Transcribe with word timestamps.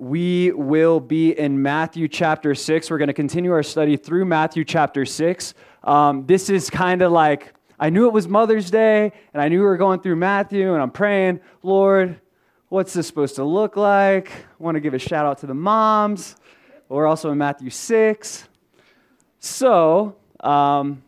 we 0.00 0.50
will 0.52 0.98
be 0.98 1.38
in 1.38 1.60
Matthew 1.60 2.08
chapter 2.08 2.54
6. 2.54 2.90
We're 2.90 2.96
going 2.96 3.08
to 3.08 3.12
continue 3.12 3.52
our 3.52 3.62
study 3.62 3.98
through 3.98 4.24
Matthew 4.24 4.64
chapter 4.64 5.04
6. 5.04 5.52
Um, 5.84 6.24
this 6.24 6.48
is 6.48 6.70
kind 6.70 7.02
of 7.02 7.12
like, 7.12 7.52
I 7.78 7.90
knew 7.90 8.06
it 8.06 8.12
was 8.14 8.26
Mother's 8.26 8.70
Day, 8.70 9.12
and 9.34 9.42
I 9.42 9.48
knew 9.48 9.58
we 9.58 9.66
were 9.66 9.76
going 9.76 10.00
through 10.00 10.16
Matthew, 10.16 10.72
and 10.72 10.80
I'm 10.82 10.90
praying, 10.90 11.40
Lord, 11.62 12.18
what's 12.70 12.94
this 12.94 13.06
supposed 13.08 13.36
to 13.36 13.44
look 13.44 13.76
like? 13.76 14.32
I 14.32 14.44
want 14.58 14.76
to 14.76 14.80
give 14.80 14.94
a 14.94 14.98
shout 14.98 15.26
out 15.26 15.36
to 15.40 15.46
the 15.46 15.52
moms. 15.52 16.34
We're 16.88 17.06
also 17.06 17.30
in 17.30 17.36
Matthew 17.36 17.68
6. 17.68 18.48
So, 19.38 20.16
um, 20.40 21.02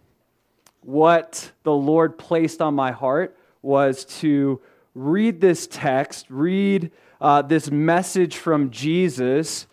what 0.83 1.51
the 1.63 1.73
Lord 1.73 2.19
placed 2.19 2.61
on 2.61 2.75
my 2.75 2.93
heart 2.93 3.39
was 3.63 4.05
to 4.21 4.61
read 4.95 5.41
this 5.41 5.67
text, 5.67 6.27
read 6.29 6.91
uh, 7.23 7.41
this 7.41 7.71
message 7.71 8.37
from 8.37 8.71
Jesus 8.71 9.67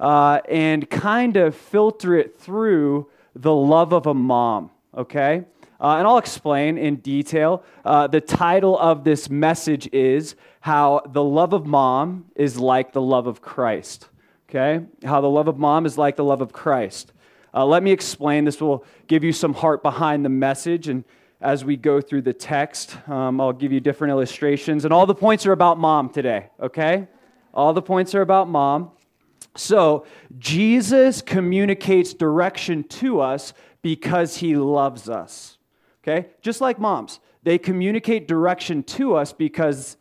uh, 0.00 0.40
and 0.48 0.90
kind 0.90 1.36
of 1.36 1.54
filter 1.54 2.16
it 2.16 2.38
through 2.38 3.08
the 3.34 3.54
love 3.54 3.92
of 3.92 4.06
a 4.06 4.14
mom, 4.14 4.70
okay? 4.94 5.44
Uh, 5.80 5.96
and 5.98 6.06
I'll 6.06 6.18
explain 6.18 6.76
in 6.76 6.96
detail. 6.96 7.62
Uh, 7.84 8.08
the 8.08 8.20
title 8.20 8.76
of 8.76 9.04
this 9.04 9.30
message 9.30 9.88
is 9.92 10.34
How 10.60 11.02
the 11.06 11.22
Love 11.22 11.52
of 11.52 11.64
Mom 11.64 12.26
is 12.34 12.58
Like 12.58 12.92
the 12.92 13.00
Love 13.00 13.26
of 13.28 13.40
Christ. 13.40 14.08
Okay? 14.48 14.84
How 15.04 15.20
the 15.20 15.28
love 15.28 15.48
of 15.48 15.58
mom 15.58 15.86
is 15.86 15.98
like 15.98 16.16
the 16.16 16.24
love 16.24 16.40
of 16.40 16.52
Christ. 16.52 17.12
Uh, 17.52 17.66
let 17.66 17.82
me 17.82 17.90
explain. 17.90 18.44
This 18.44 18.60
will 18.60 18.84
give 19.06 19.24
you 19.24 19.32
some 19.32 19.54
heart 19.54 19.82
behind 19.82 20.24
the 20.24 20.28
message. 20.28 20.88
And 20.88 21.04
as 21.40 21.64
we 21.64 21.76
go 21.76 22.00
through 22.00 22.22
the 22.22 22.32
text. 22.32 22.96
Um, 23.08 23.40
I'll 23.40 23.52
give 23.52 23.72
you 23.72 23.80
different 23.80 24.12
illustrations. 24.12 24.84
And 24.84 24.92
all 24.92 25.06
the 25.06 25.14
points 25.14 25.46
are 25.46 25.52
about 25.52 25.78
mom 25.78 26.10
today, 26.10 26.48
okay? 26.60 27.08
All 27.52 27.72
the 27.72 27.82
points 27.82 28.14
are 28.14 28.22
about 28.22 28.48
mom. 28.48 28.90
So, 29.56 30.04
Jesus 30.38 31.22
communicates 31.22 32.12
direction 32.12 32.84
to 32.84 33.20
us 33.20 33.54
because 33.80 34.36
he 34.36 34.56
loves 34.56 35.08
us, 35.08 35.56
okay? 36.02 36.28
Just 36.42 36.60
like 36.60 36.78
moms, 36.78 37.20
they 37.42 37.58
communicate 37.58 38.28
direction 38.28 38.82
to 38.82 39.14
us 39.14 39.32
because 39.32 39.96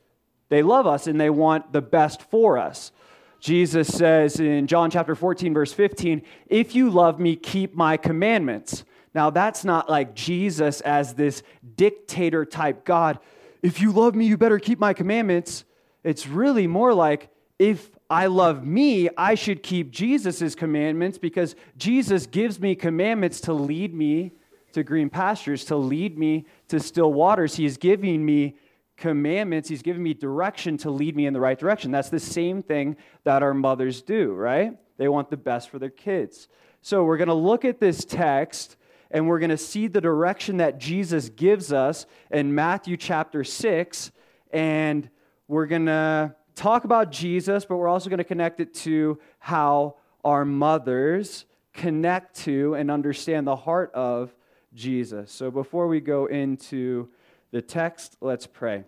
they 0.49 0.61
love 0.61 0.87
us 0.87 1.07
and 1.07 1.19
they 1.19 1.29
want 1.29 1.71
the 1.71 1.81
best 1.81 2.21
for 2.23 2.57
us. 2.57 2.91
Jesus 3.39 3.87
says 3.87 4.39
in 4.39 4.67
John 4.67 4.89
chapter 4.89 5.15
14, 5.15 5.53
verse 5.53 5.71
15, 5.71 6.23
If 6.47 6.75
you 6.75 6.89
love 6.89 7.19
me, 7.19 7.35
keep 7.35 7.75
my 7.75 7.95
commandments. 7.97 8.83
Now, 9.15 9.29
that's 9.29 9.63
not 9.63 9.89
like 9.89 10.13
Jesus 10.13 10.81
as 10.81 11.13
this 11.13 11.41
dictator 11.77 12.43
type 12.43 12.83
God. 12.83 13.17
If 13.63 13.79
you 13.79 13.93
love 13.93 14.13
me, 14.13 14.25
you 14.25 14.37
better 14.37 14.59
keep 14.59 14.77
my 14.77 14.93
commandments. 14.93 15.63
It's 16.03 16.27
really 16.27 16.67
more 16.67 16.93
like 16.93 17.29
if 17.57 17.89
I 18.09 18.25
love 18.25 18.65
me, 18.65 19.07
I 19.17 19.35
should 19.35 19.63
keep 19.63 19.89
Jesus' 19.89 20.53
commandments 20.53 21.17
because 21.17 21.55
Jesus 21.77 22.27
gives 22.27 22.59
me 22.59 22.75
commandments 22.75 23.39
to 23.41 23.53
lead 23.53 23.93
me 23.93 24.33
to 24.73 24.83
green 24.83 25.09
pastures, 25.09 25.63
to 25.65 25.77
lead 25.77 26.17
me 26.17 26.45
to 26.67 26.81
still 26.81 27.13
waters. 27.13 27.55
He 27.55 27.65
is 27.65 27.77
giving 27.77 28.25
me 28.25 28.57
commandments, 28.97 29.69
He's 29.69 29.81
giving 29.81 30.03
me 30.03 30.13
direction 30.13 30.77
to 30.79 30.91
lead 30.91 31.15
me 31.15 31.25
in 31.25 31.33
the 31.33 31.39
right 31.39 31.57
direction. 31.57 31.89
That's 31.89 32.09
the 32.09 32.19
same 32.19 32.61
thing 32.61 32.97
that 33.23 33.43
our 33.43 33.53
mothers 33.53 34.01
do, 34.01 34.33
right? 34.33 34.77
They 34.97 35.07
want 35.07 35.29
the 35.29 35.37
best 35.37 35.69
for 35.69 35.79
their 35.79 35.89
kids. 35.89 36.49
So 36.81 37.05
we're 37.05 37.17
going 37.17 37.29
to 37.29 37.33
look 37.33 37.63
at 37.63 37.79
this 37.79 38.03
text 38.03 38.75
and 39.11 39.27
we're 39.27 39.39
going 39.39 39.49
to 39.49 39.57
see 39.57 39.87
the 39.87 40.01
direction 40.01 40.57
that 40.57 40.79
Jesus 40.79 41.29
gives 41.29 41.71
us 41.71 42.05
in 42.31 42.53
Matthew 42.53 42.97
chapter 42.97 43.43
6. 43.43 44.11
And 44.51 45.09
we're 45.47 45.67
going 45.67 45.85
to 45.85 46.35
talk 46.55 46.83
about 46.83 47.11
Jesus, 47.11 47.65
but 47.65 47.77
we're 47.77 47.87
also 47.87 48.09
going 48.09 48.17
to 48.17 48.23
connect 48.23 48.59
it 48.59 48.73
to 48.73 49.19
how 49.39 49.95
our 50.23 50.45
mothers 50.45 51.45
connect 51.73 52.35
to 52.37 52.73
and 52.75 52.89
understand 52.89 53.45
the 53.45 53.55
heart 53.55 53.91
of 53.93 54.33
Jesus. 54.73 55.31
So 55.31 55.51
before 55.51 55.87
we 55.87 55.99
go 55.99 56.25
into 56.25 57.09
the 57.51 57.61
text, 57.61 58.17
let's 58.21 58.47
pray. 58.47 58.85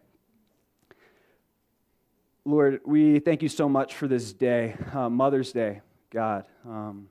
Lord, 2.44 2.80
we 2.86 3.19
thank 3.19 3.44
you 3.44 3.50
so 3.50 3.68
much 3.68 3.96
for 3.96 4.08
this 4.08 4.31
day, 4.31 4.75
uh, 4.94 5.09
Mother's 5.09 5.52
Day, 5.52 5.81
God. 6.09 6.46
Um, 6.66 7.09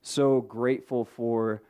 so 0.00 0.40
grateful 0.40 1.04
for 1.04 1.62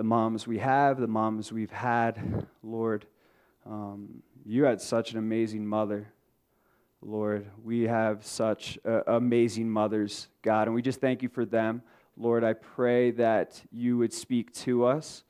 the 0.00 0.04
moms 0.04 0.46
we 0.46 0.56
have, 0.56 0.98
the 0.98 1.06
moms 1.06 1.52
we've 1.52 1.70
had. 1.70 2.46
Lord, 2.62 3.04
um, 3.66 4.22
you 4.46 4.64
had 4.64 4.80
such 4.80 5.12
an 5.12 5.18
amazing 5.18 5.66
mother. 5.66 6.10
Lord, 7.02 7.50
we 7.62 7.82
have 7.82 8.24
such 8.24 8.78
uh, 8.86 9.02
amazing 9.06 9.68
mothers, 9.68 10.28
God, 10.40 10.68
and 10.68 10.74
we 10.74 10.80
just 10.80 11.02
thank 11.02 11.22
you 11.22 11.28
for 11.28 11.44
them. 11.44 11.82
Lord, 12.16 12.44
I 12.44 12.54
pray 12.54 13.10
that 13.10 13.60
you 13.70 13.98
would 13.98 14.14
speak 14.14 14.54
to 14.54 14.86
us. 14.86 15.22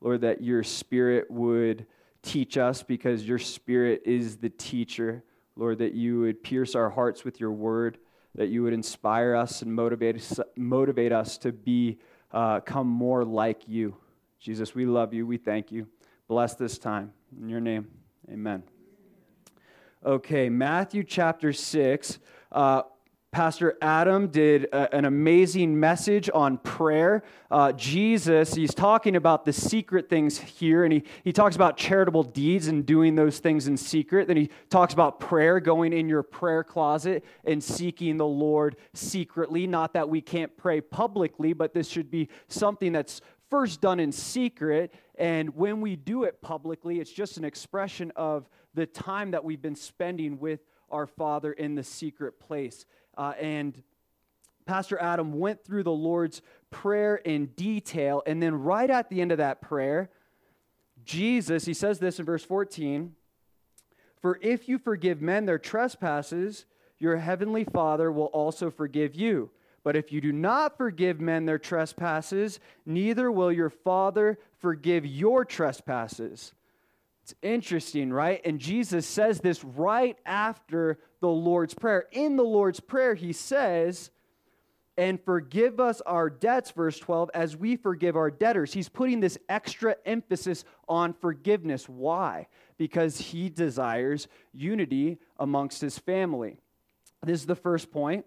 Lord, 0.00 0.22
that 0.22 0.42
your 0.42 0.62
spirit 0.62 1.30
would 1.30 1.84
teach 2.22 2.56
us 2.56 2.82
because 2.82 3.28
your 3.28 3.38
spirit 3.38 4.04
is 4.06 4.38
the 4.38 4.48
teacher. 4.48 5.22
Lord, 5.54 5.76
that 5.80 5.92
you 5.92 6.20
would 6.20 6.42
pierce 6.42 6.74
our 6.74 6.88
hearts 6.88 7.26
with 7.26 7.40
your 7.40 7.52
word, 7.52 7.98
that 8.36 8.48
you 8.48 8.62
would 8.62 8.72
inspire 8.72 9.34
us 9.34 9.60
and 9.60 9.74
motivate 9.74 10.16
us, 10.16 10.40
motivate 10.56 11.12
us 11.12 11.36
to 11.36 11.52
be, 11.52 11.98
uh, 12.32 12.60
come 12.60 12.86
more 12.86 13.22
like 13.22 13.68
you. 13.68 13.98
Jesus, 14.44 14.74
we 14.74 14.84
love 14.84 15.14
you. 15.14 15.26
We 15.26 15.38
thank 15.38 15.72
you. 15.72 15.86
Bless 16.28 16.54
this 16.54 16.76
time. 16.76 17.14
In 17.40 17.48
your 17.48 17.62
name, 17.62 17.88
amen. 18.30 18.62
Okay, 20.04 20.50
Matthew 20.50 21.02
chapter 21.02 21.50
6. 21.50 22.18
Uh, 22.52 22.82
Pastor 23.34 23.76
Adam 23.82 24.28
did 24.28 24.66
a, 24.66 24.94
an 24.94 25.06
amazing 25.06 25.80
message 25.80 26.30
on 26.32 26.56
prayer. 26.58 27.24
Uh, 27.50 27.72
Jesus, 27.72 28.54
he's 28.54 28.72
talking 28.72 29.16
about 29.16 29.44
the 29.44 29.52
secret 29.52 30.08
things 30.08 30.38
here, 30.38 30.84
and 30.84 30.92
he, 30.92 31.02
he 31.24 31.32
talks 31.32 31.56
about 31.56 31.76
charitable 31.76 32.22
deeds 32.22 32.68
and 32.68 32.86
doing 32.86 33.16
those 33.16 33.40
things 33.40 33.66
in 33.66 33.76
secret. 33.76 34.28
Then 34.28 34.36
he 34.36 34.50
talks 34.70 34.94
about 34.94 35.18
prayer, 35.18 35.58
going 35.58 35.92
in 35.92 36.08
your 36.08 36.22
prayer 36.22 36.62
closet 36.62 37.24
and 37.44 37.60
seeking 37.62 38.18
the 38.18 38.26
Lord 38.26 38.76
secretly. 38.92 39.66
Not 39.66 39.94
that 39.94 40.08
we 40.08 40.20
can't 40.20 40.56
pray 40.56 40.80
publicly, 40.80 41.54
but 41.54 41.74
this 41.74 41.88
should 41.88 42.12
be 42.12 42.28
something 42.46 42.92
that's 42.92 43.20
first 43.54 43.80
done 43.80 44.00
in 44.00 44.10
secret, 44.10 44.92
and 45.14 45.54
when 45.54 45.80
we 45.80 45.94
do 45.94 46.24
it 46.24 46.42
publicly, 46.42 46.98
it's 46.98 47.12
just 47.12 47.36
an 47.36 47.44
expression 47.44 48.10
of 48.16 48.48
the 48.74 48.84
time 48.84 49.30
that 49.30 49.44
we've 49.44 49.62
been 49.62 49.76
spending 49.76 50.40
with 50.40 50.58
our 50.90 51.06
Father 51.06 51.52
in 51.52 51.76
the 51.76 51.84
secret 51.84 52.40
place. 52.40 52.84
Uh, 53.16 53.32
and 53.40 53.80
Pastor 54.66 54.98
Adam 54.98 55.38
went 55.38 55.62
through 55.62 55.84
the 55.84 55.92
Lord's 55.92 56.42
prayer 56.72 57.14
in 57.14 57.46
detail, 57.46 58.24
and 58.26 58.42
then 58.42 58.56
right 58.56 58.90
at 58.90 59.08
the 59.08 59.20
end 59.20 59.30
of 59.30 59.38
that 59.38 59.60
prayer, 59.60 60.10
Jesus, 61.04 61.64
he 61.64 61.74
says 61.74 62.00
this 62.00 62.18
in 62.18 62.24
verse 62.24 62.42
14 62.42 63.14
For 64.20 64.36
if 64.42 64.68
you 64.68 64.78
forgive 64.78 65.22
men 65.22 65.46
their 65.46 65.60
trespasses, 65.60 66.64
your 66.98 67.18
heavenly 67.18 67.62
Father 67.62 68.10
will 68.10 68.24
also 68.26 68.68
forgive 68.68 69.14
you. 69.14 69.52
But 69.84 69.96
if 69.96 70.10
you 70.10 70.20
do 70.20 70.32
not 70.32 70.76
forgive 70.76 71.20
men 71.20 71.44
their 71.44 71.58
trespasses, 71.58 72.58
neither 72.86 73.30
will 73.30 73.52
your 73.52 73.70
Father 73.70 74.38
forgive 74.58 75.04
your 75.06 75.44
trespasses. 75.44 76.54
It's 77.22 77.34
interesting, 77.42 78.12
right? 78.12 78.40
And 78.44 78.58
Jesus 78.58 79.06
says 79.06 79.40
this 79.40 79.62
right 79.62 80.18
after 80.26 80.98
the 81.20 81.28
Lord's 81.28 81.74
Prayer. 81.74 82.06
In 82.12 82.36
the 82.36 82.42
Lord's 82.42 82.80
Prayer, 82.80 83.14
he 83.14 83.32
says, 83.32 84.10
and 84.96 85.20
forgive 85.22 85.80
us 85.80 86.00
our 86.02 86.30
debts, 86.30 86.70
verse 86.70 86.98
12, 86.98 87.30
as 87.34 87.56
we 87.56 87.76
forgive 87.76 88.16
our 88.16 88.30
debtors. 88.30 88.72
He's 88.72 88.88
putting 88.88 89.20
this 89.20 89.38
extra 89.48 89.96
emphasis 90.06 90.64
on 90.88 91.14
forgiveness. 91.14 91.88
Why? 91.88 92.46
Because 92.76 93.18
he 93.18 93.48
desires 93.48 94.28
unity 94.52 95.18
amongst 95.38 95.80
his 95.80 95.98
family. 95.98 96.58
This 97.22 97.40
is 97.40 97.46
the 97.46 97.56
first 97.56 97.90
point. 97.90 98.24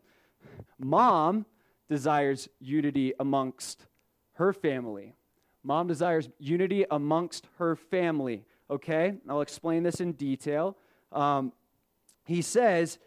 Mom 0.80 1.46
desires 1.90 2.50
unity 2.60 3.14
amongst 3.20 3.86
her 4.34 4.54
family. 4.54 5.16
Mom 5.64 5.88
desires 5.88 6.30
unity 6.40 6.86
amongst 6.90 7.48
her 7.58 7.76
family. 7.76 8.46
Okay? 8.70 9.16
I'll 9.30 9.42
explain 9.42 9.84
this 9.84 10.00
in 10.00 10.14
detail. 10.14 10.78
Um, 11.12 11.54
he 12.26 12.42
says, 12.42 13.00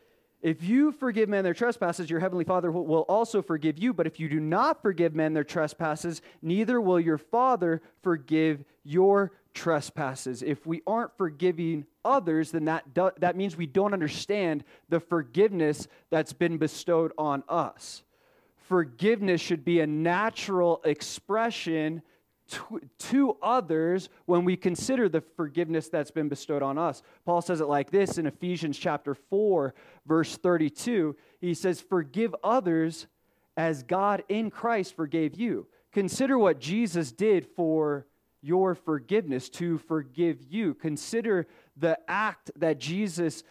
if 0.42 0.62
you 0.62 0.90
forgive 0.92 1.28
men 1.28 1.44
their 1.44 1.54
trespasses, 1.54 2.08
your 2.08 2.20
heavenly 2.20 2.44
Father 2.44 2.70
will 2.70 3.02
also 3.02 3.42
forgive 3.42 3.78
you. 3.78 3.92
But 3.92 4.06
if 4.06 4.18
you 4.18 4.28
do 4.28 4.40
not 4.40 4.80
forgive 4.80 5.14
men 5.14 5.34
their 5.34 5.44
trespasses, 5.44 6.22
neither 6.40 6.80
will 6.80 6.98
your 6.98 7.18
Father 7.18 7.82
forgive 8.02 8.64
your 8.82 9.32
trespasses. 9.54 10.42
If 10.42 10.66
we 10.66 10.82
aren't 10.86 11.16
forgiving 11.16 11.86
others, 12.04 12.50
then 12.50 12.66
that, 12.66 12.94
do, 12.94 13.10
that 13.18 13.36
means 13.36 13.56
we 13.56 13.66
don't 13.66 13.92
understand 13.92 14.64
the 14.88 15.00
forgiveness 15.00 15.88
that's 16.10 16.32
been 16.32 16.58
bestowed 16.58 17.12
on 17.18 17.42
us. 17.48 18.02
Forgiveness 18.68 19.40
should 19.40 19.64
be 19.64 19.80
a 19.80 19.86
natural 19.86 20.80
expression 20.84 22.02
to, 22.50 22.80
to 22.98 23.36
others 23.42 24.08
when 24.26 24.44
we 24.44 24.56
consider 24.56 25.08
the 25.08 25.20
forgiveness 25.20 25.88
that's 25.88 26.10
been 26.10 26.28
bestowed 26.28 26.62
on 26.62 26.78
us. 26.78 27.02
Paul 27.24 27.42
says 27.42 27.60
it 27.60 27.66
like 27.66 27.90
this 27.90 28.18
in 28.18 28.26
Ephesians 28.26 28.78
chapter 28.78 29.14
4, 29.14 29.74
verse 30.06 30.36
32. 30.36 31.16
He 31.40 31.54
says, 31.54 31.80
Forgive 31.80 32.34
others 32.42 33.06
as 33.56 33.82
God 33.82 34.24
in 34.28 34.50
Christ 34.50 34.94
forgave 34.96 35.38
you. 35.38 35.66
Consider 35.92 36.38
what 36.38 36.60
Jesus 36.60 37.12
did 37.12 37.46
for 37.56 38.06
your 38.42 38.74
forgiveness, 38.74 39.48
to 39.50 39.78
forgive 39.78 40.42
you. 40.48 40.74
Consider 40.74 41.46
the 41.76 41.98
act 42.08 42.50
that 42.56 42.78
Jesus 42.78 43.42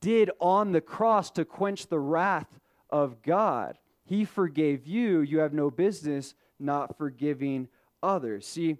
did 0.00 0.30
on 0.40 0.72
the 0.72 0.80
cross 0.80 1.30
to 1.32 1.44
quench 1.44 1.86
the 1.86 1.98
wrath 1.98 2.58
of 2.90 3.22
God. 3.22 3.78
He 4.04 4.24
forgave 4.24 4.86
you. 4.86 5.20
You 5.20 5.40
have 5.40 5.52
no 5.52 5.70
business 5.70 6.34
not 6.58 6.96
forgiving 6.96 7.68
others. 8.02 8.46
See, 8.46 8.76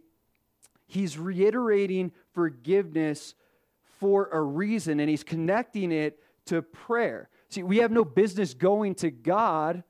he's 0.86 1.18
reiterating 1.18 2.12
forgiveness 2.32 3.34
for 3.98 4.28
a 4.30 4.40
reason, 4.40 5.00
and 5.00 5.10
he's 5.10 5.24
connecting 5.24 5.90
it 5.90 6.20
to 6.46 6.62
prayer. 6.62 7.28
See, 7.48 7.62
we 7.62 7.78
have 7.78 7.90
no 7.90 8.04
business 8.04 8.54
going 8.54 8.94
to 8.96 9.10
God 9.10 9.82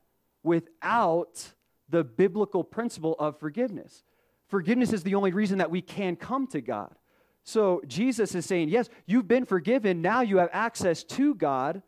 without 0.43 1.53
the 1.89 2.05
biblical 2.05 2.65
principle 2.65 3.15
of 3.19 3.39
forgiveness. 3.39 4.05
Forgiveness 4.49 4.93
is 4.93 5.03
the 5.03 5.15
only 5.15 5.33
reason 5.33 5.59
that 5.59 5.71
we 5.71 5.83
can 5.83 6.17
come 6.17 6.47
to 6.49 6.61
God. 6.61 6.95
So 7.43 7.83
Jesus 7.87 8.35
is 8.35 8.45
saying, 8.45 8.69
yes, 8.69 8.89
you've 9.07 9.29
been 9.29 9.45
forgiven. 9.45 10.03
Now 10.03 10.21
you 10.21 10.39
have 10.39 10.51
access 10.53 11.05
to 11.05 11.35
God. 11.35 11.83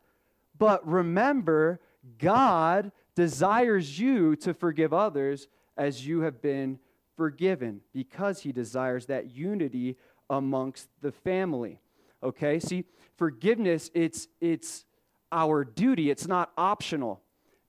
But 0.57 0.87
remember, 0.87 1.81
God 2.19 2.93
desires 3.15 3.99
you 3.99 4.37
to 4.37 4.55
forgive 4.55 4.93
others 4.93 5.49
as 5.77 6.07
you 6.07 6.21
have 6.21 6.41
been 6.41 6.79
forgiven 7.17 7.81
because 7.93 8.41
he 8.41 8.53
desires 8.53 9.07
that 9.07 9.31
unity 9.31 9.97
amongst 10.31 10.89
the 11.01 11.13
family. 11.13 11.81
Okay? 12.23 12.61
See, 12.61 12.85
forgiveness 13.17 13.91
it's 13.95 14.29
it's 14.41 14.85
our 15.31 15.65
duty. 15.65 16.11
It's 16.11 16.27
not 16.27 16.53
optional. 16.57 17.21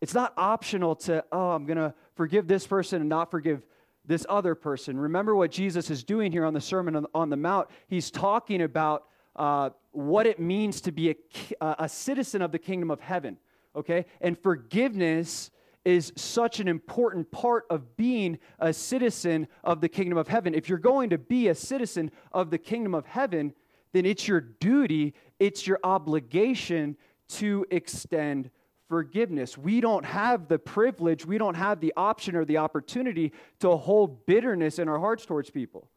It's 0.02 0.14
not 0.14 0.34
optional 0.38 0.96
to, 0.96 1.26
oh, 1.32 1.52
I'm 1.52 1.66
going 1.66 1.78
to 1.78 1.94
forgive 2.16 2.48
this 2.48 2.66
person 2.66 3.02
and 3.02 3.10
not 3.10 3.32
forgive 3.32 3.64
this 4.10 4.26
other 4.28 4.56
person. 4.56 4.98
Remember 4.98 5.36
what 5.36 5.52
Jesus 5.52 5.92
is 5.92 6.04
doing 6.04 6.32
here 6.32 6.44
on 6.44 6.54
the 6.56 6.60
Sermon 6.60 7.06
on 7.14 7.30
the 7.30 7.38
Mount. 7.38 7.70
He's 7.88 8.10
talking 8.10 8.64
about 8.64 9.06
uh, 9.36 9.70
what 9.92 10.26
it 10.26 10.40
means 10.40 10.82
to 10.82 10.92
be 10.92 11.16
a, 11.62 11.76
a 11.80 11.88
citizen 11.88 12.42
of 12.42 12.52
the 12.52 12.58
kingdom 12.58 12.90
of 12.90 13.00
heaven, 13.00 13.38
okay? 13.76 14.08
And 14.20 14.36
forgiveness 14.38 15.52
is 15.86 16.12
such 16.16 16.60
an 16.60 16.68
important 16.68 17.30
part 17.30 17.66
of 17.70 17.96
being 17.98 18.40
a 18.58 18.74
citizen 18.74 19.48
of 19.64 19.80
the 19.80 19.88
kingdom 19.88 20.18
of 20.18 20.28
heaven. 20.28 20.56
If 20.56 20.70
you're 20.70 20.80
going 20.80 21.12
to 21.12 21.20
be 21.20 21.48
a 21.48 21.56
citizen 21.56 22.12
of 22.32 22.50
the 22.50 22.58
kingdom 22.58 22.96
of 22.96 23.06
heaven, 23.06 23.54
then 23.94 24.08
it's 24.08 24.28
your 24.28 24.42
duty, 24.42 25.14
it's 25.40 25.68
your 25.68 25.80
obligation 25.84 26.98
to 27.30 27.64
extend 27.70 28.50
forgiveness. 28.90 29.58
We 29.58 29.80
don't 29.80 30.04
have 30.04 30.48
the 30.48 30.60
privilege, 30.60 31.26
we 31.26 31.38
don't 31.38 31.56
have 31.56 31.80
the 31.80 31.94
option 31.96 32.36
or 32.36 32.44
the 32.44 32.58
opportunity 32.58 33.32
to 33.60 33.78
hold 33.78 34.26
bitterness 34.26 34.80
in 34.80 34.90
our 34.90 35.00
hearts 35.00 35.26
towards 35.26 35.50
people. 35.50 35.88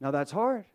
Now, 0.00 0.10
that's 0.10 0.30
hard 0.30 0.66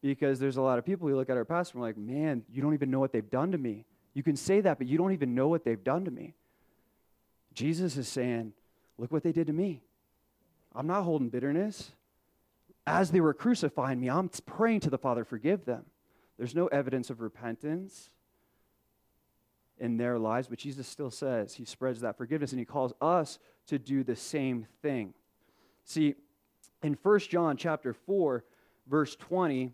because 0.00 0.38
there's 0.38 0.56
a 0.56 0.62
lot 0.62 0.78
of 0.78 0.84
people 0.84 1.08
who 1.08 1.16
look 1.16 1.28
at 1.28 1.36
our 1.36 1.44
past 1.44 1.72
and 1.72 1.80
we're 1.80 1.88
like, 1.88 1.98
man, 1.98 2.44
you 2.50 2.62
don't 2.62 2.74
even 2.74 2.90
know 2.90 3.00
what 3.00 3.12
they've 3.12 3.28
done 3.28 3.52
to 3.52 3.58
me. 3.58 3.84
You 4.14 4.22
can 4.22 4.36
say 4.36 4.60
that, 4.60 4.78
but 4.78 4.86
you 4.86 4.96
don't 4.96 5.12
even 5.12 5.34
know 5.34 5.48
what 5.48 5.64
they've 5.64 5.82
done 5.82 6.04
to 6.04 6.10
me. 6.10 6.34
Jesus 7.52 7.96
is 7.96 8.06
saying, 8.06 8.52
look 8.96 9.10
what 9.10 9.22
they 9.22 9.32
did 9.32 9.48
to 9.48 9.52
me. 9.52 9.82
I'm 10.74 10.86
not 10.86 11.02
holding 11.02 11.30
bitterness. 11.30 11.90
As 12.86 13.10
they 13.10 13.20
were 13.20 13.34
crucifying 13.34 13.98
me, 13.98 14.08
I'm 14.08 14.30
praying 14.46 14.80
to 14.80 14.90
the 14.90 14.98
Father, 14.98 15.24
forgive 15.24 15.64
them. 15.64 15.84
There's 16.38 16.54
no 16.54 16.66
evidence 16.68 17.10
of 17.10 17.20
repentance 17.20 18.10
in 19.78 19.96
their 19.96 20.18
lives, 20.18 20.48
but 20.48 20.58
Jesus 20.58 20.86
still 20.86 21.10
says 21.10 21.54
he 21.54 21.64
spreads 21.64 22.00
that 22.00 22.16
forgiveness 22.16 22.52
and 22.52 22.58
he 22.58 22.64
calls 22.64 22.92
us 23.00 23.38
to 23.66 23.78
do 23.78 24.02
the 24.02 24.16
same 24.16 24.66
thing. 24.82 25.14
See, 25.84 26.14
in 26.82 26.96
1 27.02 27.18
John 27.20 27.56
chapter 27.56 27.92
4, 27.92 28.44
verse 28.86 29.16
20, 29.16 29.72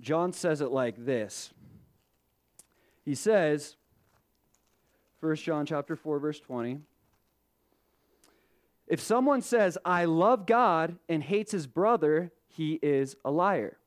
John 0.00 0.32
says 0.32 0.60
it 0.60 0.70
like 0.70 1.04
this. 1.04 1.52
He 3.04 3.14
says, 3.14 3.76
1 5.20 5.36
John 5.36 5.66
chapter 5.66 5.96
4, 5.96 6.18
verse 6.18 6.40
20, 6.40 6.80
if 8.86 9.00
someone 9.00 9.40
says, 9.40 9.78
I 9.84 10.04
love 10.04 10.46
God 10.46 10.98
and 11.08 11.22
hates 11.22 11.52
his 11.52 11.66
brother, 11.66 12.32
he 12.46 12.78
is 12.82 13.16
a 13.24 13.30
liar. 13.30 13.78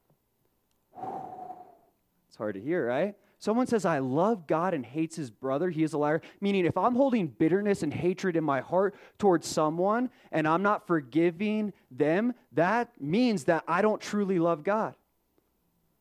It's 2.28 2.38
hard 2.38 2.56
to 2.56 2.62
hear, 2.62 2.88
right? 2.88 3.16
Someone 3.40 3.68
says, 3.68 3.86
I 3.86 4.00
love 4.00 4.48
God 4.48 4.74
and 4.74 4.84
hates 4.84 5.16
his 5.16 5.30
brother, 5.30 5.70
he 5.70 5.84
is 5.84 5.94
a 5.94 5.98
liar. 5.98 6.22
Meaning, 6.42 6.66
if 6.66 6.76
I'm 6.76 6.96
holding 6.96 7.28
bitterness 7.28 7.84
and 7.84 7.94
hatred 7.94 8.36
in 8.36 8.44
my 8.44 8.62
heart 8.62 8.96
towards 9.20 9.48
someone 9.48 10.10
and 10.32 10.48
I'm 10.48 10.64
not 10.64 10.88
forgiving 10.88 11.74
them, 11.92 12.34
that 12.54 12.90
means 13.00 13.44
that 13.44 13.64
I 13.68 13.82
don't 13.82 14.02
truly 14.02 14.40
love 14.40 14.64
God. 14.64 14.96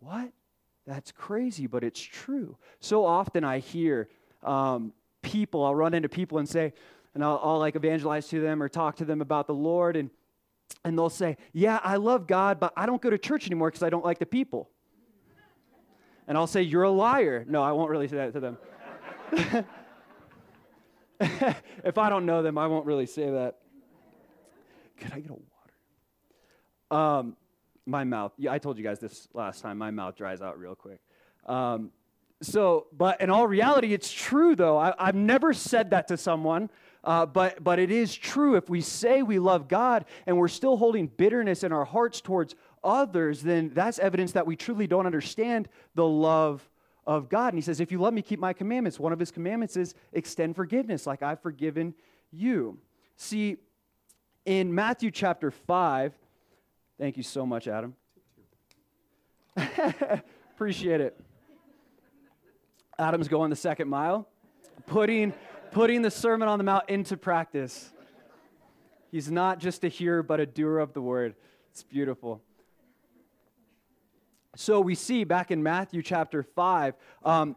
What? 0.01 0.31
That's 0.87 1.13
crazy, 1.13 1.67
but 1.67 1.85
it's 1.85 2.01
true. 2.01 2.57
So 2.81 3.05
often 3.05 3.45
I 3.45 3.59
hear 3.59 4.09
um, 4.43 4.93
people, 5.21 5.63
I'll 5.65 5.75
run 5.75 5.93
into 5.93 6.09
people 6.09 6.39
and 6.39 6.49
say, 6.49 6.73
and 7.15 7.23
I'll, 7.23 7.41
I'll 7.43 7.59
like 7.59 7.77
evangelize 7.77 8.29
to 8.29 8.41
them 8.41 8.63
or 8.63 8.69
talk 8.69 8.97
to 8.97 9.05
them 9.05 9.21
about 9.21 9.47
the 9.47 9.55
Lord, 9.55 9.97
and, 9.97 10.11
and 10.85 10.97
they'll 10.97 11.11
say, 11.11 11.37
Yeah, 11.53 11.81
I 11.83 11.97
love 11.97 12.27
God, 12.27 12.61
but 12.61 12.73
I 12.77 12.87
don't 12.87 13.01
go 13.01 13.11
to 13.11 13.19
church 13.19 13.47
anymore 13.47 13.71
because 13.71 13.83
I 13.83 13.91
don't 13.91 14.05
like 14.05 14.19
the 14.19 14.27
people 14.27 14.71
and 16.27 16.37
I'll 16.37 16.47
say, 16.47 16.63
You're 16.63 16.85
a 16.85 16.91
liar. 16.91 17.45
No, 17.49 17.63
I 17.63 17.73
won't 17.73 17.91
really 17.91 18.09
say 18.09 18.17
that 18.17 18.33
to 18.33 18.41
them. 18.41 18.59
if 21.85 21.99
I 21.99 22.09
don't 22.09 22.27
know 22.27 22.43
them, 22.43 22.59
I 22.59 22.67
won't 22.67 22.87
really 22.87 23.07
say 23.07 23.31
that. 23.31 23.59
Could 24.99 25.13
I 25.13 25.21
get 25.21 25.31
a 25.31 25.35
water? 25.35 25.45
Um, 26.91 27.37
my 27.87 28.05
mouth, 28.05 28.33
yeah, 28.37 28.53
I 28.53 28.59
told 28.59 28.79
you 28.79 28.85
guys 28.85 28.99
this 28.99 29.29
last 29.33 29.63
time, 29.63 29.79
my 29.79 29.91
mouth 29.91 30.17
dries 30.17 30.41
out 30.41 30.59
real 30.59 30.75
quick. 30.75 31.01
Um, 31.47 31.91
so, 32.43 32.89
but 32.93 33.21
in 33.21 33.31
all 33.31 33.47
reality, 33.47 33.95
it's 33.95 34.11
true 34.13 34.57
though. 34.57 34.77
I, 34.77 34.95
have 34.99 35.15
never 35.15 35.53
said 35.53 35.91
that 35.91 36.09
to 36.09 36.17
someone, 36.17 36.69
uh, 37.05 37.25
but, 37.25 37.63
but 37.63 37.79
it 37.79 37.91
is 37.91 38.15
true. 38.15 38.57
If 38.57 38.69
we 38.69 38.81
say 38.81 39.23
we 39.23 39.39
love 39.39 39.69
God 39.69 40.05
and 40.27 40.37
we're 40.37 40.49
still 40.49 40.77
holding 40.77 41.07
bitterness 41.07 41.63
in 41.63 41.73
our 41.73 41.85
hearts 41.85 42.21
towards 42.21 42.55
others, 42.87 43.43
then 43.43 43.73
that's 43.75 43.99
evidence 43.99 44.33
that 44.33 44.47
we 44.47 44.57
truly 44.57 44.87
don't 44.87 45.05
understand 45.05 45.69
the 45.95 46.07
love 46.07 46.67
of 47.07 47.29
God. 47.29 47.49
And 47.49 47.59
he 47.59 47.63
says, 47.63 47.81
If 47.81 47.93
you 47.93 47.99
love 47.99 48.15
me, 48.15 48.23
keep 48.23 48.39
my 48.39 48.53
commandments. 48.53 48.99
One 48.99 49.13
of 49.13 49.19
his 49.19 49.31
commandments 49.31 49.77
is 49.77 49.95
extend 50.13 50.57
forgiveness, 50.57 51.07
like 51.07 51.23
I've 51.23 51.41
forgiven 51.41 51.95
you. 52.31 52.79
See, 53.17 53.57
in 54.45 54.75
Matthew 54.75 55.11
chapter 55.11 55.51
5, 55.51 56.13
thank 56.99 57.17
you 57.17 57.23
so 57.23 57.45
much, 57.45 57.69
Adam. 57.69 57.95
Appreciate 60.55 61.01
it. 61.01 61.21
Adam's 62.99 63.29
going 63.29 63.51
the 63.51 63.57
second 63.57 63.89
mile, 63.89 64.27
putting, 64.87 65.35
putting 65.71 66.01
the 66.01 66.11
Sermon 66.11 66.49
on 66.49 66.59
the 66.59 66.65
Mount 66.65 66.89
into 66.89 67.17
practice. 67.17 67.91
He's 69.11 69.31
not 69.31 69.59
just 69.59 69.85
a 69.85 69.89
hearer, 69.89 70.23
but 70.23 70.41
a 70.41 70.47
doer 70.47 70.79
of 70.79 70.93
the 70.95 71.03
word. 71.03 71.35
It's 71.71 71.83
beautiful. 71.83 72.43
So 74.57 74.81
we 74.81 74.95
see 74.95 75.25
back 75.25 75.51
in 75.51 75.63
Matthew 75.63 76.03
chapter 76.03 76.43
5, 76.43 76.95
um, 77.25 77.57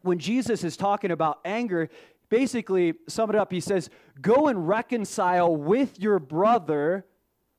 when 0.00 0.18
Jesus 0.18 0.64
is 0.64 0.76
talking 0.76 1.10
about 1.10 1.40
anger, 1.44 1.90
basically, 2.30 2.94
sum 3.06 3.28
it 3.28 3.36
up, 3.36 3.52
he 3.52 3.60
says, 3.60 3.90
Go 4.20 4.48
and 4.48 4.66
reconcile 4.66 5.54
with 5.54 6.00
your 6.00 6.18
brother 6.18 7.04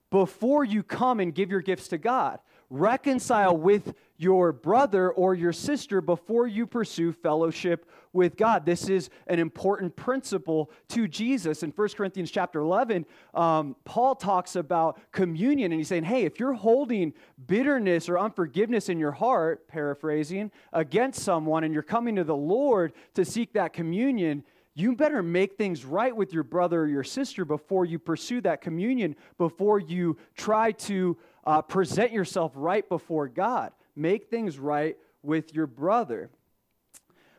before 0.10 0.64
you 0.64 0.82
come 0.82 1.20
and 1.20 1.36
give 1.36 1.52
your 1.52 1.62
gifts 1.62 1.88
to 1.90 2.00
God. 2.00 2.40
Reconcile 2.72 3.56
with 3.56 3.94
your 4.20 4.52
brother 4.52 5.12
or 5.12 5.34
your 5.34 5.54
sister 5.54 6.02
before 6.02 6.46
you 6.46 6.68
pursue 6.68 7.14
fellowship 7.14 7.90
with 8.12 8.36
God. 8.36 8.66
This 8.66 8.90
is 8.90 9.10
an 9.28 9.40
important 9.40 9.96
principle 9.96 10.72
to 10.90 11.08
Jesus. 11.08 11.64
In 11.64 11.72
1 11.72 11.88
Corinthians 11.90 12.30
chapter 12.30 12.60
11, 12.60 13.06
um, 13.34 13.78
Paul 13.86 14.16
talks 14.16 14.58
about 14.58 15.00
communion, 15.14 15.72
and 15.72 15.80
he's 15.80 15.88
saying, 15.88 16.04
hey, 16.04 16.26
if 16.26 16.38
you're 16.38 16.54
holding 16.54 17.14
bitterness 17.48 18.10
or 18.10 18.20
unforgiveness 18.20 18.90
in 18.90 19.00
your 19.00 19.14
heart, 19.14 19.70
paraphrasing, 19.70 20.52
against 20.74 21.22
someone, 21.24 21.64
and 21.64 21.74
you're 21.74 21.82
coming 21.82 22.18
to 22.18 22.26
the 22.26 22.36
Lord 22.36 22.92
to 23.14 23.24
seek 23.24 23.54
that 23.54 23.72
communion, 23.72 24.44
you 24.76 24.98
better 24.98 25.24
make 25.24 25.58
things 25.58 25.86
right 25.86 26.14
with 26.14 26.34
your 26.34 26.44
brother 26.44 26.82
or 26.82 26.88
your 26.88 27.06
sister 27.06 27.46
before 27.46 27.86
you 27.86 27.98
pursue 27.98 28.42
that 28.42 28.60
communion, 28.60 29.16
before 29.38 29.80
you 29.80 30.18
try 30.36 30.74
to 30.74 31.18
uh, 31.46 31.62
present 31.62 32.12
yourself 32.12 32.52
right 32.56 32.88
before 32.90 33.30
God. 33.30 33.72
Make 34.00 34.30
things 34.30 34.58
right 34.58 34.96
with 35.22 35.54
your 35.54 35.68
brother. 35.68 36.30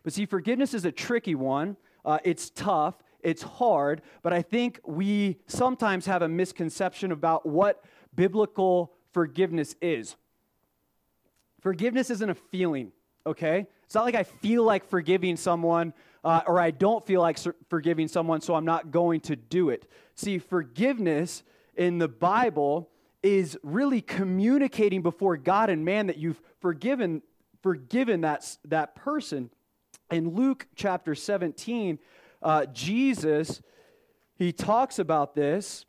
But 0.02 0.12
see, 0.12 0.26
forgiveness 0.26 0.74
is 0.74 0.84
a 0.84 0.92
tricky 0.92 1.34
one. 1.34 1.78
Uh, 2.04 2.18
it's 2.22 2.50
tough, 2.50 2.96
it's 3.22 3.42
hard, 3.42 4.02
but 4.22 4.34
I 4.34 4.42
think 4.42 4.78
we 4.84 5.38
sometimes 5.46 6.04
have 6.04 6.20
a 6.20 6.28
misconception 6.28 7.12
about 7.12 7.46
what 7.46 7.82
biblical 8.14 8.92
forgiveness 9.12 9.74
is. 9.80 10.16
Forgiveness 11.62 12.10
isn't 12.10 12.28
a 12.28 12.34
feeling, 12.34 12.92
okay? 13.26 13.66
It's 13.84 13.94
not 13.94 14.04
like 14.04 14.14
I 14.14 14.24
feel 14.24 14.62
like 14.62 14.86
forgiving 14.86 15.38
someone 15.38 15.94
uh, 16.22 16.42
or 16.46 16.60
I 16.60 16.72
don't 16.72 17.06
feel 17.06 17.22
like 17.22 17.38
forgiving 17.70 18.06
someone, 18.06 18.42
so 18.42 18.54
I'm 18.54 18.66
not 18.66 18.90
going 18.90 19.20
to 19.20 19.36
do 19.36 19.70
it. 19.70 19.90
See, 20.14 20.38
forgiveness 20.38 21.42
in 21.74 21.96
the 21.96 22.08
Bible 22.08 22.90
is 23.22 23.58
really 23.62 24.00
communicating 24.00 25.02
before 25.02 25.36
God 25.36 25.70
and 25.70 25.84
man 25.84 26.06
that 26.06 26.18
you've 26.18 26.40
forgiven 26.60 27.22
forgiven 27.62 28.22
that, 28.22 28.56
that 28.64 28.94
person. 28.94 29.50
In 30.10 30.30
Luke 30.30 30.66
chapter 30.74 31.14
17, 31.14 31.98
uh, 32.42 32.66
Jesus, 32.66 33.62
he 34.34 34.52
talks 34.52 34.98
about 34.98 35.34
this. 35.34 35.84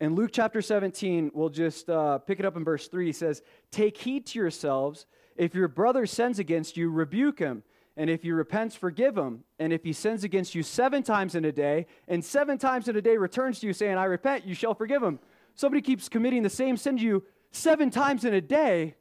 In 0.00 0.14
Luke 0.14 0.30
chapter 0.32 0.60
17, 0.60 1.30
we'll 1.32 1.48
just 1.48 1.88
uh, 1.88 2.18
pick 2.18 2.40
it 2.40 2.44
up 2.44 2.56
in 2.56 2.64
verse 2.64 2.88
3. 2.88 3.06
He 3.06 3.12
says, 3.12 3.42
Take 3.70 3.96
heed 3.98 4.26
to 4.28 4.38
yourselves. 4.38 5.06
If 5.36 5.54
your 5.54 5.68
brother 5.68 6.06
sins 6.06 6.38
against 6.38 6.76
you, 6.76 6.90
rebuke 6.90 7.38
him. 7.38 7.62
And 7.96 8.08
if 8.08 8.22
he 8.22 8.32
repents, 8.32 8.74
forgive 8.74 9.16
him. 9.16 9.44
And 9.58 9.72
if 9.72 9.84
he 9.84 9.92
sins 9.92 10.24
against 10.24 10.54
you 10.54 10.62
seven 10.62 11.02
times 11.02 11.34
in 11.34 11.44
a 11.44 11.52
day, 11.52 11.86
and 12.08 12.24
seven 12.24 12.58
times 12.58 12.88
in 12.88 12.96
a 12.96 13.02
day 13.02 13.16
returns 13.16 13.60
to 13.60 13.66
you 13.66 13.72
saying, 13.72 13.98
I 13.98 14.04
repent, 14.04 14.46
you 14.46 14.54
shall 14.54 14.74
forgive 14.74 15.02
him. 15.02 15.18
Somebody 15.54 15.82
keeps 15.82 16.08
committing 16.08 16.42
the 16.42 16.50
same 16.50 16.76
sin 16.76 16.96
to 16.96 17.02
you 17.02 17.22
seven 17.50 17.90
times 17.90 18.24
in 18.24 18.34
a 18.34 18.40
day, 18.40 18.94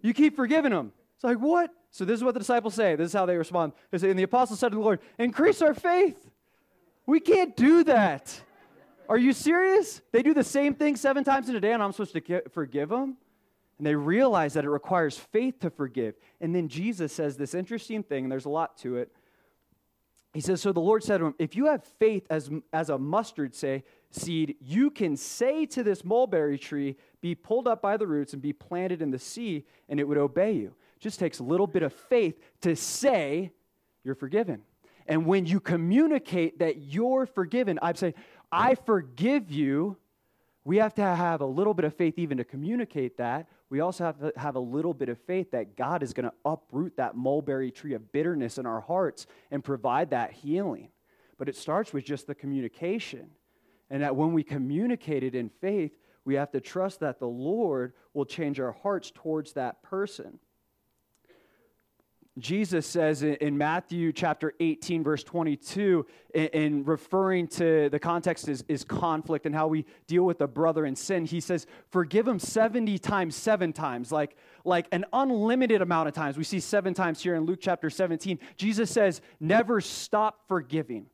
you 0.00 0.14
keep 0.14 0.36
forgiving 0.36 0.70
them. 0.70 0.92
It's 1.16 1.24
like, 1.24 1.38
what? 1.38 1.70
So 1.90 2.04
this 2.04 2.16
is 2.16 2.24
what 2.24 2.34
the 2.34 2.40
disciples 2.40 2.74
say. 2.74 2.96
This 2.96 3.08
is 3.08 3.12
how 3.12 3.26
they 3.26 3.36
respond. 3.36 3.72
They 3.90 3.98
say, 3.98 4.10
and 4.10 4.18
the 4.18 4.22
apostles 4.22 4.60
said 4.60 4.70
to 4.70 4.76
the 4.76 4.82
Lord, 4.82 5.00
increase 5.18 5.60
our 5.60 5.74
faith. 5.74 6.30
We 7.06 7.20
can't 7.20 7.56
do 7.56 7.84
that. 7.84 8.40
Are 9.08 9.18
you 9.18 9.32
serious? 9.32 10.00
They 10.12 10.22
do 10.22 10.32
the 10.32 10.44
same 10.44 10.74
thing 10.74 10.96
seven 10.96 11.24
times 11.24 11.48
in 11.48 11.56
a 11.56 11.60
day, 11.60 11.72
and 11.72 11.82
I'm 11.82 11.92
supposed 11.92 12.14
to 12.14 12.42
forgive 12.50 12.88
them? 12.88 13.16
And 13.82 13.86
they 13.88 13.96
realize 13.96 14.54
that 14.54 14.64
it 14.64 14.70
requires 14.70 15.18
faith 15.18 15.58
to 15.58 15.68
forgive. 15.68 16.14
And 16.40 16.54
then 16.54 16.68
Jesus 16.68 17.12
says 17.12 17.36
this 17.36 17.52
interesting 17.52 18.04
thing, 18.04 18.26
and 18.26 18.30
there's 18.30 18.44
a 18.44 18.48
lot 18.48 18.78
to 18.78 18.96
it. 18.96 19.10
He 20.32 20.40
says, 20.40 20.62
So 20.62 20.70
the 20.70 20.78
Lord 20.78 21.02
said 21.02 21.18
to 21.18 21.26
him, 21.26 21.34
If 21.40 21.56
you 21.56 21.66
have 21.66 21.82
faith 21.98 22.24
as, 22.30 22.48
as 22.72 22.90
a 22.90 22.98
mustard 22.98 23.56
say, 23.56 23.82
seed, 24.12 24.54
you 24.60 24.88
can 24.88 25.16
say 25.16 25.66
to 25.66 25.82
this 25.82 26.04
mulberry 26.04 26.58
tree, 26.58 26.96
Be 27.20 27.34
pulled 27.34 27.66
up 27.66 27.82
by 27.82 27.96
the 27.96 28.06
roots 28.06 28.34
and 28.34 28.40
be 28.40 28.52
planted 28.52 29.02
in 29.02 29.10
the 29.10 29.18
sea, 29.18 29.66
and 29.88 29.98
it 29.98 30.06
would 30.06 30.16
obey 30.16 30.52
you. 30.52 30.76
Just 31.00 31.18
takes 31.18 31.40
a 31.40 31.42
little 31.42 31.66
bit 31.66 31.82
of 31.82 31.92
faith 31.92 32.38
to 32.60 32.76
say, 32.76 33.50
You're 34.04 34.14
forgiven. 34.14 34.62
And 35.08 35.26
when 35.26 35.44
you 35.44 35.58
communicate 35.58 36.60
that 36.60 36.76
you're 36.76 37.26
forgiven, 37.26 37.80
I'm 37.82 37.96
saying, 37.96 38.14
I 38.52 38.76
forgive 38.76 39.50
you. 39.50 39.96
We 40.64 40.76
have 40.76 40.94
to 40.94 41.02
have 41.02 41.40
a 41.40 41.46
little 41.46 41.74
bit 41.74 41.84
of 41.84 41.96
faith 41.96 42.16
even 42.16 42.38
to 42.38 42.44
communicate 42.44 43.16
that 43.16 43.48
we 43.72 43.80
also 43.80 44.04
have 44.04 44.18
to 44.18 44.38
have 44.38 44.56
a 44.56 44.60
little 44.60 44.92
bit 44.92 45.08
of 45.08 45.16
faith 45.20 45.52
that 45.52 45.76
God 45.78 46.02
is 46.02 46.12
going 46.12 46.28
to 46.28 46.34
uproot 46.44 46.98
that 46.98 47.16
mulberry 47.16 47.70
tree 47.70 47.94
of 47.94 48.12
bitterness 48.12 48.58
in 48.58 48.66
our 48.66 48.82
hearts 48.82 49.26
and 49.50 49.64
provide 49.64 50.10
that 50.10 50.30
healing. 50.30 50.90
But 51.38 51.48
it 51.48 51.56
starts 51.56 51.90
with 51.90 52.04
just 52.04 52.26
the 52.26 52.34
communication. 52.34 53.30
And 53.88 54.02
that 54.02 54.14
when 54.14 54.34
we 54.34 54.42
communicate 54.42 55.22
it 55.22 55.34
in 55.34 55.48
faith, 55.48 55.92
we 56.26 56.34
have 56.34 56.50
to 56.50 56.60
trust 56.60 57.00
that 57.00 57.18
the 57.18 57.26
Lord 57.26 57.94
will 58.12 58.26
change 58.26 58.60
our 58.60 58.72
hearts 58.72 59.10
towards 59.10 59.54
that 59.54 59.82
person. 59.82 60.38
Jesus 62.38 62.86
says 62.86 63.22
in 63.22 63.58
Matthew 63.58 64.10
chapter 64.10 64.54
18, 64.58 65.04
verse 65.04 65.22
22, 65.22 66.06
in, 66.32 66.82
referring 66.84 67.46
to 67.48 67.90
the 67.90 67.98
context 67.98 68.48
is, 68.48 68.64
is 68.68 68.84
conflict 68.84 69.44
and 69.44 69.54
how 69.54 69.66
we 69.66 69.84
deal 70.06 70.24
with 70.24 70.40
a 70.40 70.46
brother 70.46 70.86
in 70.86 70.96
sin, 70.96 71.26
he 71.26 71.40
says, 71.40 71.66
Forgive 71.90 72.26
him 72.26 72.38
70 72.38 72.98
times, 72.98 73.36
seven 73.36 73.74
times, 73.74 74.10
like, 74.10 74.34
like 74.64 74.86
an 74.92 75.04
unlimited 75.12 75.82
amount 75.82 76.08
of 76.08 76.14
times. 76.14 76.38
We 76.38 76.44
see 76.44 76.58
seven 76.58 76.94
times 76.94 77.22
here 77.22 77.34
in 77.34 77.44
Luke 77.44 77.58
chapter 77.60 77.90
17. 77.90 78.38
Jesus 78.56 78.90
says, 78.90 79.20
Never 79.38 79.82
stop 79.82 80.48
forgiving, 80.48 81.10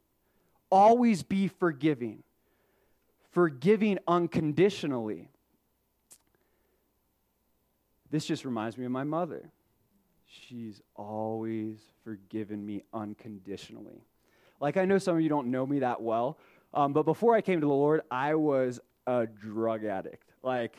always 0.70 1.24
be 1.24 1.48
forgiving, 1.48 2.22
forgiving 3.32 3.98
unconditionally. 4.06 5.30
This 8.08 8.24
just 8.24 8.44
reminds 8.44 8.78
me 8.78 8.84
of 8.84 8.92
my 8.92 9.04
mother 9.04 9.50
she's 10.28 10.82
always 10.94 11.78
forgiven 12.04 12.64
me 12.64 12.82
unconditionally. 12.92 14.04
Like, 14.60 14.76
I 14.76 14.84
know 14.84 14.98
some 14.98 15.16
of 15.16 15.22
you 15.22 15.28
don't 15.28 15.50
know 15.50 15.66
me 15.66 15.80
that 15.80 16.02
well, 16.02 16.38
um, 16.74 16.92
but 16.92 17.04
before 17.04 17.34
I 17.34 17.40
came 17.40 17.60
to 17.60 17.66
the 17.66 17.72
Lord, 17.72 18.02
I 18.10 18.34
was 18.34 18.80
a 19.06 19.26
drug 19.26 19.84
addict. 19.84 20.32
Like, 20.42 20.76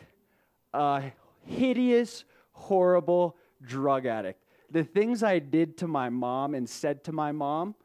a 0.73 1.03
hideous, 1.45 2.25
horrible 2.51 3.35
drug 3.61 4.05
addict. 4.05 4.43
The 4.71 4.83
things 4.83 5.23
I 5.23 5.39
did 5.39 5.77
to 5.77 5.87
my 5.87 6.09
mom 6.09 6.53
and 6.53 6.69
said 6.69 7.03
to 7.05 7.11
my 7.11 7.31
mom, 7.31 7.75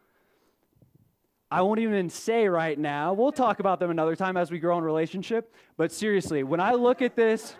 I 1.50 1.62
won't 1.62 1.80
even 1.80 2.10
say 2.10 2.48
right 2.48 2.78
now. 2.78 3.12
We'll 3.12 3.32
talk 3.32 3.60
about 3.60 3.78
them 3.78 3.90
another 3.90 4.16
time 4.16 4.36
as 4.36 4.50
we 4.50 4.58
grow 4.58 4.76
in 4.76 4.84
relationship. 4.84 5.54
But 5.76 5.92
seriously, 5.92 6.42
when 6.42 6.60
I 6.60 6.72
look 6.72 7.00
at 7.00 7.14
this, 7.14 7.54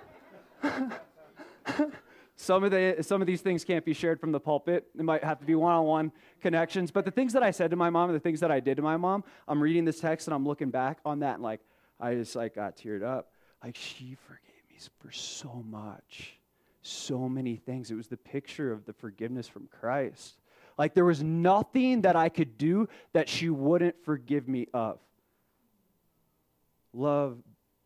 Some 2.36 2.64
of, 2.64 2.72
the, 2.72 2.96
some 3.02 3.20
of 3.20 3.26
these 3.26 3.42
things 3.42 3.64
can't 3.64 3.84
be 3.84 3.92
shared 3.92 4.18
from 4.18 4.32
the 4.32 4.40
pulpit. 4.40 4.86
It 4.98 5.04
might 5.04 5.22
have 5.22 5.38
to 5.38 5.46
be 5.46 5.54
one 5.54 5.72
on 5.72 5.84
one 5.84 6.12
connections. 6.40 6.90
But 6.90 7.04
the 7.04 7.10
things 7.10 7.32
that 7.32 7.44
I 7.44 7.52
said 7.52 7.70
to 7.70 7.76
my 7.76 7.90
mom 7.90 8.10
and 8.10 8.16
the 8.16 8.20
things 8.20 8.40
that 8.40 8.50
I 8.50 8.58
did 8.58 8.76
to 8.76 8.82
my 8.82 8.96
mom, 8.96 9.22
I'm 9.46 9.62
reading 9.62 9.84
this 9.84 10.00
text 10.00 10.26
and 10.26 10.34
I'm 10.34 10.44
looking 10.44 10.70
back 10.70 10.98
on 11.04 11.20
that 11.20 11.34
and 11.34 11.42
like, 11.42 11.60
I 12.00 12.14
just 12.14 12.34
like 12.34 12.56
got 12.56 12.76
teared 12.76 13.04
up. 13.04 13.30
Like, 13.62 13.76
she 13.76 14.16
forgave 14.26 14.62
me 14.68 14.76
for 14.98 15.12
so 15.12 15.64
much, 15.70 16.36
so 16.82 17.28
many 17.28 17.56
things. 17.56 17.90
It 17.90 17.94
was 17.94 18.08
the 18.08 18.16
picture 18.16 18.72
of 18.72 18.84
the 18.84 18.92
forgiveness 18.92 19.48
from 19.48 19.68
Christ. 19.68 20.34
Like, 20.76 20.94
there 20.94 21.04
was 21.04 21.22
nothing 21.22 22.02
that 22.02 22.16
I 22.16 22.28
could 22.28 22.58
do 22.58 22.88
that 23.12 23.28
she 23.28 23.48
wouldn't 23.48 24.04
forgive 24.04 24.48
me 24.48 24.66
of. 24.74 24.98
Love 26.92 27.38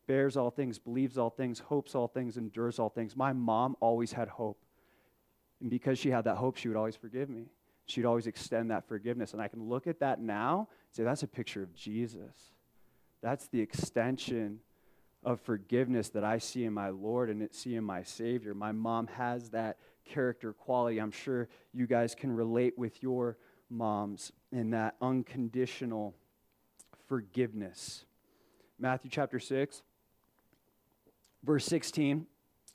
bears 0.09 0.37
all 0.37 0.51
things, 0.51 0.79
believes 0.79 1.17
all 1.17 1.31
things, 1.31 1.61
hopes 1.61 1.95
all 1.95 2.09
things, 2.09 2.37
endures 2.37 2.81
all 2.81 2.89
things. 2.89 3.15
My 3.15 3.33
mom 3.33 3.77
always 3.79 4.11
had 4.11 4.27
hope. 4.29 4.59
And 5.61 5.71
because 5.71 5.99
she 5.99 6.11
had 6.11 6.25
that 6.25 6.37
hope, 6.37 6.57
she 6.57 6.67
would 6.67 6.77
always 6.77 6.97
forgive 6.97 7.29
me. 7.29 7.51
She'd 7.87 8.07
always 8.07 8.27
extend 8.27 8.71
that 8.71 8.89
forgiveness. 8.89 9.33
And 9.35 9.41
I 9.41 9.49
can 9.49 9.69
look 9.69 9.87
at 9.87 10.01
that 10.01 10.21
now 10.21 10.69
and 10.89 10.97
say, 10.97 11.05
that's 11.05 11.23
a 11.23 11.29
picture 11.29 11.63
of 11.63 11.75
Jesus. 11.75 12.35
That's 13.23 13.49
the 13.49 13.61
extension 13.61 14.61
of 15.25 15.41
forgiveness 15.41 16.09
that 16.11 16.25
I 16.25 16.39
see 16.39 16.65
in 16.65 16.73
my 16.73 16.89
Lord 16.89 17.29
and 17.29 17.47
see 17.53 17.75
in 17.75 17.85
my 17.85 18.03
Savior. 18.03 18.55
My 18.55 18.73
mom 18.73 19.09
has 19.09 19.51
that 19.51 19.79
character 20.05 20.53
quality. 20.53 20.99
I'm 20.99 21.11
sure 21.11 21.49
you 21.75 21.87
guys 21.87 22.15
can 22.15 22.33
relate 22.33 22.79
with 22.79 23.03
your 23.03 23.37
moms 23.69 24.33
in 24.53 24.71
that 24.71 24.97
unconditional 25.03 26.15
forgiveness. 27.09 28.05
Matthew 28.79 29.11
chapter 29.11 29.39
6 29.39 29.83
verse 31.45 31.65
16, 31.67 32.27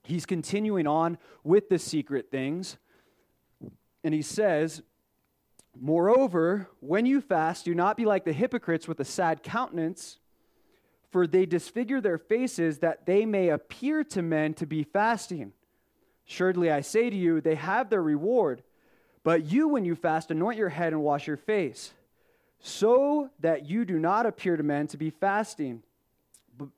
he's 0.03 0.25
continuing 0.25 0.88
on 0.88 1.17
with 1.43 1.70
the 1.70 1.79
secret 1.79 2.32
things. 2.32 2.77
And 4.03 4.13
he 4.13 4.22
says, 4.22 4.82
Moreover, 5.79 6.70
when 6.82 7.05
you 7.05 7.20
fast, 7.20 7.65
do 7.65 7.74
not 7.74 7.98
be 7.98 8.05
like 8.05 8.25
the 8.25 8.34
hypocrites 8.34 8.88
with 8.88 9.00
a 9.00 9.05
sad 9.05 9.41
countenance, 9.41 10.20
for 11.10 11.25
they 11.25 11.46
disfigure 11.46 12.00
their 12.00 12.17
faces 12.17 12.79
that 12.79 13.05
they 13.05 13.25
may 13.25 13.50
appear 13.50 14.03
to 14.03 14.22
men 14.22 14.53
to 14.55 14.65
be 14.65 14.84
fasting. 14.84 15.53
Surely 16.25 16.72
I 16.72 16.82
say 16.82 17.10
to 17.10 17.15
you, 17.15 17.41
they 17.41 17.55
have 17.55 17.89
their 17.89 18.03
reward. 18.03 18.63
But 19.24 19.46
you, 19.46 19.67
when 19.67 19.86
you 19.86 19.96
fast, 19.96 20.32
anoint 20.32 20.58
your 20.58 20.70
head 20.70 20.93
and 20.93 21.01
wash 21.01 21.27
your 21.27 21.38
face, 21.38 21.93
so 22.60 23.29
that 23.39 23.65
you 23.65 23.86
do 23.86 23.98
not 23.98 24.25
appear 24.25 24.58
to 24.58 24.63
men 24.63 24.88
to 24.88 24.98
be 24.98 25.10
fasting 25.10 25.82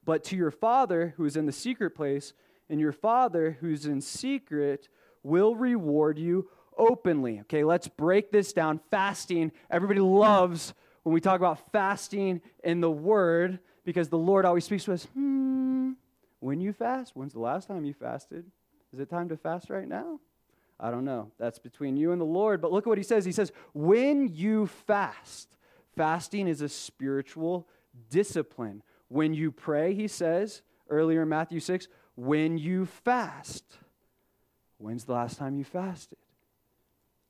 but 0.03 0.23
to 0.25 0.35
your 0.35 0.51
Father 0.51 1.13
who 1.17 1.25
is 1.25 1.35
in 1.35 1.45
the 1.45 1.51
secret 1.51 1.91
place, 1.91 2.33
and 2.69 2.79
your 2.79 2.91
Father 2.91 3.57
who's 3.59 3.85
in 3.85 4.01
secret 4.01 4.89
will 5.23 5.55
reward 5.55 6.17
you 6.17 6.49
openly. 6.77 7.41
Okay, 7.41 7.63
let's 7.63 7.87
break 7.87 8.31
this 8.31 8.53
down. 8.53 8.79
Fasting, 8.89 9.51
everybody 9.69 9.99
loves 9.99 10.73
when 11.03 11.13
we 11.13 11.21
talk 11.21 11.39
about 11.39 11.71
fasting 11.71 12.41
in 12.63 12.81
the 12.81 12.91
Word 12.91 13.59
because 13.83 14.09
the 14.09 14.17
Lord 14.17 14.45
always 14.45 14.65
speaks 14.65 14.85
to 14.85 14.93
us. 14.93 15.05
Hmm, 15.13 15.93
when 16.39 16.59
you 16.59 16.73
fast, 16.73 17.15
when's 17.15 17.33
the 17.33 17.39
last 17.39 17.67
time 17.67 17.85
you 17.85 17.93
fasted? 17.93 18.45
Is 18.93 18.99
it 18.99 19.09
time 19.09 19.29
to 19.29 19.37
fast 19.37 19.69
right 19.69 19.87
now? 19.87 20.19
I 20.79 20.91
don't 20.91 21.05
know. 21.05 21.31
That's 21.37 21.59
between 21.59 21.95
you 21.95 22.11
and 22.11 22.19
the 22.19 22.25
Lord. 22.25 22.61
But 22.61 22.71
look 22.71 22.85
at 22.85 22.89
what 22.89 22.97
he 22.97 23.03
says. 23.03 23.25
He 23.25 23.31
says, 23.31 23.51
when 23.73 24.27
you 24.33 24.67
fast, 24.67 25.57
fasting 25.95 26.47
is 26.47 26.61
a 26.61 26.69
spiritual 26.69 27.67
discipline 28.09 28.83
when 29.15 29.33
you 29.33 29.49
pray, 29.49 29.93
he 29.93 30.09
says 30.09 30.61
earlier 30.89 31.21
in 31.21 31.29
Matthew 31.29 31.61
6, 31.61 31.87
when 32.17 32.57
you 32.57 32.85
fast. 32.85 33.63
When's 34.77 35.05
the 35.05 35.13
last 35.13 35.37
time 35.37 35.55
you 35.55 35.63
fasted? 35.63 36.17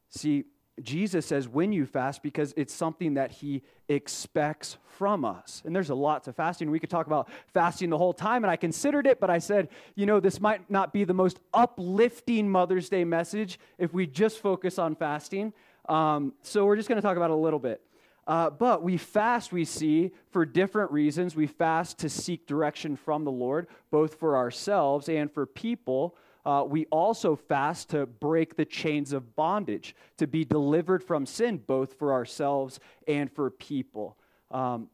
See, 0.10 0.46
Jesus 0.82 1.28
says 1.28 1.48
when 1.48 1.72
you 1.72 1.86
fast 1.86 2.24
because 2.24 2.56
it's 2.58 2.74
something 2.74 3.14
that 3.14 3.30
he 3.30 3.62
expects 3.88 4.78
from 4.98 5.24
us. 5.24 5.62
And 5.64 5.76
there's 5.76 5.92
a 5.92 5.96
lot 5.96 6.24
to 6.24 6.34
fasting. 6.34 6.72
We 6.72 6.80
could 6.80 6.90
talk 6.90 7.06
about 7.06 7.30
fasting 7.54 7.92
the 7.92 8.00
whole 8.00 8.14
time, 8.14 8.44
and 8.44 8.50
I 8.50 8.56
considered 8.56 9.06
it, 9.06 9.20
but 9.20 9.30
I 9.30 9.38
said, 9.38 9.70
you 9.94 10.08
know, 10.08 10.20
this 10.20 10.42
might 10.42 10.68
not 10.72 10.92
be 10.92 11.04
the 11.04 11.14
most 11.14 11.40
uplifting 11.54 12.50
Mother's 12.50 12.90
Day 12.90 13.04
message 13.04 13.60
if 13.78 13.94
we 13.94 14.08
just 14.08 14.40
focus 14.40 14.80
on 14.80 14.96
fasting. 14.96 15.54
Um, 15.88 16.34
so 16.42 16.66
we're 16.66 16.78
just 16.78 16.90
going 16.90 17.00
to 17.00 17.08
talk 17.08 17.16
about 17.16 17.30
it 17.30 17.34
a 17.34 17.38
little 17.38 17.60
bit. 17.60 17.80
Uh, 18.28 18.50
but 18.50 18.82
we 18.82 18.98
fast, 18.98 19.52
we 19.52 19.66
see, 19.66 20.12
for 20.32 20.46
different 20.46 20.92
reasons. 20.92 21.36
We 21.36 21.48
fast 21.48 22.00
to 22.00 22.10
seek 22.10 22.48
direction 22.48 22.96
from 22.96 23.24
the 23.24 23.32
Lord, 23.32 23.68
both 23.92 24.16
for 24.16 24.36
ourselves 24.36 25.08
and 25.10 25.32
for 25.32 25.46
people. 25.46 26.16
Uh, 26.44 26.64
we 26.68 26.86
also 26.86 27.36
fast 27.36 27.90
to 27.90 28.06
break 28.06 28.56
the 28.56 28.66
chains 28.66 29.14
of 29.14 29.36
bondage, 29.36 29.96
to 30.18 30.28
be 30.28 30.46
delivered 30.46 31.04
from 31.04 31.26
sin, 31.26 31.58
both 31.66 31.98
for 31.98 32.14
ourselves 32.14 32.80
and 33.08 33.32
for 33.32 33.50
people. 33.50 34.18
Um, 34.52 34.90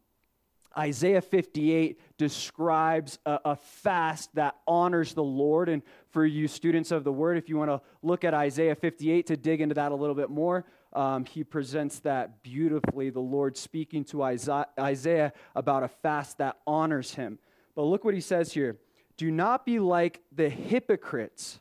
Isaiah 0.77 1.21
58 1.21 1.99
describes 2.17 3.19
a, 3.25 3.39
a, 3.43 3.55
fast 3.57 4.33
that 4.35 4.55
honors 4.65 5.13
the 5.13 5.23
Lord. 5.23 5.67
And 5.67 5.81
for 6.11 6.25
you 6.25 6.47
students 6.47 6.91
of 6.91 7.03
the 7.03 7.11
word, 7.11 7.37
if 7.37 7.49
you 7.49 7.57
want 7.57 7.71
to 7.71 7.81
look 8.01 8.23
at 8.23 8.33
Isaiah 8.33 8.75
58 8.75 9.27
to 9.27 9.35
dig 9.35 9.59
into 9.59 9.75
that 9.75 9.91
a 9.91 9.95
little 9.95 10.15
bit 10.15 10.29
more, 10.29 10.65
um, 10.93 11.25
he 11.25 11.43
presents 11.43 11.99
that 11.99 12.43
beautifully, 12.43 13.09
the 13.09 13.19
Lord 13.19 13.55
speaking 13.57 14.03
to 14.05 14.23
Isaiah 14.23 15.33
about 15.55 15.83
a 15.83 15.87
fast 15.87 16.39
that 16.39 16.57
honors 16.67 17.13
him. 17.13 17.39
But 17.75 17.83
look 17.83 18.03
what 18.03 18.13
he 18.13 18.21
says 18.21 18.51
here 18.51 18.77
Do 19.17 19.31
not 19.31 19.65
be 19.65 19.79
like 19.79 20.21
the 20.31 20.49
hypocrites. 20.49 21.59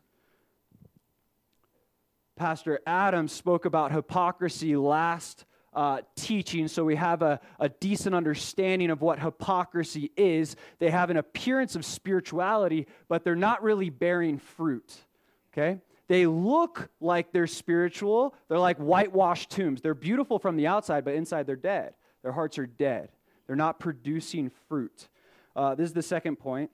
Pastor 2.36 2.80
Adam 2.86 3.28
spoke 3.28 3.66
about 3.66 3.92
hypocrisy 3.92 4.74
last 4.74 5.44
uh, 5.74 6.00
teaching, 6.16 6.68
so 6.68 6.84
we 6.84 6.96
have 6.96 7.22
a, 7.22 7.38
a 7.60 7.68
decent 7.68 8.14
understanding 8.14 8.90
of 8.90 9.02
what 9.02 9.18
hypocrisy 9.18 10.10
is. 10.16 10.56
They 10.78 10.90
have 10.90 11.10
an 11.10 11.18
appearance 11.18 11.76
of 11.76 11.84
spirituality, 11.84 12.86
but 13.08 13.24
they're 13.24 13.36
not 13.36 13.62
really 13.62 13.90
bearing 13.90 14.38
fruit. 14.38 15.04
Okay? 15.52 15.80
They 16.10 16.26
look 16.26 16.90
like 17.00 17.30
they're 17.30 17.46
spiritual. 17.46 18.34
They're 18.48 18.58
like 18.58 18.78
whitewashed 18.78 19.48
tombs. 19.48 19.80
They're 19.80 19.94
beautiful 19.94 20.40
from 20.40 20.56
the 20.56 20.66
outside, 20.66 21.04
but 21.04 21.14
inside 21.14 21.46
they're 21.46 21.54
dead. 21.54 21.94
Their 22.24 22.32
hearts 22.32 22.58
are 22.58 22.66
dead. 22.66 23.10
They're 23.46 23.54
not 23.54 23.78
producing 23.78 24.50
fruit. 24.68 25.08
Uh, 25.54 25.76
this 25.76 25.84
is 25.84 25.92
the 25.92 26.02
second 26.02 26.40
point. 26.40 26.72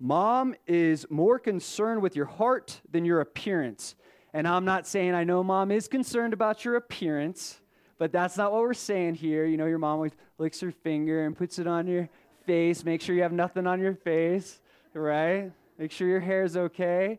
Mom 0.00 0.54
is 0.66 1.04
more 1.10 1.38
concerned 1.38 2.00
with 2.00 2.16
your 2.16 2.24
heart 2.24 2.80
than 2.90 3.04
your 3.04 3.20
appearance. 3.20 3.96
And 4.32 4.48
I'm 4.48 4.64
not 4.64 4.86
saying 4.86 5.14
I 5.14 5.24
know 5.24 5.44
mom 5.44 5.70
is 5.70 5.86
concerned 5.86 6.32
about 6.32 6.64
your 6.64 6.76
appearance, 6.76 7.60
but 7.98 8.12
that's 8.12 8.38
not 8.38 8.50
what 8.50 8.62
we're 8.62 8.72
saying 8.72 9.16
here. 9.16 9.44
You 9.44 9.58
know, 9.58 9.66
your 9.66 9.78
mom 9.78 10.10
licks 10.38 10.60
her 10.60 10.70
finger 10.70 11.26
and 11.26 11.36
puts 11.36 11.58
it 11.58 11.66
on 11.66 11.86
your 11.86 12.08
face. 12.46 12.82
Make 12.82 13.02
sure 13.02 13.14
you 13.14 13.24
have 13.24 13.32
nothing 13.32 13.66
on 13.66 13.78
your 13.78 13.94
face, 13.94 14.58
right? 14.94 15.52
Make 15.76 15.92
sure 15.92 16.08
your 16.08 16.20
hair 16.20 16.44
is 16.44 16.56
okay. 16.56 17.18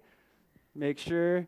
Make 0.78 1.00
sure 1.00 1.48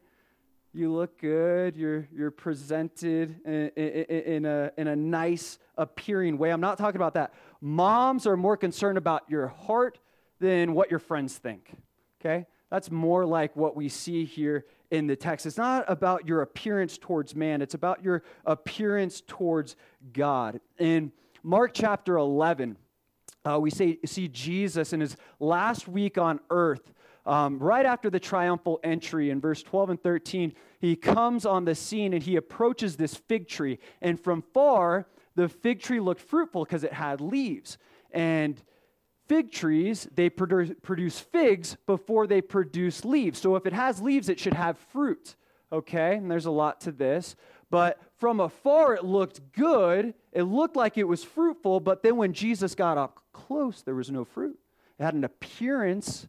you 0.74 0.92
look 0.92 1.20
good. 1.22 1.78
You're, 1.78 2.08
you're 2.12 2.32
presented 2.32 3.36
in, 3.46 3.70
in, 3.76 3.86
in, 3.86 4.46
a, 4.46 4.72
in 4.76 4.88
a 4.88 4.96
nice 4.96 5.60
appearing 5.78 6.40
way. 6.40 6.50
I'm 6.50 6.62
not 6.62 6.80
talking 6.80 6.96
about 6.96 7.14
that. 7.14 7.36
Moms 7.62 8.26
are 8.26 8.36
more 8.36 8.58
concerned 8.58 8.98
about 8.98 9.22
your 9.30 9.48
heart 9.48 10.00
than 10.40 10.74
what 10.74 10.90
your 10.90 10.98
friends 10.98 11.38
think. 11.38 11.72
Okay? 12.20 12.48
That's 12.72 12.90
more 12.90 13.24
like 13.24 13.56
what 13.56 13.76
we 13.76 13.88
see 13.88 14.26
here 14.26 14.66
in 14.90 15.06
the 15.06 15.16
text. 15.16 15.46
It's 15.46 15.58
not 15.58 15.86
about 15.88 16.28
your 16.28 16.42
appearance 16.42 16.98
towards 16.98 17.36
man, 17.36 17.62
it's 17.62 17.76
about 17.76 18.04
your 18.04 18.24
appearance 18.48 19.22
towards 19.28 19.76
God. 20.12 20.60
In 20.80 21.12
Mark 21.44 21.72
chapter 21.76 22.18
11, 22.18 22.78
uh, 23.46 23.60
we 23.60 23.70
say, 23.70 24.00
see 24.06 24.28
Jesus 24.28 24.92
in 24.92 25.02
his 25.02 25.16
last 25.40 25.88
week 25.88 26.18
on 26.18 26.40
earth 26.50 26.92
um, 27.26 27.60
right 27.60 27.86
after 27.86 28.10
the 28.10 28.20
triumphal 28.20 28.80
entry 28.84 29.30
in 29.30 29.40
verse 29.42 29.62
12 29.62 29.92
and 29.92 30.02
13, 30.02 30.54
he 30.80 30.96
comes 30.96 31.46
on 31.46 31.66
the 31.66 31.76
scene 31.76 32.14
and 32.14 32.24
he 32.24 32.36
approaches 32.36 32.96
this 32.96 33.16
fig 33.16 33.48
tree. 33.48 33.80
And 34.02 34.20
from 34.20 34.42
far, 34.54 35.08
the 35.36 35.50
fig 35.50 35.82
tree 35.82 36.00
looked 36.00 36.22
fruitful 36.22 36.66
because 36.66 36.84
it 36.84 36.94
had 36.94 37.22
leaves. 37.22 37.78
And 38.12 38.62
fig 39.28 39.52
trees, 39.52 40.08
they 40.14 40.30
produce 40.30 41.20
figs 41.20 41.78
before 41.86 42.26
they 42.28 42.42
produce 42.42 43.06
leaves. 43.06 43.40
So 43.40 43.56
if 43.56 43.66
it 43.66 43.74
has 43.74 44.02
leaves, 44.02 44.30
it 44.30 44.40
should 44.40 44.54
have 44.54 44.78
fruit. 44.78 45.36
Okay? 45.72 46.16
And 46.16 46.32
there's 46.32 46.48
a 46.48 46.52
lot 46.52 46.82
to 46.82 46.92
this. 46.92 47.36
But 47.70 48.00
from 48.18 48.40
afar, 48.40 48.96
it 48.96 49.06
looked 49.06 49.52
good. 49.54 50.16
It 50.32 50.44
looked 50.44 50.76
like 50.76 50.98
it 50.98 51.08
was 51.08 51.24
fruitful. 51.24 51.80
But 51.80 52.02
then 52.02 52.18
when 52.18 52.34
Jesus 52.34 52.74
got 52.74 52.98
up 52.98 53.22
close, 53.32 53.84
there 53.84 53.96
was 53.96 54.10
no 54.10 54.26
fruit. 54.26 54.58
It 54.98 55.04
had 55.04 55.14
an 55.14 55.24
appearance 55.24 56.28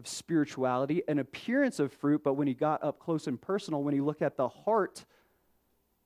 of 0.00 0.08
spirituality, 0.08 1.02
an 1.08 1.18
appearance 1.18 1.78
of 1.78 1.92
fruit, 1.92 2.22
but 2.24 2.32
when 2.32 2.48
he 2.48 2.54
got 2.54 2.82
up 2.82 2.98
close 2.98 3.26
and 3.26 3.38
personal, 3.38 3.82
when 3.82 3.92
he 3.92 4.00
looked 4.00 4.22
at 4.22 4.34
the 4.34 4.48
heart, 4.48 5.04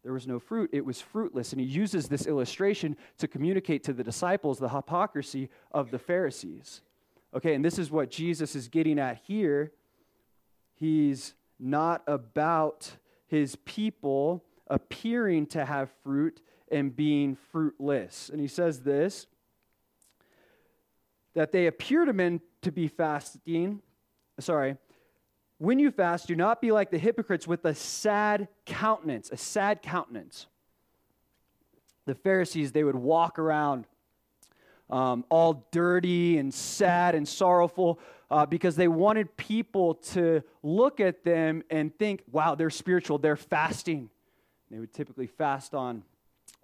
there 0.02 0.12
was 0.12 0.26
no 0.26 0.40
fruit. 0.40 0.68
It 0.72 0.85
was 0.85 1.00
fruitless. 1.00 1.52
And 1.52 1.61
he 1.61 1.66
uses 1.66 2.09
this 2.09 2.26
illustration 2.26 2.96
to 3.18 3.28
communicate 3.28 3.85
to 3.85 3.92
the 3.92 4.02
disciples 4.02 4.59
the 4.59 4.68
hypocrisy 4.68 5.48
of 5.70 5.92
the 5.92 5.98
Pharisees. 5.98 6.83
Okay, 7.37 7.54
and 7.54 7.64
this 7.64 7.78
is 7.78 7.88
what 7.88 8.11
Jesus 8.11 8.57
is 8.57 8.66
getting 8.66 8.98
at 8.98 9.20
here. 9.28 9.70
He's 10.74 11.35
not 11.61 12.02
about 12.09 12.96
his 13.28 13.54
people 13.64 14.42
appearing 14.66 15.46
to 15.46 15.64
have 15.64 15.88
fruit 16.02 16.42
and 16.68 16.94
being 16.94 17.37
fruitless. 17.52 18.28
And 18.28 18.40
he 18.40 18.48
says 18.48 18.80
this 18.80 19.28
that 21.35 21.52
they 21.52 21.66
appear 21.66 22.04
to 22.04 22.12
men 22.12 22.40
to 22.64 22.72
be 22.72 22.88
fasting. 22.88 23.81
Sorry. 24.40 24.77
When 25.59 25.79
you 25.79 25.90
fast, 25.90 26.27
do 26.27 26.35
not 26.35 26.61
be 26.61 26.72
like 26.72 26.90
the 26.90 26.98
hypocrites 26.98 27.46
with 27.46 27.64
a 27.64 27.74
sad 27.74 28.48
countenance, 28.66 29.31
a 29.31 29.37
sad 29.37 29.83
countenance. 29.83 30.46
The 32.07 32.14
Pharisees, 32.14 32.72
they 32.72 32.85
would 32.85 32.96
walk 32.96 33.38
around 33.38 33.87
um, 34.90 35.24
all 35.31 35.66
dirty 35.70 36.38
and 36.38 36.53
sad 36.53 37.14
and 37.14 37.27
sorrowful 37.27 37.98
uh, 38.31 38.44
because 38.44 38.77
they 38.77 38.88
wanted 38.88 39.37
people 39.37 39.94
to 39.94 40.42
look 40.62 41.00
at 41.00 41.24
them 41.24 41.62
and 41.70 41.96
think, 41.98 42.22
wow, 42.31 42.55
they're 42.55 42.70
spiritual, 42.70 43.18
they're 43.18 43.37
fasting. 43.37 44.11
They 44.70 44.79
would 44.79 44.92
typically 44.92 45.27
fast 45.27 45.74
on 45.74 46.03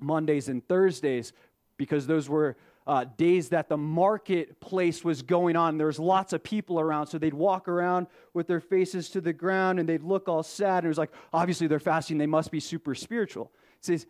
Mondays 0.01 0.49
and 0.49 0.67
Thursdays 0.67 1.33
because 1.77 2.07
those 2.07 2.29
were 2.29 2.57
uh, 2.87 3.05
days 3.17 3.51
that 3.51 3.69
the 3.69 3.77
marketplace 3.77 5.05
was 5.05 5.23
going 5.23 5.57
on. 5.57 5.79
There 5.79 5.87
was 5.87 5.99
lots 5.99 6.33
of 6.33 6.43
people 6.43 6.81
around, 6.81 7.07
so 7.07 7.19
they'd 7.19 7.35
walk 7.35 7.69
around 7.69 8.07
with 8.35 8.47
their 8.47 8.61
faces 8.61 9.11
to 9.11 9.21
the 9.21 9.33
ground 9.33 9.79
and 9.79 9.89
they'd 9.89 10.03
look 10.03 10.29
all 10.29 10.43
sad. 10.43 10.79
And 10.79 10.87
it 10.87 10.89
was 10.89 10.99
like, 10.99 11.13
obviously, 11.33 11.67
they're 11.67 11.79
fasting, 11.79 12.19
they 12.19 12.27
must 12.27 12.51
be 12.51 12.61
super 12.61 12.95
spiritual. 12.95 13.53
It 13.79 13.85
says, 13.85 14.07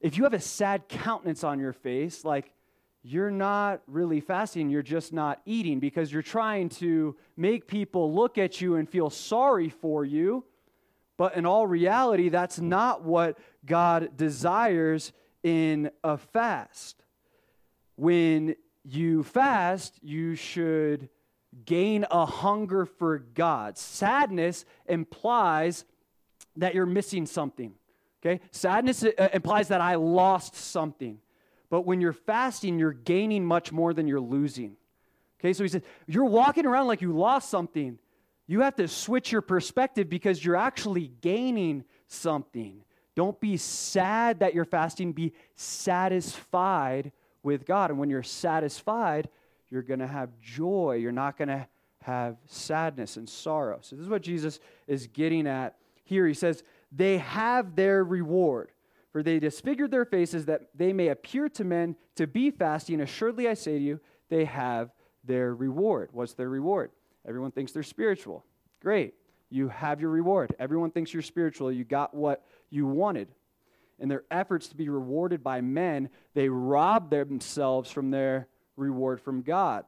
if 0.00 0.16
you 0.16 0.24
have 0.24 0.34
a 0.34 0.40
sad 0.40 0.88
countenance 0.88 1.44
on 1.44 1.58
your 1.58 1.72
face, 1.72 2.24
like 2.24 2.52
you're 3.02 3.30
not 3.30 3.82
really 3.86 4.20
fasting, 4.20 4.70
you're 4.70 4.82
just 4.82 5.12
not 5.12 5.40
eating 5.44 5.78
because 5.78 6.12
you're 6.12 6.22
trying 6.22 6.68
to 6.68 7.16
make 7.36 7.66
people 7.66 8.12
look 8.12 8.38
at 8.38 8.60
you 8.60 8.76
and 8.76 8.88
feel 8.88 9.10
sorry 9.10 9.68
for 9.68 10.04
you. 10.04 10.44
But 11.16 11.36
in 11.36 11.46
all 11.46 11.66
reality, 11.66 12.28
that's 12.28 12.58
not 12.58 13.04
what 13.04 13.38
God 13.64 14.16
desires 14.16 15.12
in 15.42 15.90
a 16.02 16.18
fast 16.18 17.05
when 17.96 18.54
you 18.84 19.24
fast, 19.24 19.98
you 20.02 20.34
should 20.34 21.08
gain 21.64 22.06
a 22.10 22.26
hunger 22.26 22.86
for 22.86 23.18
God. 23.18 23.78
Sadness 23.78 24.64
implies 24.86 25.84
that 26.56 26.74
you're 26.74 26.86
missing 26.86 27.26
something. 27.26 27.74
Okay? 28.24 28.40
Sadness 28.50 29.04
uh, 29.04 29.28
implies 29.32 29.68
that 29.68 29.80
I 29.80 29.94
lost 29.96 30.54
something. 30.54 31.18
But 31.70 31.82
when 31.82 32.00
you're 32.00 32.12
fasting, 32.12 32.78
you're 32.78 32.92
gaining 32.92 33.44
much 33.44 33.72
more 33.72 33.92
than 33.92 34.06
you're 34.06 34.20
losing. 34.20 34.76
Okay? 35.40 35.52
So 35.52 35.64
he 35.64 35.68
says, 35.68 35.82
you're 36.06 36.24
walking 36.24 36.66
around 36.66 36.86
like 36.86 37.02
you 37.02 37.16
lost 37.16 37.50
something. 37.50 37.98
You 38.46 38.60
have 38.60 38.76
to 38.76 38.86
switch 38.86 39.32
your 39.32 39.42
perspective 39.42 40.08
because 40.08 40.44
you're 40.44 40.56
actually 40.56 41.10
gaining 41.20 41.84
something. 42.06 42.82
Don't 43.16 43.40
be 43.40 43.56
sad 43.56 44.40
that 44.40 44.54
you're 44.54 44.64
fasting, 44.64 45.12
be 45.12 45.32
satisfied 45.54 47.12
with 47.46 47.64
God. 47.64 47.90
And 47.90 47.98
when 47.98 48.10
you're 48.10 48.24
satisfied, 48.24 49.28
you're 49.70 49.82
going 49.82 50.00
to 50.00 50.06
have 50.06 50.38
joy. 50.42 50.98
You're 51.00 51.12
not 51.12 51.38
going 51.38 51.48
to 51.48 51.66
have 52.02 52.36
sadness 52.46 53.16
and 53.16 53.28
sorrow. 53.28 53.78
So, 53.80 53.96
this 53.96 54.02
is 54.02 54.10
what 54.10 54.22
Jesus 54.22 54.60
is 54.86 55.06
getting 55.06 55.46
at 55.46 55.76
here. 56.04 56.26
He 56.26 56.34
says, 56.34 56.62
They 56.92 57.18
have 57.18 57.74
their 57.76 58.04
reward, 58.04 58.72
for 59.12 59.22
they 59.22 59.38
disfigured 59.38 59.90
their 59.90 60.04
faces 60.04 60.44
that 60.46 60.68
they 60.74 60.92
may 60.92 61.08
appear 61.08 61.48
to 61.50 61.64
men 61.64 61.96
to 62.16 62.26
be 62.26 62.50
fasting. 62.50 63.00
Assuredly, 63.00 63.48
I 63.48 63.54
say 63.54 63.78
to 63.78 63.84
you, 63.84 64.00
they 64.28 64.44
have 64.44 64.90
their 65.24 65.54
reward. 65.54 66.10
What's 66.12 66.34
their 66.34 66.50
reward? 66.50 66.90
Everyone 67.26 67.52
thinks 67.52 67.72
they're 67.72 67.82
spiritual. 67.82 68.44
Great. 68.80 69.14
You 69.50 69.68
have 69.68 70.00
your 70.00 70.10
reward. 70.10 70.54
Everyone 70.58 70.90
thinks 70.90 71.12
you're 71.12 71.22
spiritual. 71.22 71.70
You 71.70 71.84
got 71.84 72.12
what 72.12 72.44
you 72.70 72.86
wanted. 72.86 73.28
In 73.98 74.08
their 74.08 74.24
efforts 74.30 74.68
to 74.68 74.76
be 74.76 74.88
rewarded 74.88 75.42
by 75.42 75.60
men, 75.60 76.10
they 76.34 76.48
rob 76.48 77.10
themselves 77.10 77.90
from 77.90 78.10
their 78.10 78.48
reward 78.76 79.20
from 79.20 79.42
God. 79.42 79.84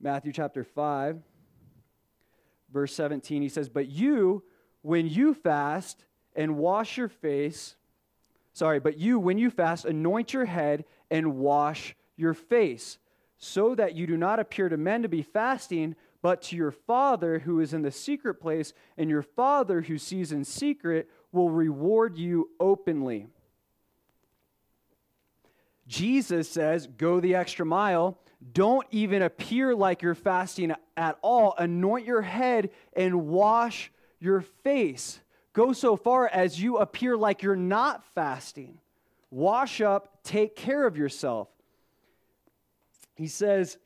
Matthew 0.00 0.32
chapter 0.32 0.64
5, 0.64 1.20
verse 2.72 2.94
17, 2.94 3.42
he 3.42 3.48
says, 3.48 3.68
But 3.68 3.88
you, 3.88 4.42
when 4.82 5.08
you 5.08 5.34
fast 5.34 6.04
and 6.36 6.56
wash 6.56 6.96
your 6.96 7.08
face, 7.08 7.76
sorry, 8.52 8.80
but 8.80 8.96
you, 8.96 9.18
when 9.18 9.38
you 9.38 9.50
fast, 9.50 9.84
anoint 9.84 10.32
your 10.32 10.44
head 10.44 10.84
and 11.10 11.36
wash 11.36 11.96
your 12.16 12.34
face, 12.34 12.98
so 13.38 13.74
that 13.74 13.94
you 13.94 14.06
do 14.06 14.16
not 14.16 14.40
appear 14.40 14.68
to 14.68 14.76
men 14.76 15.02
to 15.02 15.08
be 15.08 15.22
fasting, 15.22 15.94
but 16.22 16.42
to 16.42 16.56
your 16.56 16.72
Father 16.72 17.40
who 17.40 17.60
is 17.60 17.72
in 17.72 17.82
the 17.82 17.90
secret 17.90 18.34
place, 18.34 18.72
and 18.96 19.08
your 19.08 19.22
Father 19.22 19.82
who 19.82 19.98
sees 19.98 20.32
in 20.32 20.44
secret 20.44 21.08
will 21.32 21.50
reward 21.50 22.16
you 22.16 22.50
openly. 22.58 23.26
Jesus 25.86 26.48
says, 26.48 26.86
Go 26.86 27.20
the 27.20 27.34
extra 27.34 27.64
mile. 27.66 28.18
Don't 28.52 28.86
even 28.90 29.22
appear 29.22 29.74
like 29.74 30.02
you're 30.02 30.14
fasting 30.14 30.72
at 30.96 31.18
all. 31.22 31.54
Anoint 31.58 32.06
your 32.06 32.22
head 32.22 32.70
and 32.94 33.26
wash 33.26 33.90
your 34.20 34.42
face. 34.62 35.20
Go 35.52 35.72
so 35.72 35.96
far 35.96 36.28
as 36.28 36.60
you 36.60 36.76
appear 36.76 37.16
like 37.16 37.42
you're 37.42 37.56
not 37.56 38.04
fasting. 38.14 38.78
Wash 39.30 39.80
up, 39.80 40.22
take 40.22 40.54
care 40.54 40.86
of 40.86 40.96
yourself. 40.96 41.48
He 43.14 43.26
says, 43.26 43.76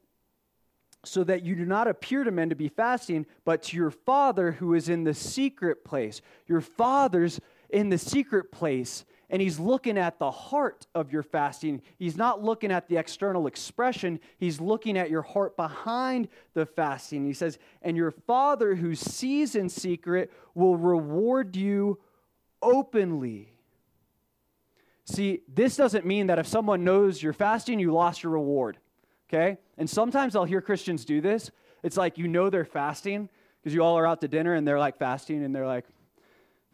so 1.04 1.24
that 1.24 1.42
you 1.42 1.54
do 1.54 1.64
not 1.64 1.88
appear 1.88 2.24
to 2.24 2.30
men 2.30 2.48
to 2.48 2.54
be 2.54 2.68
fasting, 2.68 3.26
but 3.44 3.62
to 3.64 3.76
your 3.76 3.90
Father 3.90 4.52
who 4.52 4.74
is 4.74 4.88
in 4.88 5.04
the 5.04 5.14
secret 5.14 5.84
place. 5.84 6.20
Your 6.46 6.60
Father's 6.60 7.40
in 7.70 7.88
the 7.88 7.98
secret 7.98 8.52
place 8.52 9.04
and 9.32 9.40
he's 9.40 9.58
looking 9.58 9.96
at 9.96 10.18
the 10.18 10.30
heart 10.30 10.86
of 10.94 11.10
your 11.10 11.22
fasting. 11.22 11.80
He's 11.98 12.18
not 12.18 12.44
looking 12.44 12.70
at 12.70 12.86
the 12.86 12.98
external 12.98 13.46
expression, 13.46 14.20
he's 14.36 14.60
looking 14.60 14.98
at 14.98 15.10
your 15.10 15.22
heart 15.22 15.56
behind 15.56 16.28
the 16.52 16.66
fasting. 16.66 17.24
He 17.24 17.32
says, 17.32 17.58
And 17.80 17.96
your 17.96 18.10
Father 18.10 18.74
who 18.74 18.94
sees 18.94 19.54
in 19.54 19.70
secret 19.70 20.30
will 20.54 20.76
reward 20.76 21.56
you 21.56 21.98
openly. 22.60 23.54
See, 25.06 25.40
this 25.48 25.76
doesn't 25.76 26.04
mean 26.04 26.26
that 26.26 26.38
if 26.38 26.46
someone 26.46 26.84
knows 26.84 27.22
you're 27.22 27.32
fasting, 27.32 27.78
you 27.78 27.90
lost 27.90 28.22
your 28.22 28.32
reward. 28.32 28.76
Okay? 29.28 29.56
And 29.82 29.90
sometimes 29.90 30.36
I'll 30.36 30.44
hear 30.44 30.60
Christians 30.60 31.04
do 31.04 31.20
this. 31.20 31.50
It's 31.82 31.96
like 31.96 32.16
you 32.16 32.28
know 32.28 32.50
they're 32.50 32.64
fasting 32.64 33.28
because 33.60 33.74
you 33.74 33.82
all 33.82 33.98
are 33.98 34.06
out 34.06 34.20
to 34.20 34.28
dinner 34.28 34.54
and 34.54 34.64
they're 34.64 34.78
like 34.78 34.96
fasting 34.96 35.42
and 35.42 35.52
they're 35.52 35.66
like, 35.66 35.86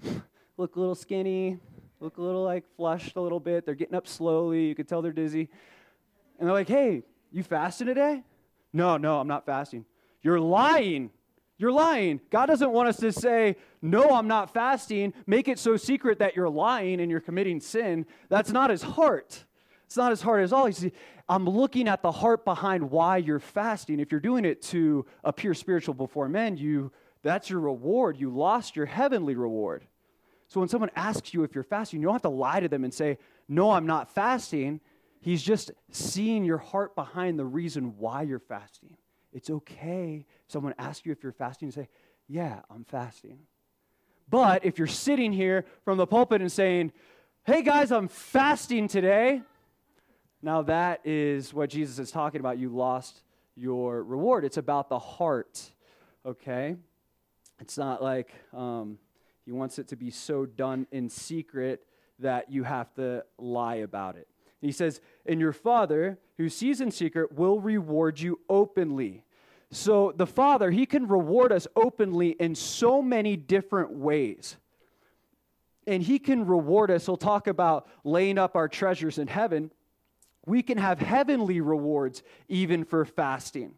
look 0.59 0.77
a 0.77 0.79
little 0.79 0.95
skinny, 0.95 1.57
look 2.01 2.19
a 2.19 2.21
little 2.21 2.45
like 2.45 2.65
flushed 2.77 3.17
a 3.17 3.21
little 3.23 3.41
bit. 3.41 3.65
They're 3.65 3.75
getting 3.75 3.95
up 3.95 4.07
slowly. 4.07 4.67
You 4.67 4.75
can 4.75 4.85
tell 4.85 5.01
they're 5.01 5.13
dizzy. 5.13 5.49
And 6.39 6.47
they're 6.47 6.53
like, 6.53 6.69
hey, 6.69 7.03
you 7.33 7.43
fasting 7.43 7.87
today? 7.87 8.25
No, 8.75 8.99
no, 8.99 9.19
I'm 9.19 9.27
not 9.27 9.47
fasting. 9.47 9.87
You're 10.21 10.39
lying. 10.39 11.09
You're 11.57 11.73
lying. 11.73 12.21
God 12.29 12.45
doesn't 12.45 12.73
want 12.73 12.91
us 12.91 12.99
to 12.99 13.11
say, 13.11 13.57
no, 13.81 14.11
I'm 14.11 14.29
not 14.29 14.53
fasting. 14.53 15.15
Make 15.27 15.49
it 15.49 15.59
so 15.59 15.79
secret 15.79 16.19
that 16.19 16.37
you're 16.37 16.51
lying 16.51 17.01
and 17.01 17.11
you're 17.11 17.21
committing 17.21 17.61
sin. 17.61 18.05
That's 18.29 18.53
not 18.53 18.69
his 18.69 18.83
heart. 18.83 19.47
It's 19.89 19.97
not 19.97 20.13
as 20.13 20.21
hard 20.21 20.45
as 20.45 20.53
all. 20.53 20.67
He's, 20.67 20.91
I'm 21.31 21.49
looking 21.49 21.89
at 21.89 22.03
the 22.03 22.13
heart 22.13 22.45
behind 22.45 22.91
why 22.91 23.17
you're 23.17 23.39
fasting. 23.39 24.01
If 24.01 24.13
you're 24.13 24.21
doing 24.21 24.45
it 24.45 24.61
to 24.65 25.07
appear 25.25 25.55
spiritual 25.55 25.95
before 25.95 26.29
men, 26.29 26.59
you 26.59 26.93
that's 27.23 27.49
your 27.49 27.61
reward. 27.61 28.19
You 28.19 28.29
lost 28.29 28.77
your 28.77 28.85
heavenly 28.85 29.35
reward. 29.35 29.87
So 30.49 30.61
when 30.61 30.69
someone 30.69 30.91
asks 30.95 31.33
you 31.33 31.43
if 31.43 31.55
you're 31.55 31.65
fasting, 31.65 32.03
you 32.03 32.07
don't 32.07 32.17
have 32.17 32.21
to 32.21 32.29
lie 32.29 32.61
to 32.61 32.69
them 32.69 32.85
and 32.85 32.93
say, 32.93 33.17
No, 33.49 33.71
I'm 33.71 33.87
not 33.87 34.15
fasting. 34.15 34.83
He's 35.23 35.43
just 35.43 35.71
seeing 35.91 36.45
your 36.45 36.59
heart 36.59 36.95
behind 36.95 37.39
the 37.39 37.47
reason 37.47 37.97
why 37.97 38.25
you're 38.25 38.39
fasting. 38.39 38.95
It's 39.33 39.49
okay. 39.49 40.27
Someone 40.49 40.75
asks 40.79 41.07
you 41.07 41.13
if 41.13 41.23
you're 41.23 41.33
fasting, 41.33 41.69
and 41.69 41.75
say, 41.75 41.89
Yeah, 42.29 42.61
I'm 42.71 42.85
fasting. 42.85 43.39
But 44.29 44.67
if 44.67 44.77
you're 44.77 44.87
sitting 44.87 45.33
here 45.33 45.65
from 45.83 45.97
the 45.97 46.07
pulpit 46.07 46.43
and 46.43 46.53
saying, 46.53 46.93
Hey 47.45 47.63
guys, 47.63 47.91
I'm 47.91 48.09
fasting 48.09 48.87
today, 48.87 49.41
now 50.43 50.63
that 50.63 51.01
is 51.05 51.53
what 51.53 51.71
Jesus 51.71 51.99
is 51.99 52.11
talking 52.11 52.41
about. 52.41 52.59
You 52.59 52.69
lost 52.69 53.23
your 53.57 54.03
reward. 54.03 54.45
It's 54.45 54.57
about 54.57 54.89
the 54.89 54.99
heart, 54.99 55.73
okay? 56.25 56.77
It's 57.61 57.77
not 57.77 58.03
like, 58.03 58.33
um, 58.53 58.99
he 59.45 59.53
wants 59.53 59.79
it 59.79 59.89
to 59.89 59.97
be 59.97 60.11
so 60.11 60.47
done 60.47 60.87
in 60.93 61.09
secret 61.09 61.85
that 62.19 62.51
you 62.51 62.65
have 62.65 62.93
to 62.95 63.25
lie 63.39 63.77
about 63.77 64.17
it. 64.17 64.29
he 64.61 64.73
says, 64.73 65.01
And 65.27 65.41
your 65.41 65.53
Father, 65.53 66.19
who 66.37 66.49
sees 66.49 66.81
in 66.81 66.91
secret, 66.91 67.33
will 67.33 67.61
reward 67.61 68.21
you 68.21 68.41
openly. 68.49 69.25
So 69.71 70.13
the 70.17 70.27
Father, 70.27 70.71
He 70.71 70.87
can 70.87 71.07
reward 71.07 71.53
us 71.53 71.67
openly 71.77 72.31
in 72.39 72.55
so 72.55 73.03
many 73.03 73.37
different 73.37 73.93
ways. 73.93 74.57
And 75.87 76.03
He 76.03 76.19
can 76.19 76.47
reward 76.47 76.91
us. 76.91 77.07
He'll 77.07 77.17
talk 77.17 77.47
about 77.47 77.89
laying 78.05 78.39
up 78.39 78.57
our 78.57 78.69
treasures 78.69 79.19
in 79.19 79.29
heaven. 79.29 79.71
We 80.49 80.63
can 80.63 80.79
have 80.79 80.99
heavenly 80.99 81.61
rewards 81.61 82.23
even 82.49 82.85
for 82.85 83.05
fasting. 83.05 83.75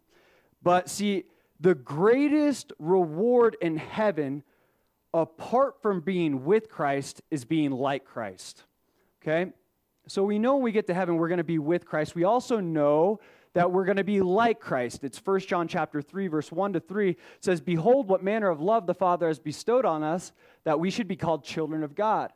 But 0.62 0.88
see, 0.88 1.24
the 1.58 1.74
greatest 1.74 2.72
reward 2.78 3.56
in 3.60 3.76
heaven 3.76 4.42
apart 5.12 5.82
from 5.82 6.00
being 6.00 6.44
with 6.44 6.68
Christ 6.68 7.22
is 7.30 7.44
being 7.44 7.70
like 7.70 8.04
Christ. 8.04 8.64
Okay? 9.22 9.52
So 10.06 10.24
we 10.24 10.38
know 10.38 10.54
when 10.54 10.62
we 10.62 10.72
get 10.72 10.86
to 10.86 10.94
heaven 10.94 11.16
we're 11.16 11.28
going 11.28 11.38
to 11.38 11.44
be 11.44 11.58
with 11.58 11.86
Christ. 11.86 12.14
We 12.14 12.24
also 12.24 12.60
know 12.60 13.20
that 13.52 13.70
we're 13.70 13.84
going 13.84 13.96
to 13.96 14.04
be 14.04 14.20
like 14.20 14.60
Christ. 14.60 15.02
It's 15.02 15.18
1 15.18 15.40
John 15.40 15.68
chapter 15.68 16.00
3 16.00 16.28
verse 16.28 16.52
1 16.52 16.74
to 16.74 16.80
3 16.80 17.16
says 17.40 17.60
behold 17.60 18.08
what 18.08 18.22
manner 18.22 18.48
of 18.48 18.60
love 18.60 18.86
the 18.86 18.94
Father 18.94 19.28
has 19.28 19.38
bestowed 19.38 19.84
on 19.84 20.02
us 20.02 20.32
that 20.64 20.78
we 20.78 20.90
should 20.90 21.08
be 21.08 21.16
called 21.16 21.44
children 21.44 21.82
of 21.82 21.94
God. 21.94 22.32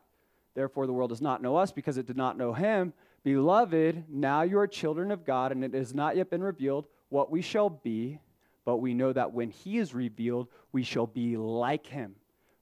Therefore 0.55 0.87
the 0.87 0.93
world 0.93 1.11
does 1.11 1.23
not 1.23 1.43
know 1.43 1.57
us 1.57 1.73
because 1.73 1.97
it 1.97 2.07
did 2.07 2.17
not 2.17 2.37
know 2.37 2.53
him. 2.53 2.93
Beloved, 3.25 4.05
now 4.09 4.43
you 4.43 4.59
are 4.59 4.67
children 4.67 5.11
of 5.11 5.25
God 5.25 5.51
and 5.51 5.65
it 5.65 5.75
has 5.75 5.95
not 5.95 6.17
yet 6.17 6.31
been 6.31 6.43
revealed 6.43 6.87
what 7.09 7.31
we 7.31 7.43
shall 7.43 7.71
be, 7.71 8.21
but 8.65 8.77
we 8.77 8.95
know 8.95 9.13
that 9.13 9.33
when 9.33 9.51
he 9.51 9.79
is 9.79 9.95
revealed 9.95 10.49
we 10.73 10.83
shall 10.83 11.07
be 11.07 11.37
like 11.37 11.87
him 11.87 12.15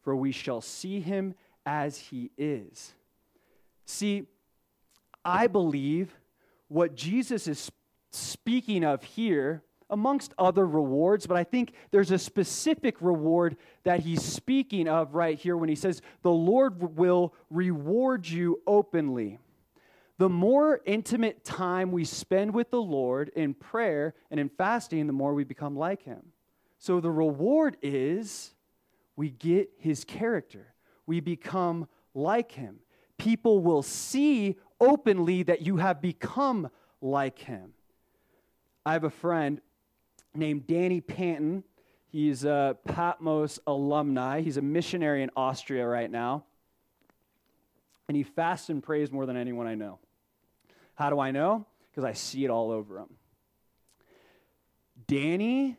for 0.03 0.17
we 0.17 0.33
shall 0.33 0.61
see 0.61 1.01
him 1.01 1.35
as 1.65 1.99
he 1.99 2.31
is. 2.37 2.95
See, 3.87 4.25
I 5.25 5.47
believe 5.47 6.15
what 6.69 6.95
Jesus 6.95 7.47
is 7.47 7.71
speaking 8.11 8.85
of 8.85 9.03
here, 9.03 9.63
amongst 9.91 10.33
other 10.39 10.67
rewards, 10.67 11.27
but 11.27 11.37
I 11.37 11.45
think 11.45 11.75
there's 11.91 12.11
a 12.11 12.19
specific 12.19 12.97
reward 13.01 13.57
that 13.85 14.01
he's 14.01 14.23
speaking 14.23 14.89
of 14.89 15.15
right 15.15 15.39
here 15.39 15.57
when 15.57 15.69
he 15.69 15.75
says, 15.75 16.01
The 16.23 16.31
Lord 16.31 16.97
will 16.97 17.35
reward 17.51 18.27
you 18.27 18.61
openly. 18.67 19.39
The 20.19 20.29
more 20.29 20.81
intimate 20.85 21.45
time 21.45 21.91
we 21.91 22.05
spend 22.05 22.55
with 22.55 22.71
the 22.71 22.81
Lord 22.81 23.31
in 23.35 23.55
prayer 23.55 24.15
and 24.31 24.39
in 24.39 24.49
fasting, 24.49 25.07
the 25.07 25.13
more 25.13 25.35
we 25.35 25.45
become 25.45 25.77
like 25.77 26.03
him. 26.03 26.23
So 26.79 27.01
the 27.01 27.11
reward 27.11 27.77
is 27.83 28.55
we 29.17 29.31
get 29.31 29.71
his 29.79 30.05
character. 30.05 30.75
We 31.07 31.21
become 31.21 31.89
like 32.15 32.53
him. 32.53 32.81
People 33.19 33.61
will 33.61 33.83
see 33.83 34.57
openly 34.81 35.45
that 35.45 35.63
you 35.63 35.77
have 35.77 36.03
become 36.03 36.69
like 37.01 37.39
him. 37.39 37.73
I 38.85 38.95
have 38.95 39.05
a 39.05 39.11
friend 39.11 39.61
named 40.35 40.67
Danny 40.67 41.01
Panton. 41.01 41.65
He's 42.09 42.45
a 42.45 42.77
Patmos 42.85 43.59
alumni. 43.67 44.41
He's 44.41 44.57
a 44.57 44.63
missionary 44.63 45.23
in 45.23 45.31
Austria 45.37 45.87
right 45.87 46.11
now. 46.11 46.45
And 48.09 48.17
he 48.17 48.23
fasts 48.23 48.69
and 48.69 48.83
prays 48.83 49.11
more 49.11 49.27
than 49.27 49.37
anyone 49.37 49.67
I 49.67 49.75
know. 49.75 49.99
How 50.95 51.11
do 51.11 51.19
I 51.19 51.31
know? 51.31 51.67
Because 51.91 52.05
I 52.05 52.13
see 52.13 52.45
it 52.45 52.51
all 52.51 52.71
over 52.71 52.99
him. 52.99 53.09
Danny 55.07 55.77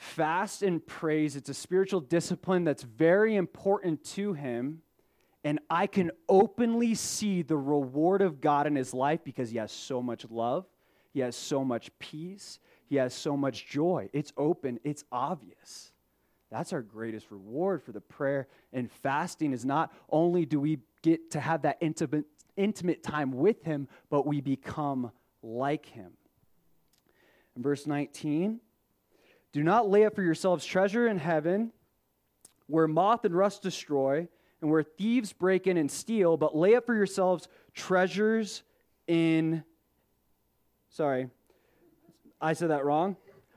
fast 0.00 0.62
and 0.62 0.84
prays. 0.84 1.36
It's 1.36 1.50
a 1.50 1.54
spiritual 1.54 2.00
discipline 2.00 2.64
that's 2.64 2.82
very 2.82 3.36
important 3.36 4.02
to 4.04 4.32
him. 4.32 4.80
And 5.44 5.60
I 5.68 5.86
can 5.86 6.10
openly 6.28 6.94
see 6.94 7.42
the 7.42 7.56
reward 7.56 8.22
of 8.22 8.40
God 8.40 8.66
in 8.66 8.74
his 8.74 8.94
life 8.94 9.20
because 9.24 9.50
he 9.50 9.58
has 9.58 9.70
so 9.70 10.02
much 10.02 10.26
love, 10.30 10.66
he 11.12 11.20
has 11.20 11.36
so 11.36 11.64
much 11.64 11.90
peace, 11.98 12.58
he 12.86 12.96
has 12.96 13.14
so 13.14 13.36
much 13.36 13.66
joy. 13.66 14.08
It's 14.12 14.32
open, 14.36 14.80
it's 14.84 15.04
obvious. 15.12 15.92
That's 16.50 16.72
our 16.72 16.82
greatest 16.82 17.30
reward 17.30 17.82
for 17.82 17.92
the 17.92 18.00
prayer 18.00 18.48
and 18.72 18.90
fasting 18.90 19.52
is 19.52 19.64
not 19.64 19.92
only 20.10 20.44
do 20.44 20.58
we 20.58 20.80
get 21.02 21.30
to 21.32 21.40
have 21.40 21.62
that 21.62 21.78
intimate, 21.80 22.24
intimate 22.56 23.02
time 23.02 23.32
with 23.32 23.62
him, 23.62 23.88
but 24.10 24.26
we 24.26 24.40
become 24.40 25.12
like 25.42 25.86
him. 25.86 26.12
In 27.56 27.62
verse 27.62 27.86
19, 27.86 28.60
do 29.52 29.62
not 29.62 29.88
lay 29.88 30.04
up 30.04 30.14
for 30.14 30.22
yourselves 30.22 30.64
treasure 30.64 31.06
in 31.06 31.18
heaven 31.18 31.72
where 32.66 32.86
moth 32.88 33.24
and 33.24 33.34
rust 33.34 33.62
destroy 33.62 34.28
and 34.60 34.70
where 34.70 34.82
thieves 34.82 35.32
break 35.32 35.66
in 35.66 35.76
and 35.76 35.90
steal, 35.90 36.36
but 36.36 36.56
lay 36.56 36.74
up 36.74 36.86
for 36.86 36.94
yourselves 36.94 37.48
treasures 37.74 38.62
in. 39.06 39.64
Sorry, 40.90 41.28
I 42.40 42.52
said 42.52 42.70
that 42.70 42.84
wrong. 42.84 43.16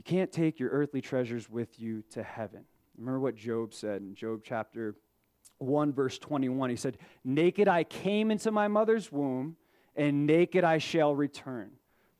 You 0.00 0.04
can't 0.04 0.32
take 0.32 0.58
your 0.58 0.70
earthly 0.70 1.02
treasures 1.02 1.50
with 1.50 1.78
you 1.78 2.02
to 2.12 2.22
heaven. 2.22 2.64
Remember 2.96 3.20
what 3.20 3.36
Job 3.36 3.74
said 3.74 4.00
in 4.00 4.14
Job 4.14 4.40
chapter 4.42 4.94
1, 5.58 5.92
verse 5.92 6.18
21. 6.18 6.70
He 6.70 6.76
said, 6.76 6.96
Naked 7.22 7.68
I 7.68 7.84
came 7.84 8.30
into 8.30 8.50
my 8.50 8.66
mother's 8.66 9.12
womb, 9.12 9.56
and 9.94 10.26
naked 10.26 10.64
I 10.64 10.78
shall 10.78 11.14
return. 11.14 11.72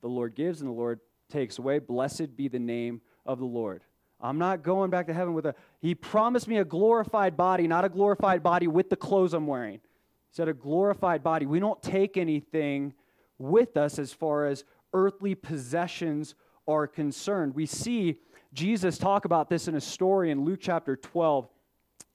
The 0.03 0.09
Lord 0.09 0.35
gives, 0.35 0.61
and 0.61 0.69
the 0.69 0.75
Lord 0.75 1.01
takes 1.31 1.59
away. 1.59 1.79
Blessed 1.79 2.37
be 2.37 2.49
the 2.49 2.59
name 2.59 3.01
of 3.25 3.39
the 3.39 3.47
Lord. 3.47 3.83
I'm 4.21 4.37
not 4.37 4.63
going 4.63 4.91
back 4.91 5.07
to 5.07 5.15
heaven 5.15 5.33
with 5.33 5.47
a. 5.47 5.55
He 5.81 5.95
promised 5.95 6.49
me 6.49 6.59
a 6.59 6.67
glorified 6.67 7.35
body, 7.35 7.67
not 7.67 7.87
a 7.87 7.89
glorified 7.89 8.43
body 8.43 8.67
with 8.67 8.91
the 8.91 8.97
clothes 8.97 9.33
I'm 9.33 9.47
wearing. 9.47 9.77
He 9.77 10.33
said 10.33 10.49
a 10.49 10.53
glorified 10.53 11.23
body. 11.23 11.47
We 11.47 11.61
don't 11.61 11.81
take 11.81 12.19
anything 12.19 12.93
with 13.39 13.79
us 13.79 13.99
as 13.99 14.13
far 14.13 14.45
as 14.45 14.65
earthly 14.93 15.35
possessions 15.35 16.35
are 16.71 16.87
concerned. 16.87 17.55
We 17.55 17.67
see 17.67 18.17
Jesus 18.53 18.99
talk 18.99 19.25
about 19.25 19.49
this 19.49 19.69
in 19.69 19.75
a 19.75 19.81
story 19.81 20.31
in 20.31 20.45
Luke 20.45 20.61
chapter 20.63 20.97
12. 20.97 21.49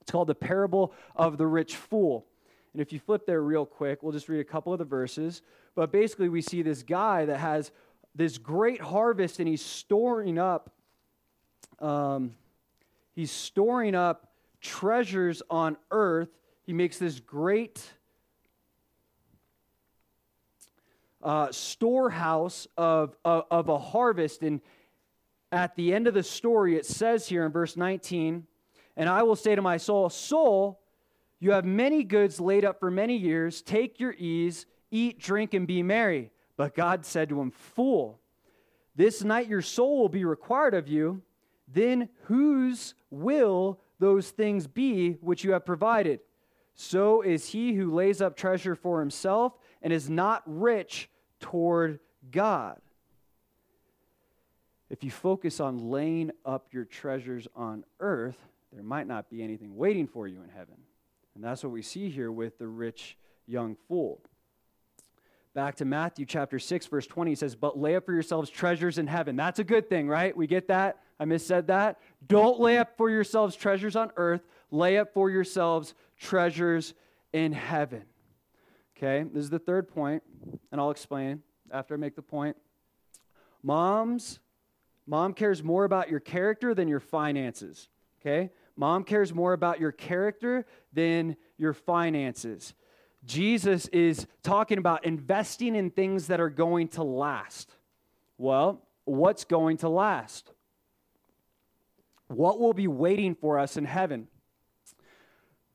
It's 0.01 0.11
called 0.11 0.27
the 0.27 0.35
parable 0.35 0.93
of 1.15 1.37
the 1.37 1.47
rich 1.47 1.75
fool. 1.75 2.25
And 2.73 2.81
if 2.81 2.91
you 2.91 2.99
flip 2.99 3.25
there 3.25 3.41
real 3.41 3.65
quick, 3.65 4.03
we'll 4.03 4.11
just 4.11 4.27
read 4.27 4.41
a 4.41 4.45
couple 4.45 4.73
of 4.73 4.79
the 4.79 4.85
verses. 4.85 5.41
But 5.75 5.91
basically, 5.91 6.29
we 6.29 6.41
see 6.41 6.61
this 6.61 6.83
guy 6.83 7.25
that 7.25 7.37
has 7.39 7.71
this 8.13 8.37
great 8.37 8.81
harvest 8.81 9.39
and 9.39 9.47
he's 9.47 9.63
storing 9.63 10.37
up 10.37 10.71
um, 11.79 12.35
he's 13.13 13.31
storing 13.31 13.95
up 13.95 14.31
treasures 14.61 15.41
on 15.49 15.77
earth. 15.91 16.29
He 16.63 16.73
makes 16.73 16.97
this 16.97 17.19
great 17.19 17.83
uh, 21.25 21.51
storehouse 21.51 22.67
of, 22.77 23.17
of, 23.25 23.43
of 23.51 23.67
a 23.67 23.77
harvest. 23.77 24.43
And 24.43 24.61
at 25.51 25.75
the 25.75 25.93
end 25.93 26.07
of 26.07 26.13
the 26.13 26.23
story, 26.23 26.77
it 26.77 26.85
says 26.85 27.27
here 27.27 27.45
in 27.45 27.51
verse 27.51 27.75
19, 27.75 28.47
And 28.95 29.09
I 29.09 29.23
will 29.23 29.35
say 29.35 29.55
to 29.55 29.61
my 29.61 29.75
soul, 29.75 30.09
Soul, 30.09 30.79
you 31.39 31.51
have 31.51 31.65
many 31.65 32.05
goods 32.05 32.39
laid 32.39 32.63
up 32.63 32.79
for 32.79 32.89
many 32.89 33.17
years. 33.17 33.61
Take 33.61 33.99
your 33.99 34.13
ease, 34.13 34.65
eat, 34.89 35.19
drink, 35.19 35.53
and 35.53 35.67
be 35.67 35.83
merry. 35.83 36.31
But 36.55 36.75
God 36.75 37.05
said 37.05 37.27
to 37.29 37.41
him, 37.41 37.51
Fool, 37.51 38.21
this 38.95 39.21
night 39.21 39.49
your 39.49 39.61
soul 39.61 39.99
will 39.99 40.09
be 40.09 40.23
required 40.23 40.73
of 40.73 40.87
you 40.87 41.21
then 41.67 42.09
whose 42.23 42.95
will 43.09 43.79
those 43.99 44.29
things 44.29 44.67
be 44.67 45.13
which 45.21 45.43
you 45.43 45.51
have 45.53 45.65
provided? 45.65 46.19
So 46.75 47.21
is 47.21 47.49
he 47.49 47.73
who 47.73 47.93
lays 47.93 48.21
up 48.21 48.35
treasure 48.35 48.75
for 48.75 48.99
himself 48.99 49.53
and 49.81 49.93
is 49.93 50.09
not 50.09 50.43
rich 50.45 51.09
toward 51.45 51.99
God. 52.31 52.81
If 54.89 55.03
you 55.03 55.11
focus 55.11 55.59
on 55.59 55.91
laying 55.91 56.31
up 56.43 56.69
your 56.71 56.85
treasures 56.85 57.47
on 57.55 57.83
earth, 57.99 58.37
there 58.73 58.81
might 58.81 59.05
not 59.05 59.29
be 59.29 59.43
anything 59.43 59.75
waiting 59.75 60.07
for 60.07 60.27
you 60.27 60.41
in 60.41 60.49
heaven. 60.49 60.75
And 61.35 61.43
that's 61.43 61.63
what 61.63 61.71
we 61.71 61.83
see 61.83 62.09
here 62.09 62.31
with 62.31 62.57
the 62.57 62.67
rich 62.67 63.15
young 63.45 63.77
fool. 63.87 64.21
Back 65.53 65.75
to 65.75 65.85
Matthew 65.85 66.25
chapter 66.25 66.57
6, 66.57 66.87
verse 66.87 67.05
20, 67.05 67.31
he 67.31 67.35
says, 67.35 67.55
But 67.55 67.79
lay 67.79 67.95
up 67.95 68.07
for 68.07 68.13
yourselves 68.13 68.49
treasures 68.49 68.97
in 68.97 69.05
heaven. 69.05 69.35
That's 69.35 69.59
a 69.59 69.63
good 69.63 69.87
thing, 69.87 70.07
right? 70.07 70.35
We 70.35 70.47
get 70.47 70.67
that? 70.69 70.99
I 71.19 71.25
missaid 71.25 71.67
that. 71.67 71.99
Don't 72.27 72.59
lay 72.59 72.79
up 72.79 72.97
for 72.97 73.11
yourselves 73.11 73.55
treasures 73.55 73.95
on 73.95 74.11
earth, 74.17 74.41
lay 74.71 74.97
up 74.97 75.13
for 75.13 75.29
yourselves 75.29 75.93
treasures 76.19 76.95
in 77.33 77.53
heaven. 77.53 78.03
Okay, 78.97 79.25
this 79.33 79.43
is 79.43 79.49
the 79.49 79.59
third 79.59 79.89
point, 79.89 80.23
and 80.71 80.79
I'll 80.79 80.91
explain 80.91 81.41
after 81.71 81.93
I 81.93 81.97
make 81.97 82.15
the 82.15 82.21
point. 82.21 82.55
Moms, 83.61 84.39
mom 85.05 85.33
cares 85.33 85.63
more 85.63 85.83
about 85.83 86.09
your 86.09 86.21
character 86.21 86.73
than 86.73 86.87
your 86.87 87.01
finances. 87.01 87.89
Okay? 88.21 88.51
Mom 88.77 89.03
cares 89.03 89.33
more 89.33 89.53
about 89.53 89.79
your 89.79 89.91
character 89.91 90.65
than 90.93 91.35
your 91.57 91.73
finances. 91.73 92.73
Jesus 93.25 93.87
is 93.87 94.27
talking 94.43 94.77
about 94.77 95.03
investing 95.05 95.75
in 95.75 95.89
things 95.89 96.27
that 96.27 96.39
are 96.39 96.49
going 96.49 96.87
to 96.89 97.03
last. 97.03 97.71
Well, 98.37 98.81
what's 99.05 99.43
going 99.43 99.77
to 99.77 99.89
last? 99.89 100.51
What 102.27 102.59
will 102.59 102.73
be 102.73 102.87
waiting 102.87 103.35
for 103.35 103.59
us 103.59 103.77
in 103.77 103.85
heaven? 103.85 104.27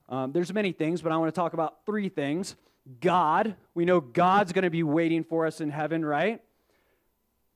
Um, 0.08 0.32
there's 0.32 0.52
many 0.52 0.72
things, 0.72 1.02
but 1.02 1.12
I 1.12 1.16
want 1.16 1.32
to 1.32 1.38
talk 1.38 1.52
about 1.52 1.84
three 1.86 2.08
things. 2.08 2.56
God, 3.00 3.56
we 3.74 3.84
know 3.84 4.00
God's 4.00 4.52
going 4.52 4.64
to 4.64 4.70
be 4.70 4.82
waiting 4.82 5.24
for 5.24 5.46
us 5.46 5.60
in 5.60 5.70
heaven, 5.70 6.04
right? 6.04 6.40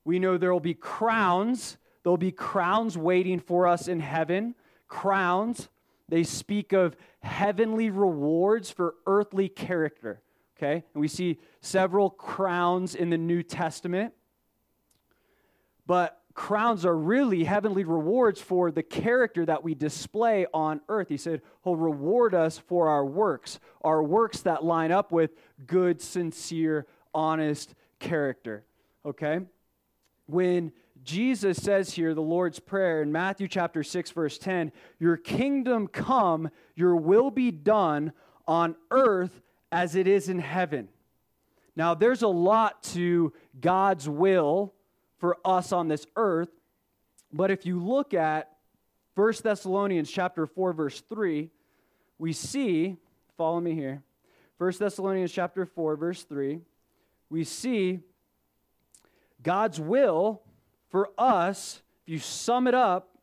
We 0.05 0.19
know 0.19 0.37
there 0.37 0.53
will 0.53 0.61
be 0.61 0.75
crowns. 0.75 1.79
There'll 2.03 2.17
be 2.17 2.33
crowns 2.33 2.97
waiting 2.97 3.41
for 3.41 3.67
us 3.67 3.89
in 3.89 4.01
heaven. 4.01 4.55
Crowns, 4.87 5.69
they 6.09 6.23
speak 6.23 6.73
of 6.73 6.97
heavenly 7.21 7.91
rewards 7.91 8.71
for 8.71 8.97
earthly 9.07 9.49
character, 9.49 10.21
okay? 10.57 10.85
And 10.93 11.01
we 11.01 11.09
see 11.09 11.39
several 11.61 12.11
crowns 12.11 12.95
in 12.95 13.11
the 13.11 13.19
New 13.19 13.43
Testament. 13.43 14.13
But 15.87 16.21
crowns 16.35 16.85
are 16.85 16.97
really 16.97 17.45
heavenly 17.45 17.85
rewards 17.85 18.41
for 18.41 18.71
the 18.71 18.83
character 18.83 19.47
that 19.47 19.63
we 19.63 19.75
display 19.75 20.47
on 20.53 20.81
earth. 20.89 21.09
He 21.09 21.17
said, 21.17 21.43
He'll 21.63 21.77
reward 21.77 22.35
us 22.35 22.59
for 22.59 22.89
our 22.89 23.07
works, 23.07 23.61
our 23.83 24.03
works 24.03 24.41
that 24.43 24.65
line 24.65 24.93
up 24.93 25.13
with 25.13 25.31
good, 25.67 26.01
sincere, 26.03 26.87
honest 27.15 27.75
character. 28.01 28.65
Okay? 29.07 29.41
When 30.27 30.73
Jesus 31.05 31.63
says 31.63 31.93
here, 31.93 32.15
the 32.15 32.23
Lord's 32.23 32.59
Prayer 32.59 33.03
in 33.03 33.13
Matthew 33.13 33.47
chapter 33.47 33.83
6, 33.83 34.11
verse 34.11 34.39
10, 34.39 34.73
Your 34.99 35.17
kingdom 35.17 35.87
come, 35.87 36.51
your 36.75 36.97
will 36.97 37.31
be 37.31 37.51
done 37.51 38.13
on 38.47 38.75
earth 38.91 39.41
as 39.71 39.95
it 39.95 40.07
is 40.07 40.29
in 40.29 40.39
heaven. 40.39 40.89
Now, 41.77 41.95
there's 41.95 42.23
a 42.23 42.29
lot 42.29 42.83
to 42.85 43.33
God's 43.61 44.09
will 44.09 44.74
for 45.25 45.39
us 45.43 45.73
on 45.73 45.89
this 45.89 46.07
earth. 46.17 46.51
But 47.33 47.51
if 47.51 47.65
you 47.65 47.83
look 47.83 48.13
at 48.13 48.59
1 49.15 49.33
Thessalonians 49.43 50.11
chapter 50.11 50.45
4 50.45 50.75
verse 50.75 51.01
3, 51.01 51.49
we 52.19 52.35
see, 52.35 52.99
follow 53.39 53.59
me 53.59 53.73
here. 53.73 54.03
1 54.59 54.73
Thessalonians 54.79 55.33
chapter 55.33 55.65
4 55.65 55.97
verse 55.97 56.25
3, 56.25 56.61
we 57.31 57.43
see 57.43 58.01
God's 59.43 59.81
will 59.81 60.43
for 60.91 61.09
us, 61.17 61.81
if 62.03 62.13
you 62.13 62.19
sum 62.19 62.67
it 62.67 62.75
up, 62.75 63.17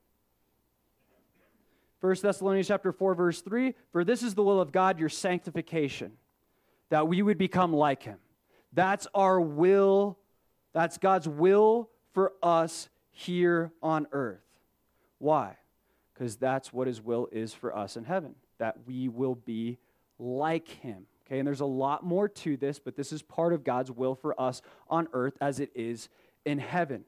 1 1.99 2.15
Thessalonians 2.19 2.67
chapter 2.67 2.91
4 2.91 3.13
verse 3.13 3.41
3, 3.41 3.75
for 3.91 4.03
this 4.03 4.23
is 4.23 4.33
the 4.33 4.41
will 4.41 4.59
of 4.59 4.71
God 4.71 4.99
your 4.99 5.07
sanctification, 5.07 6.13
that 6.89 7.07
we 7.07 7.21
would 7.21 7.37
become 7.37 7.71
like 7.71 8.01
him. 8.01 8.17
That's 8.73 9.05
our 9.13 9.39
will 9.39 10.17
that's 10.73 10.97
God's 10.97 11.27
will 11.27 11.89
for 12.13 12.33
us 12.41 12.89
here 13.09 13.71
on 13.81 14.07
earth. 14.11 14.43
Why? 15.17 15.57
Because 16.13 16.35
that's 16.37 16.73
what 16.73 16.87
His 16.87 17.01
will 17.01 17.27
is 17.31 17.53
for 17.53 17.75
us 17.75 17.97
in 17.97 18.05
heaven, 18.05 18.35
that 18.57 18.77
we 18.85 19.07
will 19.07 19.35
be 19.35 19.77
like 20.17 20.67
Him. 20.67 21.05
Okay, 21.25 21.39
and 21.39 21.47
there's 21.47 21.61
a 21.61 21.65
lot 21.65 22.03
more 22.03 22.27
to 22.27 22.57
this, 22.57 22.79
but 22.79 22.95
this 22.95 23.13
is 23.13 23.21
part 23.21 23.53
of 23.53 23.63
God's 23.63 23.91
will 23.91 24.15
for 24.15 24.39
us 24.39 24.61
on 24.89 25.07
earth 25.13 25.37
as 25.39 25.59
it 25.59 25.71
is 25.73 26.09
in 26.45 26.59
heaven. 26.59 27.05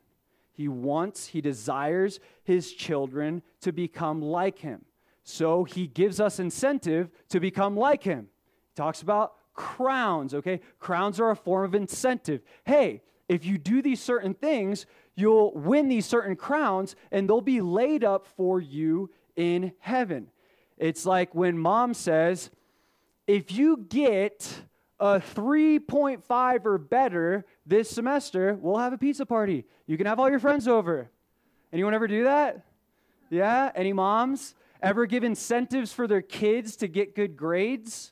He 0.54 0.68
wants, 0.68 1.28
He 1.28 1.42
desires 1.42 2.20
His 2.44 2.72
children 2.72 3.42
to 3.62 3.72
become 3.72 4.22
like 4.22 4.60
Him. 4.60 4.86
So 5.24 5.64
He 5.64 5.88
gives 5.88 6.20
us 6.20 6.40
incentive 6.40 7.10
to 7.30 7.40
become 7.40 7.76
like 7.76 8.04
Him. 8.04 8.28
He 8.70 8.76
talks 8.76 9.02
about 9.02 9.34
crowns, 9.54 10.34
okay? 10.34 10.62
Crowns 10.80 11.20
are 11.20 11.32
a 11.32 11.36
form 11.36 11.66
of 11.66 11.76
incentive. 11.76 12.42
Hey, 12.66 13.02
if 13.30 13.46
you 13.46 13.58
do 13.58 13.82
these 13.82 14.02
certain 14.02 14.34
things, 14.34 14.86
you'll 15.16 15.54
win 15.54 15.88
these 15.88 16.06
certain 16.06 16.36
crowns 16.36 16.96
and 17.12 17.30
they'll 17.30 17.42
be 17.42 17.62
laid 17.62 18.04
up 18.04 18.28
for 18.28 18.60
you 18.60 19.10
in 19.36 19.74
heaven. 19.80 20.28
It's 20.78 21.06
like 21.06 21.34
when 21.34 21.58
mom 21.58 21.94
says, 21.94 22.50
if 23.28 23.52
you 23.52 23.78
get 23.78 24.64
a 25.00 25.20
3.5 25.20 26.66
or 26.66 26.78
better 26.78 27.46
this 27.66 27.90
semester, 27.90 28.58
we'll 28.60 28.78
have 28.78 28.94
a 28.94 28.98
pizza 28.98 29.26
party. 29.26 29.66
You 29.86 29.98
can 29.98 30.06
have 30.06 30.20
all 30.20 30.30
your 30.30 30.40
friends 30.40 30.68
over. 30.68 31.10
Anyone 31.72 31.94
ever 31.94 32.08
do 32.08 32.26
that? 32.26 32.66
Yeah? 33.30 33.72
Any 33.76 33.94
moms 33.94 34.56
ever 34.82 35.06
give 35.06 35.24
incentives 35.24 35.94
for 35.94 36.08
their 36.08 36.22
kids 36.22 36.76
to 36.78 36.88
get 36.88 37.16
good 37.16 37.38
grades? 37.38 38.12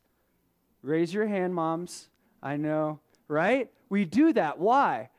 Raise 0.82 1.13
your 1.13 1.28
hand, 1.28 1.54
moms. 1.54 2.10
I 2.41 2.58
know, 2.58 3.00
right? 3.32 3.72
We 3.89 4.06
do 4.06 4.34
that. 4.34 4.60
Why? 4.60 5.10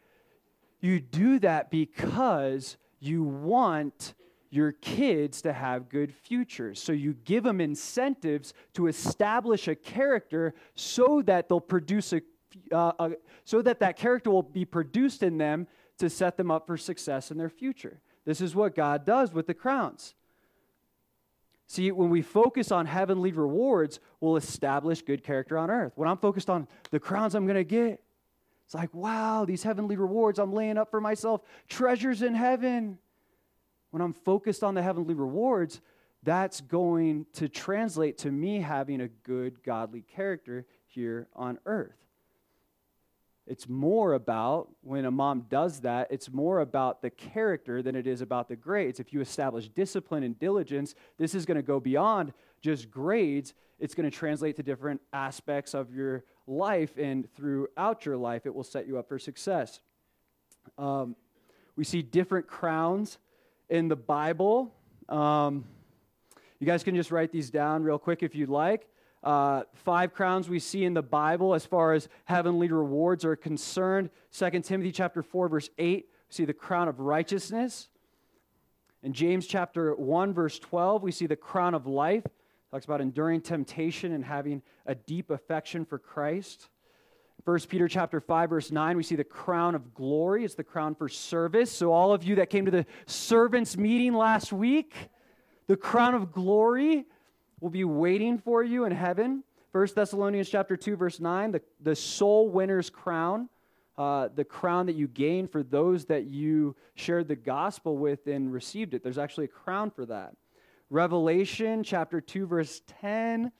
You 0.80 1.00
do 1.00 1.38
that 1.40 1.70
because 1.70 2.76
you 3.00 3.24
want 3.24 4.14
your 4.50 4.72
kids 4.72 5.40
to 5.42 5.52
have 5.52 5.88
good 5.88 6.14
futures. 6.14 6.80
So 6.80 6.92
you 6.92 7.14
give 7.24 7.42
them 7.42 7.60
incentives 7.60 8.52
to 8.74 8.86
establish 8.86 9.66
a 9.66 9.74
character 9.74 10.54
so 10.74 11.22
that 11.22 11.48
they'll 11.48 11.58
produce 11.58 12.12
a, 12.12 12.20
uh, 12.70 12.92
a, 12.98 13.10
so 13.44 13.62
that 13.62 13.80
that 13.80 13.96
character 13.96 14.30
will 14.30 14.42
be 14.42 14.66
produced 14.66 15.22
in 15.22 15.38
them 15.38 15.66
to 15.98 16.10
set 16.10 16.36
them 16.36 16.50
up 16.50 16.66
for 16.66 16.76
success 16.76 17.30
in 17.30 17.38
their 17.38 17.48
future. 17.48 18.02
This 18.26 18.42
is 18.42 18.54
what 18.54 18.74
God 18.74 19.06
does 19.06 19.32
with 19.32 19.46
the 19.46 19.54
crowns. 19.54 20.14
See, 21.66 21.90
when 21.90 22.10
we 22.10 22.22
focus 22.22 22.70
on 22.70 22.86
heavenly 22.86 23.32
rewards, 23.32 24.00
we'll 24.20 24.36
establish 24.36 25.02
good 25.02 25.24
character 25.24 25.56
on 25.56 25.70
earth. 25.70 25.92
When 25.96 26.08
I'm 26.08 26.18
focused 26.18 26.50
on 26.50 26.68
the 26.90 27.00
crowns 27.00 27.34
I'm 27.34 27.46
going 27.46 27.56
to 27.56 27.64
get, 27.64 28.02
it's 28.64 28.74
like, 28.74 28.92
wow, 28.94 29.44
these 29.44 29.62
heavenly 29.62 29.96
rewards 29.96 30.38
I'm 30.38 30.52
laying 30.52 30.76
up 30.76 30.90
for 30.90 31.00
myself, 31.00 31.42
treasures 31.68 32.22
in 32.22 32.34
heaven 32.34 32.98
when 33.92 34.00
I'm 34.00 34.14
focused 34.14 34.64
on 34.64 34.74
the 34.74 34.82
heavenly 34.82 35.14
rewards, 35.14 35.80
that's 36.22 36.60
going 36.62 37.26
to 37.34 37.48
translate 37.48 38.18
to 38.18 38.30
me 38.30 38.60
having 38.60 39.02
a 39.02 39.08
good, 39.08 39.62
godly 39.62 40.00
character 40.00 40.64
here 40.86 41.28
on 41.36 41.58
earth. 41.66 41.96
It's 43.46 43.68
more 43.68 44.12
about, 44.12 44.68
when 44.82 45.04
a 45.04 45.10
mom 45.10 45.46
does 45.48 45.80
that, 45.80 46.08
it's 46.10 46.30
more 46.30 46.60
about 46.60 47.02
the 47.02 47.10
character 47.10 47.82
than 47.82 47.96
it 47.96 48.06
is 48.06 48.20
about 48.20 48.48
the 48.48 48.54
grades. 48.54 49.00
If 49.00 49.12
you 49.12 49.20
establish 49.20 49.68
discipline 49.68 50.22
and 50.22 50.38
diligence, 50.38 50.94
this 51.18 51.34
is 51.34 51.44
going 51.44 51.56
to 51.56 51.62
go 51.62 51.80
beyond 51.80 52.32
just 52.60 52.90
grades. 52.90 53.52
It's 53.80 53.94
going 53.94 54.08
to 54.08 54.16
translate 54.16 54.56
to 54.56 54.62
different 54.62 55.00
aspects 55.12 55.74
of 55.74 55.92
your 55.92 56.24
life, 56.46 56.96
and 56.96 57.28
throughout 57.34 58.06
your 58.06 58.16
life, 58.16 58.46
it 58.46 58.54
will 58.54 58.64
set 58.64 58.86
you 58.86 58.96
up 58.98 59.08
for 59.08 59.18
success. 59.18 59.80
Um, 60.78 61.16
we 61.74 61.82
see 61.82 62.00
different 62.00 62.46
crowns 62.46 63.18
in 63.68 63.88
the 63.88 63.96
Bible. 63.96 64.72
Um, 65.08 65.64
you 66.60 66.66
guys 66.66 66.84
can 66.84 66.94
just 66.94 67.10
write 67.10 67.32
these 67.32 67.50
down 67.50 67.82
real 67.82 67.98
quick 67.98 68.22
if 68.22 68.36
you'd 68.36 68.48
like. 68.48 68.86
Uh, 69.22 69.62
five 69.74 70.12
crowns 70.12 70.48
we 70.48 70.58
see 70.58 70.84
in 70.84 70.94
the 70.94 71.02
Bible 71.02 71.54
as 71.54 71.64
far 71.64 71.92
as 71.92 72.08
heavenly 72.24 72.68
rewards 72.68 73.24
are 73.24 73.36
concerned. 73.36 74.10
2 74.36 74.50
Timothy 74.60 74.90
chapter 74.90 75.22
4, 75.22 75.48
verse 75.48 75.70
8, 75.78 76.08
we 76.28 76.34
see 76.34 76.44
the 76.44 76.52
crown 76.52 76.88
of 76.88 76.98
righteousness. 76.98 77.88
In 79.02 79.12
James 79.12 79.46
chapter 79.46 79.94
1, 79.94 80.34
verse 80.34 80.58
12, 80.58 81.02
we 81.02 81.12
see 81.12 81.26
the 81.26 81.36
crown 81.36 81.74
of 81.74 81.86
life. 81.86 82.24
It 82.24 82.32
talks 82.72 82.84
about 82.84 83.00
enduring 83.00 83.42
temptation 83.42 84.12
and 84.12 84.24
having 84.24 84.62
a 84.86 84.94
deep 84.94 85.30
affection 85.30 85.84
for 85.84 85.98
Christ. 85.98 86.68
1 87.44 87.58
Peter 87.68 87.88
chapter 87.88 88.20
5 88.20 88.50
verse 88.50 88.70
9 88.70 88.96
we 88.96 89.02
see 89.02 89.16
the 89.16 89.24
crown 89.24 89.74
of 89.74 89.94
glory 89.94 90.44
it's 90.44 90.54
the 90.54 90.62
crown 90.62 90.94
for 90.94 91.08
service 91.08 91.72
so 91.72 91.92
all 91.92 92.12
of 92.12 92.22
you 92.22 92.36
that 92.36 92.50
came 92.50 92.64
to 92.64 92.70
the 92.70 92.86
servants 93.06 93.76
meeting 93.76 94.14
last 94.14 94.52
week 94.52 94.94
the 95.66 95.76
crown 95.76 96.14
of 96.14 96.30
glory 96.30 97.04
will 97.62 97.70
be 97.70 97.84
waiting 97.84 98.38
for 98.38 98.62
you 98.62 98.84
in 98.84 98.92
heaven 98.92 99.44
1 99.70 99.88
Thessalonians 99.94 100.48
chapter 100.48 100.76
2 100.76 100.96
verse 100.96 101.20
9 101.20 101.52
the, 101.52 101.62
the 101.80 101.94
soul 101.94 102.48
winner's 102.48 102.90
crown 102.90 103.48
uh, 103.96 104.28
the 104.34 104.44
crown 104.44 104.86
that 104.86 104.96
you 104.96 105.06
gain 105.06 105.46
for 105.46 105.62
those 105.62 106.06
that 106.06 106.24
you 106.24 106.74
shared 106.96 107.28
the 107.28 107.36
gospel 107.36 107.96
with 107.96 108.26
and 108.26 108.52
received 108.52 108.94
it 108.94 109.02
there's 109.02 109.18
actually 109.18 109.44
a 109.44 109.48
crown 109.48 109.90
for 109.90 110.04
that 110.04 110.34
Revelation 110.90 111.84
chapter 111.84 112.20
2 112.20 112.46
verse 112.46 112.82
10 113.00 113.52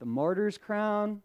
the 0.00 0.06
martyr's 0.06 0.56
crown 0.56 1.20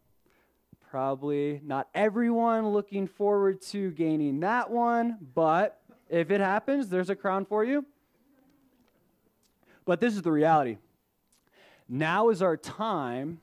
Probably 0.89 1.61
not 1.63 1.87
everyone 1.93 2.69
looking 2.69 3.05
forward 3.05 3.61
to 3.67 3.91
gaining 3.91 4.39
that 4.39 4.71
one, 4.71 5.19
but 5.35 5.79
if 6.09 6.31
it 6.31 6.41
happens, 6.41 6.89
there's 6.89 7.11
a 7.11 7.15
crown 7.15 7.45
for 7.45 7.63
you. 7.63 7.85
But 9.85 10.01
this 10.01 10.15
is 10.15 10.23
the 10.23 10.31
reality. 10.31 10.77
Now 11.89 12.29
is 12.29 12.43
our 12.43 12.55
time 12.55 13.41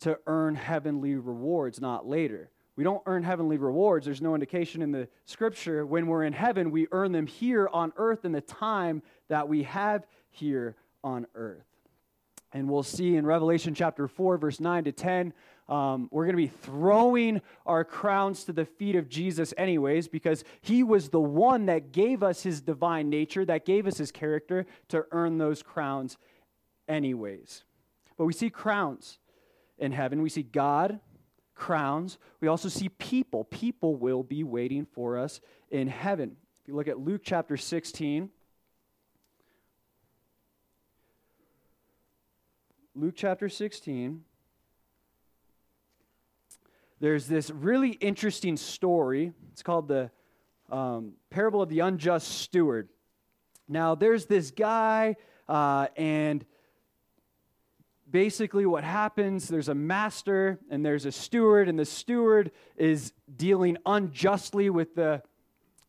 to 0.00 0.18
earn 0.26 0.56
heavenly 0.56 1.14
rewards, 1.14 1.80
not 1.80 2.06
later. 2.06 2.50
We 2.74 2.82
don't 2.82 3.02
earn 3.06 3.22
heavenly 3.22 3.58
rewards. 3.58 4.06
There's 4.06 4.20
no 4.20 4.34
indication 4.34 4.82
in 4.82 4.90
the 4.90 5.08
scripture. 5.24 5.86
When 5.86 6.08
we're 6.08 6.24
in 6.24 6.32
heaven, 6.32 6.72
we 6.72 6.88
earn 6.90 7.12
them 7.12 7.28
here 7.28 7.68
on 7.72 7.92
earth 7.96 8.24
in 8.24 8.32
the 8.32 8.40
time 8.40 9.02
that 9.28 9.48
we 9.48 9.62
have 9.62 10.04
here 10.30 10.74
on 11.04 11.26
earth. 11.36 11.66
And 12.52 12.68
we'll 12.68 12.82
see 12.82 13.16
in 13.16 13.24
Revelation 13.24 13.74
chapter 13.74 14.08
4, 14.08 14.36
verse 14.36 14.58
9 14.58 14.84
to 14.84 14.92
10, 14.92 15.32
um, 15.68 16.08
we're 16.10 16.24
going 16.24 16.36
to 16.36 16.42
be 16.42 16.48
throwing 16.48 17.40
our 17.64 17.84
crowns 17.84 18.44
to 18.44 18.52
the 18.52 18.64
feet 18.64 18.96
of 18.96 19.08
Jesus, 19.08 19.54
anyways, 19.56 20.08
because 20.08 20.44
he 20.60 20.82
was 20.82 21.08
the 21.08 21.20
one 21.20 21.66
that 21.66 21.92
gave 21.92 22.22
us 22.22 22.42
his 22.42 22.60
divine 22.60 23.08
nature, 23.08 23.44
that 23.44 23.64
gave 23.64 23.86
us 23.86 23.96
his 23.96 24.10
character 24.10 24.66
to 24.88 25.06
earn 25.12 25.38
those 25.38 25.62
crowns, 25.62 26.18
anyways. 26.92 27.64
But 28.16 28.26
we 28.26 28.32
see 28.32 28.50
crowns 28.50 29.18
in 29.78 29.92
heaven. 29.92 30.22
We 30.22 30.28
see 30.28 30.42
God, 30.42 31.00
crowns. 31.54 32.18
We 32.40 32.48
also 32.48 32.68
see 32.68 32.88
people. 32.88 33.44
People 33.44 33.96
will 33.96 34.22
be 34.22 34.44
waiting 34.44 34.86
for 34.86 35.18
us 35.18 35.40
in 35.70 35.88
heaven. 35.88 36.36
If 36.62 36.68
you 36.68 36.74
look 36.74 36.88
at 36.88 36.98
Luke 36.98 37.22
chapter 37.24 37.56
16, 37.56 38.30
Luke 42.94 43.14
chapter 43.16 43.48
16 43.48 44.22
there's 47.02 47.26
this 47.26 47.50
really 47.50 47.90
interesting 47.90 48.56
story. 48.56 49.32
It's 49.50 49.64
called 49.64 49.88
the 49.88 50.08
um, 50.70 51.14
Parable 51.30 51.60
of 51.60 51.68
the 51.68 51.80
Unjust 51.80 52.28
Steward. 52.28 52.88
Now, 53.66 53.96
there's 53.96 54.26
this 54.26 54.52
guy, 54.52 55.16
uh, 55.48 55.88
and 55.96 56.44
basically 58.12 58.66
what 58.66 58.84
happens 58.84 59.48
there's 59.48 59.68
a 59.68 59.74
master 59.74 60.60
and 60.70 60.84
there's 60.84 61.06
a 61.06 61.12
steward, 61.12 61.68
and 61.68 61.78
the 61.78 61.84
steward 61.84 62.52
is 62.76 63.12
dealing 63.36 63.76
unjustly 63.86 64.70
with 64.70 64.94
the 64.94 65.22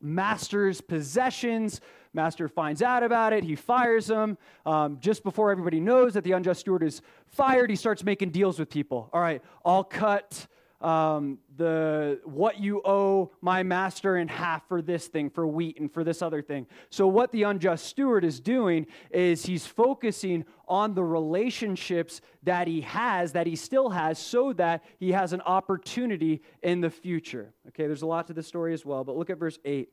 master's 0.01 0.81
possessions. 0.81 1.81
Master 2.13 2.47
finds 2.47 2.81
out 2.81 3.03
about 3.03 3.33
it. 3.33 3.43
He 3.43 3.55
fires 3.55 4.09
him. 4.09 4.38
Um, 4.65 4.99
just 4.99 5.23
before 5.23 5.51
everybody 5.51 5.79
knows 5.79 6.13
that 6.13 6.23
the 6.23 6.31
unjust 6.31 6.62
steward 6.62 6.83
is 6.83 7.01
fired, 7.27 7.69
he 7.69 7.75
starts 7.75 8.03
making 8.03 8.29
deals 8.29 8.59
with 8.59 8.69
people. 8.69 9.09
All 9.13 9.21
right, 9.21 9.41
I'll 9.65 9.83
cut 9.83 10.47
um, 10.83 11.37
the 11.55 12.19
what 12.25 12.59
you 12.59 12.81
owe 12.83 13.31
my 13.41 13.63
master 13.63 14.17
in 14.17 14.27
half 14.27 14.67
for 14.67 14.81
this 14.81 15.07
thing, 15.07 15.29
for 15.29 15.47
wheat, 15.47 15.79
and 15.79 15.91
for 15.91 16.03
this 16.03 16.21
other 16.21 16.41
thing. 16.41 16.67
So 16.89 17.07
what 17.07 17.31
the 17.31 17.43
unjust 17.43 17.85
steward 17.85 18.25
is 18.25 18.39
doing 18.39 18.85
is 19.09 19.45
he's 19.45 19.65
focusing 19.65 20.45
on 20.67 20.93
the 20.93 21.03
relationships 21.03 22.19
that 22.43 22.67
he 22.67 22.81
has, 22.81 23.31
that 23.31 23.47
he 23.47 23.55
still 23.55 23.89
has, 23.91 24.19
so 24.19 24.51
that 24.53 24.83
he 24.99 25.13
has 25.13 25.31
an 25.31 25.41
opportunity 25.41 26.41
in 26.61 26.81
the 26.81 26.89
future. 26.89 27.53
Okay, 27.69 27.87
there's 27.87 28.01
a 28.01 28.07
lot 28.07 28.27
to 28.27 28.33
this 28.33 28.47
story 28.47 28.73
as 28.73 28.85
well, 28.85 29.03
but 29.03 29.15
look 29.15 29.29
at 29.29 29.39
verse 29.39 29.59
8. 29.63 29.81
It 29.81 29.89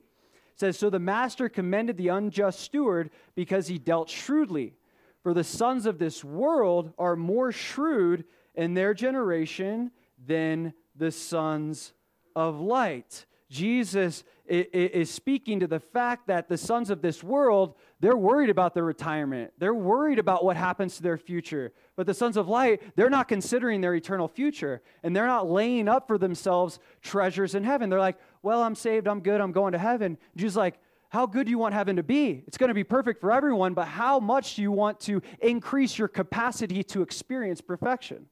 says, 0.56 0.76
So 0.76 0.90
the 0.90 0.98
master 0.98 1.48
commended 1.48 1.96
the 1.96 2.08
unjust 2.08 2.60
steward 2.60 3.10
because 3.36 3.68
he 3.68 3.78
dealt 3.78 4.10
shrewdly. 4.10 4.74
For 5.22 5.34
the 5.34 5.44
sons 5.44 5.86
of 5.86 5.98
this 5.98 6.24
world 6.24 6.94
are 6.98 7.14
more 7.14 7.52
shrewd 7.52 8.24
in 8.54 8.74
their 8.74 8.94
generation 8.94 9.90
than 10.26 10.72
the 11.00 11.10
sons 11.10 11.92
of 12.36 12.60
light. 12.60 13.26
Jesus 13.48 14.22
is 14.46 15.10
speaking 15.10 15.58
to 15.58 15.66
the 15.66 15.80
fact 15.80 16.28
that 16.28 16.48
the 16.48 16.56
sons 16.56 16.88
of 16.88 17.02
this 17.02 17.24
world, 17.24 17.74
they're 17.98 18.16
worried 18.16 18.50
about 18.50 18.74
their 18.74 18.84
retirement. 18.84 19.52
They're 19.58 19.74
worried 19.74 20.20
about 20.20 20.44
what 20.44 20.56
happens 20.56 20.96
to 20.96 21.02
their 21.02 21.18
future. 21.18 21.72
But 21.96 22.06
the 22.06 22.14
sons 22.14 22.36
of 22.36 22.48
light, 22.48 22.80
they're 22.94 23.10
not 23.10 23.26
considering 23.26 23.80
their 23.80 23.96
eternal 23.96 24.28
future. 24.28 24.82
And 25.02 25.16
they're 25.16 25.26
not 25.26 25.50
laying 25.50 25.88
up 25.88 26.06
for 26.06 26.16
themselves 26.16 26.78
treasures 27.02 27.56
in 27.56 27.64
heaven. 27.64 27.90
They're 27.90 27.98
like, 27.98 28.18
well, 28.42 28.62
I'm 28.62 28.76
saved, 28.76 29.08
I'm 29.08 29.20
good, 29.20 29.40
I'm 29.40 29.52
going 29.52 29.72
to 29.72 29.78
heaven. 29.78 30.16
Jesus 30.36 30.54
like, 30.54 30.78
how 31.08 31.26
good 31.26 31.46
do 31.46 31.50
you 31.50 31.58
want 31.58 31.74
heaven 31.74 31.96
to 31.96 32.04
be? 32.04 32.44
It's 32.46 32.56
going 32.56 32.68
to 32.68 32.74
be 32.74 32.84
perfect 32.84 33.20
for 33.20 33.32
everyone, 33.32 33.74
but 33.74 33.88
how 33.88 34.20
much 34.20 34.54
do 34.54 34.62
you 34.62 34.70
want 34.70 35.00
to 35.00 35.20
increase 35.40 35.98
your 35.98 36.06
capacity 36.06 36.84
to 36.84 37.02
experience 37.02 37.60
perfection? 37.60 38.26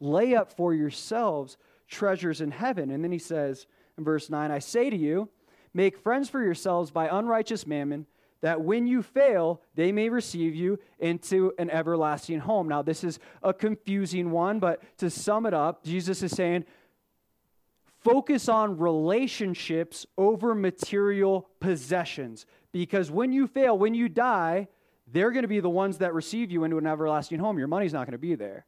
Lay 0.00 0.34
up 0.34 0.52
for 0.52 0.74
yourselves 0.74 1.56
treasures 1.88 2.40
in 2.40 2.50
heaven. 2.50 2.90
And 2.90 3.02
then 3.02 3.12
he 3.12 3.18
says 3.18 3.66
in 3.98 4.04
verse 4.04 4.30
9, 4.30 4.50
I 4.50 4.58
say 4.58 4.90
to 4.90 4.96
you, 4.96 5.28
make 5.74 5.98
friends 5.98 6.28
for 6.28 6.42
yourselves 6.42 6.90
by 6.90 7.08
unrighteous 7.08 7.66
mammon, 7.66 8.06
that 8.42 8.60
when 8.60 8.86
you 8.86 9.02
fail, 9.02 9.62
they 9.74 9.92
may 9.92 10.08
receive 10.08 10.54
you 10.54 10.78
into 10.98 11.52
an 11.58 11.70
everlasting 11.70 12.40
home. 12.40 12.68
Now, 12.68 12.82
this 12.82 13.02
is 13.02 13.18
a 13.42 13.52
confusing 13.52 14.30
one, 14.30 14.58
but 14.58 14.82
to 14.98 15.10
sum 15.10 15.46
it 15.46 15.54
up, 15.54 15.84
Jesus 15.84 16.22
is 16.22 16.32
saying, 16.32 16.64
focus 18.04 18.48
on 18.48 18.78
relationships 18.78 20.06
over 20.16 20.54
material 20.54 21.48
possessions. 21.60 22.46
Because 22.72 23.10
when 23.10 23.32
you 23.32 23.46
fail, 23.46 23.76
when 23.76 23.94
you 23.94 24.08
die, 24.08 24.68
they're 25.06 25.30
going 25.30 25.42
to 25.42 25.48
be 25.48 25.60
the 25.60 25.70
ones 25.70 25.98
that 25.98 26.14
receive 26.14 26.50
you 26.50 26.64
into 26.64 26.78
an 26.78 26.86
everlasting 26.86 27.38
home. 27.38 27.58
Your 27.58 27.68
money's 27.68 27.92
not 27.92 28.06
going 28.06 28.12
to 28.12 28.18
be 28.18 28.34
there. 28.34 28.66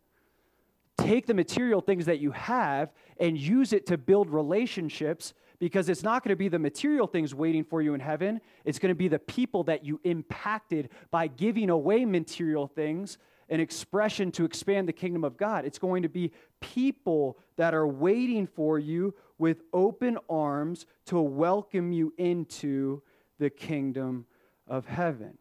Take 0.99 1.27
the 1.27 1.35
material 1.35 1.81
things 1.81 2.07
that 2.07 2.19
you 2.19 2.33
have 2.33 2.93
and 3.19 3.39
use 3.39 3.73
it 3.73 3.87
to 3.87 3.97
build 3.97 4.29
relationships 4.31 5.33
because 5.59 5.89
it's 5.89 6.03
not 6.03 6.23
going 6.23 6.31
to 6.31 6.37
be 6.37 6.49
the 6.49 6.59
material 6.59 7.07
things 7.07 7.35
waiting 7.35 7.65
for 7.65 7.83
you 7.83 7.95
in 7.95 8.01
heaven. 8.01 8.41
It's 8.65 8.79
going 8.79 8.91
to 8.91 8.99
be 8.99 9.09
the 9.09 9.19
people 9.19 9.65
that 9.65 9.85
you 9.85 10.01
impacted 10.05 10.91
by 11.11 11.27
giving 11.27 11.71
away 11.71 12.05
material 12.05 12.67
things 12.67 13.19
an 13.49 13.61
expression 13.61 14.31
to 14.33 14.45
expand 14.45 14.89
the 14.89 14.93
kingdom 14.93 15.25
of 15.25 15.37
God. 15.37 15.65
It's 15.65 15.79
going 15.79 16.03
to 16.03 16.09
be 16.09 16.33
people 16.61 17.39
that 17.57 17.75
are 17.75 17.87
waiting 17.87 18.47
for 18.47 18.79
you 18.79 19.15
with 19.39 19.63
open 19.73 20.19
arms 20.29 20.85
to 21.07 21.21
welcome 21.21 21.93
you 21.93 22.13
into 22.19 23.03
the 23.39 23.51
kingdom 23.51 24.27
of 24.67 24.87
heaven. 24.87 25.39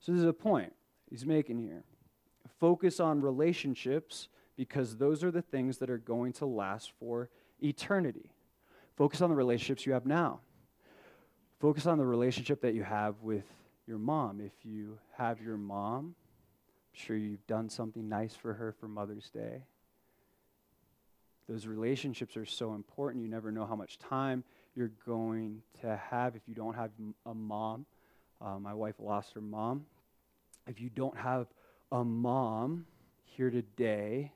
So, 0.00 0.12
this 0.12 0.20
is 0.20 0.28
a 0.28 0.32
point 0.32 0.72
he's 1.08 1.24
making 1.24 1.58
here. 1.58 1.84
Focus 2.58 3.00
on 3.00 3.20
relationships 3.20 4.28
because 4.56 4.96
those 4.96 5.22
are 5.22 5.30
the 5.30 5.42
things 5.42 5.78
that 5.78 5.90
are 5.90 5.98
going 5.98 6.32
to 6.34 6.46
last 6.46 6.92
for 6.98 7.28
eternity. 7.62 8.30
Focus 8.96 9.20
on 9.20 9.30
the 9.30 9.36
relationships 9.36 9.84
you 9.84 9.92
have 9.92 10.06
now. 10.06 10.40
Focus 11.60 11.86
on 11.86 11.98
the 11.98 12.06
relationship 12.06 12.62
that 12.62 12.74
you 12.74 12.82
have 12.82 13.20
with 13.22 13.44
your 13.86 13.98
mom. 13.98 14.40
If 14.40 14.52
you 14.64 14.98
have 15.16 15.40
your 15.40 15.56
mom, 15.56 16.14
I'm 16.14 16.14
sure 16.92 17.16
you've 17.16 17.46
done 17.46 17.68
something 17.68 18.08
nice 18.08 18.34
for 18.34 18.54
her 18.54 18.74
for 18.78 18.88
Mother's 18.88 19.30
Day. 19.30 19.62
Those 21.48 21.66
relationships 21.66 22.36
are 22.36 22.46
so 22.46 22.74
important. 22.74 23.22
You 23.22 23.30
never 23.30 23.52
know 23.52 23.66
how 23.66 23.76
much 23.76 23.98
time 23.98 24.42
you're 24.74 24.92
going 25.06 25.62
to 25.80 26.00
have 26.10 26.34
if 26.34 26.42
you 26.46 26.54
don't 26.54 26.74
have 26.74 26.90
a 27.24 27.34
mom. 27.34 27.86
Uh, 28.40 28.58
my 28.58 28.74
wife 28.74 28.96
lost 28.98 29.32
her 29.34 29.40
mom. 29.40 29.86
If 30.66 30.80
you 30.80 30.90
don't 30.90 31.16
have 31.16 31.46
a 31.92 32.04
mom 32.04 32.86
here 33.24 33.50
today, 33.50 34.32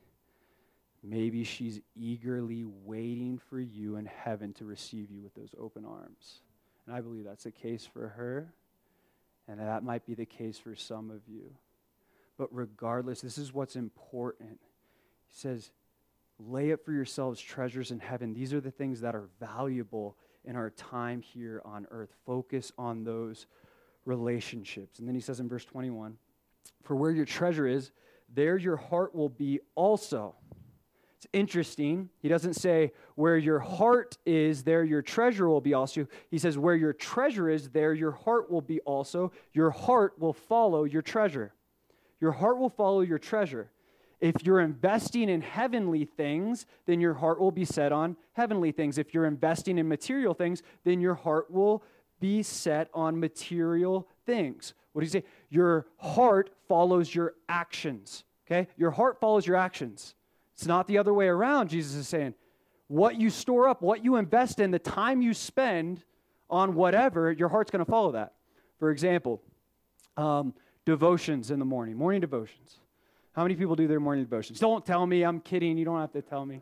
maybe 1.03 1.45
she's 1.45 1.81
eagerly 1.97 2.65
waiting 2.85 3.41
for 3.49 3.61
you 3.61 3.97
in 3.97 4.07
heaven 4.07 4.53
to 4.55 4.65
receive 4.65 5.11
you 5.11 5.23
with 5.23 5.35
those 5.35 5.55
open 5.59 5.85
arms. 5.85 6.41
And 6.87 6.95
I 6.95 7.01
believe 7.01 7.25
that's 7.25 7.45
the 7.45 7.51
case 7.51 7.87
for 7.87 8.09
her, 8.09 8.53
and 9.49 9.59
that 9.59 9.83
might 9.83 10.07
be 10.07 10.15
the 10.15 10.27
case 10.27 10.59
for 10.59 10.75
some 10.75 11.11
of 11.11 11.21
you. 11.27 11.51
But 12.39 12.49
regardless, 12.55 13.21
this 13.21 13.39
is 13.39 13.53
what's 13.53 13.77
important. 13.77 14.61
He 15.29 15.39
says, 15.39 15.71
Lay 16.39 16.73
up 16.73 16.83
for 16.83 16.93
yourselves 16.93 17.39
treasures 17.39 17.91
in 17.91 18.01
heaven. 18.01 18.33
These 18.33 18.55
are 18.55 18.63
the 18.63 18.71
things 18.71 19.03
that 19.03 19.15
are 19.15 19.29
valuable 19.39 20.17
in 20.43 20.57
our 20.57 20.71
time 20.71 21.21
here 21.21 21.61
on 21.67 21.87
earth. 21.91 22.15
Focus 22.25 22.73
on 22.79 23.05
those 23.05 23.47
relationships. 24.07 25.01
And 25.01 25.07
then 25.07 25.15
he 25.15 25.21
says 25.21 25.39
in 25.39 25.51
verse 25.51 25.67
21 25.67 26.17
For 26.83 26.97
where 26.97 27.11
your 27.11 27.25
treasure 27.25 27.67
is, 27.67 27.93
there 28.33 28.57
your 28.57 28.77
heart 28.77 29.15
will 29.15 29.29
be 29.29 29.61
also. 29.75 30.35
It's 31.17 31.27
interesting. 31.33 32.09
He 32.21 32.29
doesn't 32.29 32.55
say, 32.55 32.93
Where 33.15 33.37
your 33.37 33.59
heart 33.59 34.17
is, 34.25 34.63
there 34.63 34.85
your 34.85 35.03
treasure 35.03 35.49
will 35.49 35.61
be 35.61 35.75
also. 35.75 36.07
He 36.31 36.39
says, 36.39 36.57
Where 36.57 36.77
your 36.77 36.95
treasure 36.95 37.51
is, 37.51 37.69
there 37.69 37.93
your 37.93 38.13
heart 38.13 38.51
will 38.51 38.63
be 38.63 38.81
also. 38.81 39.33
Your 39.53 39.71
heart 39.71 40.19
will 40.19 40.33
follow 40.33 40.85
your 40.85 41.03
treasure. 41.03 41.53
Your 42.21 42.33
heart 42.33 42.59
will 42.59 42.71
follow 42.71 43.01
your 43.01 43.19
treasure. 43.19 43.71
If 44.21 44.45
you're 44.45 44.61
investing 44.61 45.29
in 45.29 45.41
heavenly 45.41 46.05
things, 46.05 46.67
then 46.87 47.01
your 47.01 47.15
heart 47.15 47.41
will 47.41 47.51
be 47.51 47.65
set 47.65 47.93
on 47.93 48.17
heavenly 48.33 48.73
things. 48.73 48.99
If 48.99 49.15
you're 49.15 49.27
investing 49.27 49.79
in 49.79 49.89
material 49.89 50.35
things, 50.35 50.63
then 50.85 51.01
your 51.01 51.15
heart 51.15 51.51
will 51.51 51.83
be 52.19 52.43
set 52.43 52.89
on 52.93 53.19
material 53.19 54.07
things. 54.27 54.75
What 54.93 55.01
do 55.01 55.07
you 55.07 55.11
say? 55.11 55.25
Your 55.51 55.87
heart 55.99 56.51
follows 56.69 57.15
your 57.15 57.35
actions. 57.49 58.25
Okay? 58.47 58.69
Your 58.77 58.93
heart 58.93 59.21
follows 59.21 59.47
your 59.47 59.57
actions. 59.57 60.15
It's 60.55 60.67
not 60.67 60.87
the 60.87 60.99
other 60.99 61.13
way 61.13 61.27
around, 61.27 61.69
Jesus 61.69 61.95
is 61.95 62.09
saying. 62.09 62.35
What 62.87 63.21
you 63.21 63.31
store 63.31 63.69
up, 63.69 63.83
what 63.83 64.05
you 64.05 64.17
invest 64.17 64.59
in, 64.61 64.71
the 64.71 64.79
time 64.79 65.23
you 65.23 65.35
spend 65.35 66.03
on 66.49 66.75
whatever, 66.75 67.31
your 67.33 67.49
heart's 67.49 67.71
going 67.71 67.85
to 67.85 67.91
follow 67.91 68.13
that. 68.13 68.35
For 68.79 68.91
example, 68.91 69.41
um, 70.17 70.55
devotions 70.85 71.51
in 71.51 71.59
the 71.59 71.65
morning, 71.65 71.97
morning 71.97 72.21
devotions. 72.21 72.79
How 73.33 73.43
many 73.43 73.55
people 73.55 73.77
do 73.77 73.87
their 73.87 74.01
morning 74.01 74.25
devotions? 74.25 74.59
Don't 74.59 74.85
tell 74.85 75.07
me, 75.07 75.23
I'm 75.23 75.41
kidding. 75.41 75.79
You 75.79 75.85
don't 75.85 76.01
have 76.01 76.13
to 76.13 76.23
tell 76.23 76.45
me. 76.45 76.61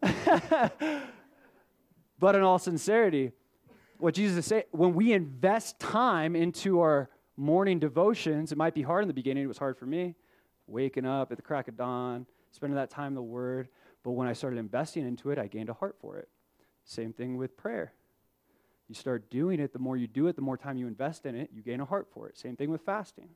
but 2.18 2.34
in 2.34 2.42
all 2.42 2.58
sincerity, 2.58 3.32
what 3.98 4.14
Jesus 4.14 4.38
is 4.38 4.46
saying, 4.46 4.64
when 4.70 4.94
we 4.94 5.12
invest 5.12 5.78
time 5.78 6.34
into 6.34 6.80
our 6.80 7.10
morning 7.36 7.78
devotions, 7.78 8.52
it 8.52 8.58
might 8.58 8.74
be 8.74 8.82
hard 8.82 9.02
in 9.02 9.08
the 9.08 9.14
beginning. 9.14 9.44
It 9.44 9.48
was 9.48 9.58
hard 9.58 9.76
for 9.76 9.86
me, 9.86 10.14
waking 10.66 11.06
up 11.06 11.30
at 11.30 11.36
the 11.36 11.42
crack 11.42 11.68
of 11.68 11.76
dawn, 11.76 12.26
spending 12.50 12.76
that 12.76 12.90
time 12.90 13.08
in 13.08 13.14
the 13.14 13.22
Word. 13.22 13.68
But 14.02 14.12
when 14.12 14.28
I 14.28 14.32
started 14.32 14.58
investing 14.58 15.06
into 15.06 15.30
it, 15.30 15.38
I 15.38 15.46
gained 15.46 15.68
a 15.68 15.74
heart 15.74 15.96
for 16.00 16.18
it. 16.18 16.28
Same 16.84 17.12
thing 17.12 17.36
with 17.36 17.56
prayer. 17.56 17.92
You 18.88 18.94
start 18.94 19.30
doing 19.30 19.60
it, 19.60 19.72
the 19.72 19.78
more 19.78 19.96
you 19.96 20.08
do 20.08 20.26
it, 20.26 20.34
the 20.34 20.42
more 20.42 20.56
time 20.56 20.76
you 20.76 20.88
invest 20.88 21.24
in 21.24 21.36
it, 21.36 21.50
you 21.54 21.62
gain 21.62 21.80
a 21.80 21.84
heart 21.84 22.08
for 22.12 22.28
it. 22.28 22.36
Same 22.36 22.56
thing 22.56 22.70
with 22.70 22.80
fasting 22.80 23.28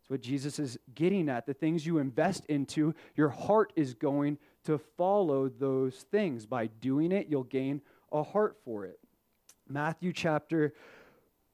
It's 0.00 0.10
what 0.10 0.20
Jesus 0.20 0.60
is 0.60 0.78
getting 0.94 1.28
at. 1.28 1.44
The 1.44 1.54
things 1.54 1.84
you 1.84 1.98
invest 1.98 2.46
into, 2.46 2.94
your 3.16 3.30
heart 3.30 3.72
is 3.74 3.94
going 3.94 4.38
to 4.64 4.78
follow 4.96 5.48
those 5.48 6.04
things. 6.12 6.46
By 6.46 6.68
doing 6.68 7.10
it, 7.10 7.26
you'll 7.28 7.42
gain 7.42 7.80
a 8.12 8.22
heart 8.22 8.58
for 8.64 8.84
it. 8.84 9.00
Matthew 9.68 10.12
chapter 10.12 10.74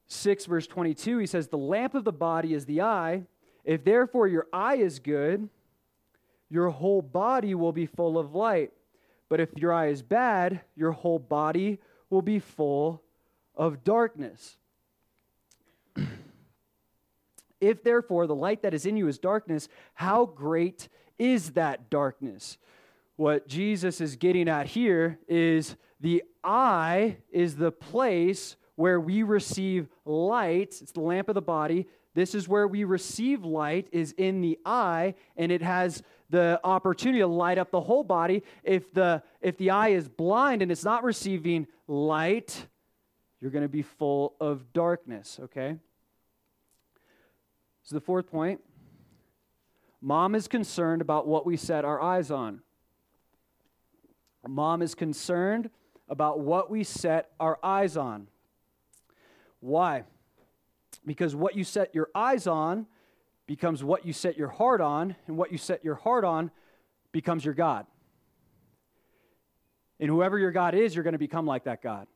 6, 0.08 0.46
verse 0.46 0.66
22, 0.66 1.18
he 1.18 1.26
says, 1.26 1.48
The 1.48 1.58
lamp 1.58 1.94
of 1.94 2.04
the 2.04 2.12
body 2.12 2.54
is 2.54 2.66
the 2.66 2.82
eye. 2.82 3.24
If 3.64 3.84
therefore 3.84 4.28
your 4.28 4.46
eye 4.52 4.76
is 4.76 4.98
good, 5.00 5.48
your 6.48 6.70
whole 6.70 7.02
body 7.02 7.54
will 7.54 7.72
be 7.72 7.86
full 7.86 8.18
of 8.18 8.34
light. 8.34 8.72
But 9.28 9.40
if 9.40 9.50
your 9.56 9.72
eye 9.72 9.88
is 9.88 10.02
bad, 10.02 10.60
your 10.76 10.92
whole 10.92 11.18
body 11.18 11.80
will 12.08 12.22
be 12.22 12.38
full 12.38 13.02
of 13.54 13.84
darkness. 13.84 14.56
If 17.58 17.82
therefore 17.82 18.26
the 18.26 18.34
light 18.34 18.62
that 18.62 18.74
is 18.74 18.84
in 18.84 18.98
you 18.98 19.08
is 19.08 19.18
darkness, 19.18 19.70
how 19.94 20.26
great 20.26 20.90
is 21.18 21.52
that 21.52 21.88
darkness? 21.88 22.58
What 23.16 23.48
Jesus 23.48 24.02
is 24.02 24.16
getting 24.16 24.46
at 24.46 24.66
here 24.66 25.18
is 25.26 25.74
the 25.98 26.22
eye 26.44 27.16
is 27.30 27.56
the 27.56 27.72
place 27.72 28.56
where 28.76 29.00
we 29.00 29.22
receive 29.22 29.88
light. 30.04 30.78
It's 30.80 30.92
the 30.92 31.00
lamp 31.00 31.28
of 31.28 31.34
the 31.34 31.42
body. 31.42 31.86
This 32.14 32.34
is 32.34 32.48
where 32.48 32.66
we 32.66 32.84
receive 32.84 33.44
light 33.44 33.88
is 33.92 34.12
in 34.12 34.40
the 34.40 34.58
eye 34.64 35.14
and 35.36 35.52
it 35.52 35.60
has 35.60 36.02
the 36.30 36.60
opportunity 36.64 37.18
to 37.18 37.26
light 37.26 37.58
up 37.58 37.70
the 37.70 37.80
whole 37.80 38.04
body. 38.04 38.42
If 38.62 38.92
the 38.92 39.22
if 39.42 39.58
the 39.58 39.70
eye 39.70 39.88
is 39.88 40.08
blind 40.08 40.62
and 40.62 40.72
it's 40.72 40.84
not 40.84 41.04
receiving 41.04 41.66
light, 41.86 42.66
you're 43.40 43.50
going 43.50 43.64
to 43.64 43.68
be 43.68 43.82
full 43.82 44.34
of 44.40 44.72
darkness, 44.72 45.38
okay? 45.42 45.76
So, 47.82 47.94
the 47.94 48.00
fourth 48.00 48.30
point 48.30 48.60
mom 50.00 50.34
is 50.34 50.48
concerned 50.48 51.02
about 51.02 51.26
what 51.26 51.44
we 51.44 51.56
set 51.56 51.84
our 51.84 52.00
eyes 52.00 52.30
on. 52.30 52.60
Mom 54.48 54.80
is 54.80 54.94
concerned 54.94 55.70
about 56.08 56.40
what 56.40 56.70
we 56.70 56.84
set 56.84 57.30
our 57.40 57.58
eyes 57.62 57.96
on. 57.96 58.28
Why? 59.60 60.04
Because 61.04 61.34
what 61.34 61.56
you 61.56 61.64
set 61.64 61.94
your 61.94 62.08
eyes 62.14 62.46
on 62.46 62.86
becomes 63.46 63.82
what 63.82 64.04
you 64.04 64.12
set 64.12 64.36
your 64.36 64.48
heart 64.48 64.80
on, 64.80 65.14
and 65.26 65.36
what 65.36 65.52
you 65.52 65.58
set 65.58 65.84
your 65.84 65.94
heart 65.94 66.24
on 66.24 66.50
becomes 67.12 67.44
your 67.44 67.54
God. 67.54 67.86
And 70.00 70.10
whoever 70.10 70.38
your 70.38 70.50
God 70.50 70.74
is, 70.74 70.94
you're 70.94 71.04
going 71.04 71.12
to 71.12 71.18
become 71.18 71.46
like 71.46 71.64
that 71.64 71.80
God. 71.80 72.06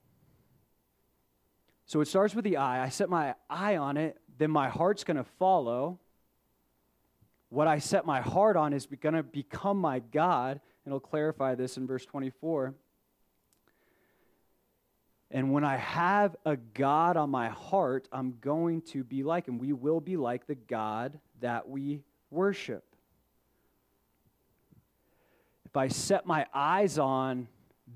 So 1.87 2.01
it 2.01 2.09
starts 2.09 2.35
with 2.35 2.45
the 2.45 2.57
eye. 2.57 2.83
I 2.83 2.89
set 2.89 3.09
my 3.09 3.35
eye 3.49 3.77
on 3.77 3.97
it, 3.97 4.17
then 4.39 4.51
my 4.51 4.69
heart's 4.69 5.05
going 5.05 5.17
to 5.17 5.25
follow. 5.39 5.99
What 7.49 7.67
I 7.67 7.79
set 7.79 8.07
my 8.07 8.21
heart 8.21 8.57
on 8.57 8.73
is 8.73 8.87
going 8.87 9.15
to 9.15 9.23
become 9.23 9.79
my 9.79 9.99
God. 9.99 10.61
And 10.85 10.93
he'll 10.93 11.01
clarify 11.01 11.55
this 11.55 11.77
in 11.77 11.87
verse 11.87 12.07
24. 12.07 12.75
And 15.31 15.53
when 15.53 15.65
I 15.65 15.77
have 15.77 16.35
a 16.45 16.57
God 16.57 17.17
on 17.17 17.31
my 17.31 17.49
heart, 17.49 18.09
I'm 18.11 18.35
going 18.41 18.83
to 18.83 19.05
be 19.05 19.23
like 19.23 19.47
him. 19.47 19.59
We 19.59 19.73
will 19.73 20.01
be 20.01 20.17
like 20.17 20.47
the 20.47 20.57
God 20.57 21.19
that 21.41 21.69
we 21.69 22.03
worship. 22.31 22.85
If 25.67 25.77
I 25.77 25.87
set 25.87 26.27
my 26.27 26.47
eyes 26.53 26.99
on 26.99 27.47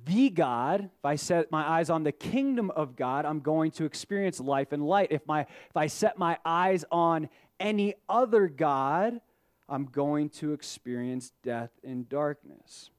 the 0.05 0.31
God, 0.31 0.85
if 0.85 1.05
I 1.05 1.17
set 1.17 1.51
my 1.51 1.69
eyes 1.69 1.91
on 1.91 2.05
the 2.05 2.13
kingdom 2.13 2.71
of 2.71 2.95
God, 2.95 3.25
I'm 3.25 3.41
going 3.41 3.73
to 3.73 3.85
experience 3.85 4.39
life 4.39 4.71
and 4.71 4.87
light. 4.87 5.09
If, 5.11 5.27
my, 5.27 5.41
if 5.41 5.77
I 5.77 5.89
set 5.89 6.17
my 6.17 6.39
eyes 6.45 6.85
on 6.93 7.29
any 7.59 7.95
other 8.09 8.47
God, 8.47 9.21
I'm 9.69 9.87
going 9.87 10.29
to 10.31 10.53
experience 10.53 11.33
death 11.43 11.71
and 11.83 12.09
darkness. 12.09 12.91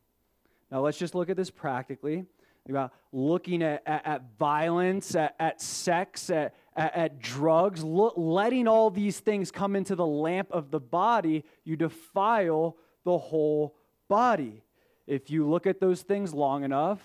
Now, 0.71 0.81
let's 0.81 0.97
just 0.97 1.15
look 1.15 1.29
at 1.29 1.37
this 1.37 1.49
practically. 1.49 2.25
About 2.67 2.93
looking 3.11 3.61
at, 3.61 3.83
at, 3.85 4.05
at 4.05 4.23
violence, 4.39 5.15
at, 5.15 5.35
at 5.39 5.61
sex, 5.61 6.29
at, 6.29 6.55
at, 6.75 7.19
drugs, 7.19 7.83
lo- 7.83 8.13
letting 8.15 8.67
all 8.67 8.89
these 8.89 9.19
things 9.19 9.51
come 9.51 9.75
into 9.75 9.95
the 9.95 10.05
lamp 10.05 10.49
of 10.51 10.71
the 10.71 10.79
body, 10.79 11.43
you 11.63 11.75
defile 11.75 12.75
the 13.03 13.17
whole 13.17 13.75
body. 14.09 14.63
If 15.05 15.29
you 15.29 15.47
look 15.47 15.67
at 15.67 15.79
those 15.79 16.01
things 16.01 16.33
long 16.33 16.63
enough, 16.63 16.99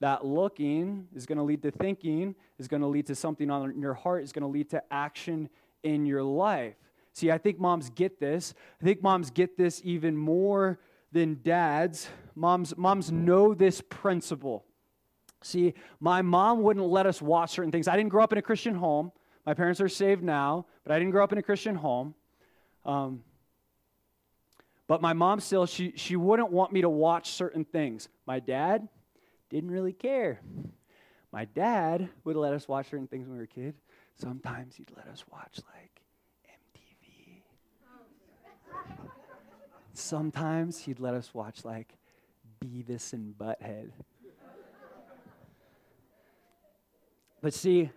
that 0.00 0.26
looking 0.26 1.06
is 1.14 1.26
going 1.26 1.38
to 1.38 1.44
lead 1.44 1.62
to 1.62 1.70
thinking, 1.70 2.34
is 2.58 2.68
going 2.68 2.82
to 2.82 2.88
lead 2.88 3.06
to 3.06 3.14
something 3.14 3.50
on 3.50 3.80
your 3.80 3.94
heart, 3.94 4.24
is 4.24 4.32
going 4.32 4.42
to 4.42 4.48
lead 4.48 4.68
to 4.70 4.82
action 4.90 5.48
in 5.84 6.04
your 6.04 6.22
life. 6.22 6.74
See, 7.12 7.30
I 7.30 7.38
think 7.38 7.60
moms 7.60 7.88
get 7.90 8.18
this. 8.18 8.52
I 8.82 8.84
think 8.84 9.02
moms 9.02 9.30
get 9.30 9.56
this 9.56 9.80
even 9.84 10.16
more 10.16 10.80
than 11.12 11.38
dads. 11.44 12.08
Moms, 12.34 12.76
moms 12.76 13.12
know 13.12 13.54
this 13.54 13.80
principle. 13.80 14.64
See, 15.44 15.74
my 16.00 16.22
mom 16.22 16.62
wouldn't 16.62 16.86
let 16.86 17.04
us 17.04 17.20
watch 17.20 17.50
certain 17.50 17.70
things. 17.70 17.86
I 17.86 17.96
didn't 17.96 18.08
grow 18.08 18.24
up 18.24 18.32
in 18.32 18.38
a 18.38 18.42
Christian 18.42 18.74
home. 18.74 19.12
My 19.44 19.52
parents 19.52 19.78
are 19.78 19.90
saved 19.90 20.22
now, 20.22 20.64
but 20.84 20.92
I 20.92 20.98
didn't 20.98 21.10
grow 21.10 21.22
up 21.22 21.32
in 21.32 21.38
a 21.38 21.42
Christian 21.42 21.74
home. 21.74 22.14
Um, 22.86 23.22
but 24.86 25.02
my 25.02 25.12
mom 25.12 25.40
still, 25.40 25.66
she, 25.66 25.92
she 25.96 26.16
wouldn't 26.16 26.50
want 26.50 26.72
me 26.72 26.80
to 26.80 26.88
watch 26.88 27.32
certain 27.32 27.66
things. 27.66 28.08
My 28.26 28.40
dad 28.40 28.88
didn't 29.50 29.70
really 29.70 29.92
care. 29.92 30.40
My 31.30 31.44
dad 31.44 32.08
would 32.24 32.36
let 32.36 32.54
us 32.54 32.66
watch 32.66 32.88
certain 32.88 33.06
things 33.06 33.26
when 33.26 33.32
we 33.32 33.38
were 33.38 33.44
a 33.44 33.46
kid. 33.46 33.74
Sometimes 34.14 34.76
he'd 34.76 34.92
let 34.96 35.08
us 35.08 35.24
watch 35.30 35.60
like 35.74 36.00
MTV. 36.48 37.42
Sometimes 39.92 40.78
he'd 40.78 41.00
let 41.00 41.12
us 41.12 41.34
watch 41.34 41.66
like 41.66 41.98
Beavis 42.64 43.12
and 43.12 43.34
Butthead. 43.36 43.90
But 47.44 47.52
see, 47.52 47.90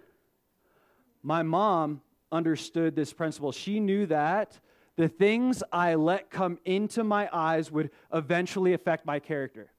my 1.23 1.41
mom 1.41 2.01
understood 2.33 2.97
this 2.97 3.13
principle. 3.13 3.53
She 3.53 3.79
knew 3.79 4.05
that 4.07 4.59
the 4.97 5.07
things 5.07 5.63
I 5.71 5.95
let 5.95 6.29
come 6.29 6.59
into 6.65 7.01
my 7.05 7.29
eyes 7.31 7.71
would 7.71 7.91
eventually 8.13 8.73
affect 8.73 9.05
my 9.05 9.19
character. 9.19 9.71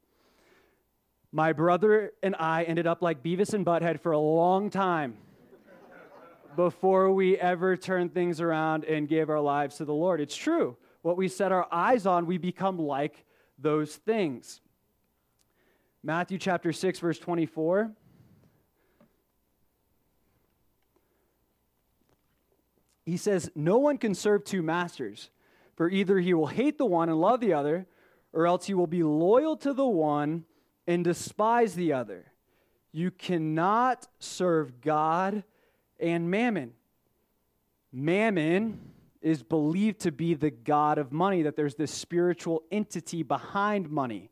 My 1.32 1.52
brother 1.52 2.12
and 2.22 2.34
I 2.38 2.62
ended 2.62 2.86
up 2.86 3.02
like 3.02 3.22
Beavis 3.22 3.52
and 3.52 3.66
Butthead 3.66 4.00
for 4.00 4.12
a 4.12 4.18
long 4.18 4.70
time 4.70 5.18
before 6.56 7.12
we 7.12 7.36
ever 7.36 7.76
turned 7.76 8.14
things 8.14 8.40
around 8.40 8.86
and 8.86 9.06
gave 9.06 9.28
our 9.28 9.38
lives 9.38 9.76
to 9.76 9.84
the 9.84 9.92
Lord. 9.92 10.22
It's 10.22 10.34
true. 10.34 10.78
What 11.02 11.18
we 11.18 11.28
set 11.28 11.52
our 11.52 11.68
eyes 11.70 12.06
on, 12.06 12.24
we 12.24 12.38
become 12.38 12.78
like 12.78 13.22
those 13.58 13.96
things. 13.96 14.62
Matthew 16.02 16.38
chapter 16.38 16.72
6, 16.72 17.00
verse 17.00 17.18
24. 17.18 17.92
He 23.08 23.16
says, 23.16 23.50
No 23.54 23.78
one 23.78 23.98
can 23.98 24.14
serve 24.14 24.44
two 24.44 24.62
masters, 24.62 25.30
for 25.76 25.88
either 25.88 26.18
he 26.18 26.34
will 26.34 26.46
hate 26.46 26.78
the 26.78 26.86
one 26.86 27.08
and 27.08 27.20
love 27.20 27.40
the 27.40 27.52
other, 27.54 27.86
or 28.32 28.46
else 28.46 28.66
he 28.66 28.74
will 28.74 28.86
be 28.86 29.02
loyal 29.02 29.56
to 29.58 29.72
the 29.72 29.86
one 29.86 30.44
and 30.86 31.04
despise 31.04 31.74
the 31.74 31.92
other. 31.92 32.32
You 32.92 33.10
cannot 33.10 34.06
serve 34.18 34.80
God 34.80 35.44
and 36.00 36.30
mammon. 36.30 36.72
Mammon 37.92 38.80
is 39.20 39.42
believed 39.42 40.00
to 40.00 40.12
be 40.12 40.34
the 40.34 40.50
God 40.50 40.98
of 40.98 41.12
money, 41.12 41.42
that 41.42 41.56
there's 41.56 41.74
this 41.74 41.92
spiritual 41.92 42.62
entity 42.70 43.22
behind 43.22 43.90
money. 43.90 44.30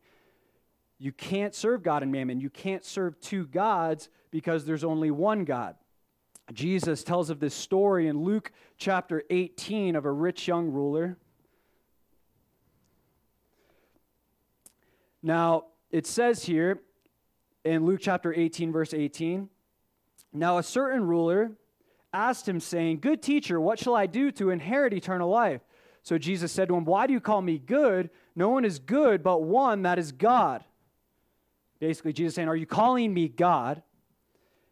You 0.99 1.13
can't 1.13 1.55
serve 1.55 1.83
God 1.83 2.03
and 2.03 2.11
mammon. 2.11 2.41
You 2.41 2.51
can't 2.51 2.85
serve 2.85 3.21
two 3.21 3.47
gods 3.47 4.09
because 4.31 4.65
there's 4.65 4.85
only 4.85 5.11
one 5.11 5.45
God. 5.45 5.77
Jesus 6.53 7.03
tells 7.03 7.31
of 7.31 7.41
this 7.41 7.55
story 7.55 8.07
in 8.07 8.23
Luke 8.23 8.53
chapter 8.79 9.23
18 9.31 9.97
of 9.97 10.05
a 10.05 10.13
rich 10.13 10.47
young 10.47 10.71
ruler. 10.71 11.17
Now, 15.23 15.65
it 15.91 16.07
says 16.07 16.45
here 16.45 16.81
in 17.65 17.85
Luke 17.85 18.01
chapter 18.01 18.33
18, 18.33 18.71
verse 18.71 18.95
18 18.95 19.49
Now 20.33 20.59
a 20.59 20.63
certain 20.63 21.05
ruler 21.05 21.53
asked 22.13 22.49
him, 22.49 22.61
saying, 22.61 23.01
Good 23.01 23.23
teacher, 23.23 23.61
what 23.61 23.79
shall 23.79 23.95
I 23.95 24.07
do 24.07 24.31
to 24.33 24.51
inherit 24.51 24.93
eternal 24.93 25.29
life? 25.29 25.63
So 26.03 26.19
Jesus 26.19 26.53
said 26.53 26.69
to 26.69 26.77
him, 26.77 26.85
Why 26.85 27.07
do 27.07 27.13
you 27.13 27.21
call 27.21 27.43
me 27.43 27.59
good? 27.59 28.11
No 28.37 28.51
one 28.51 28.65
is 28.65 28.79
good 28.79 29.23
but 29.23 29.43
one, 29.43 29.83
that 29.83 29.99
is 29.99 30.13
God. 30.13 30.65
Basically, 31.81 32.13
Jesus 32.13 32.35
saying, 32.37 32.49
Are 32.49 32.57
you 32.57 32.67
calling 32.67 33.13
me 33.13 33.29
God? 33.29 33.83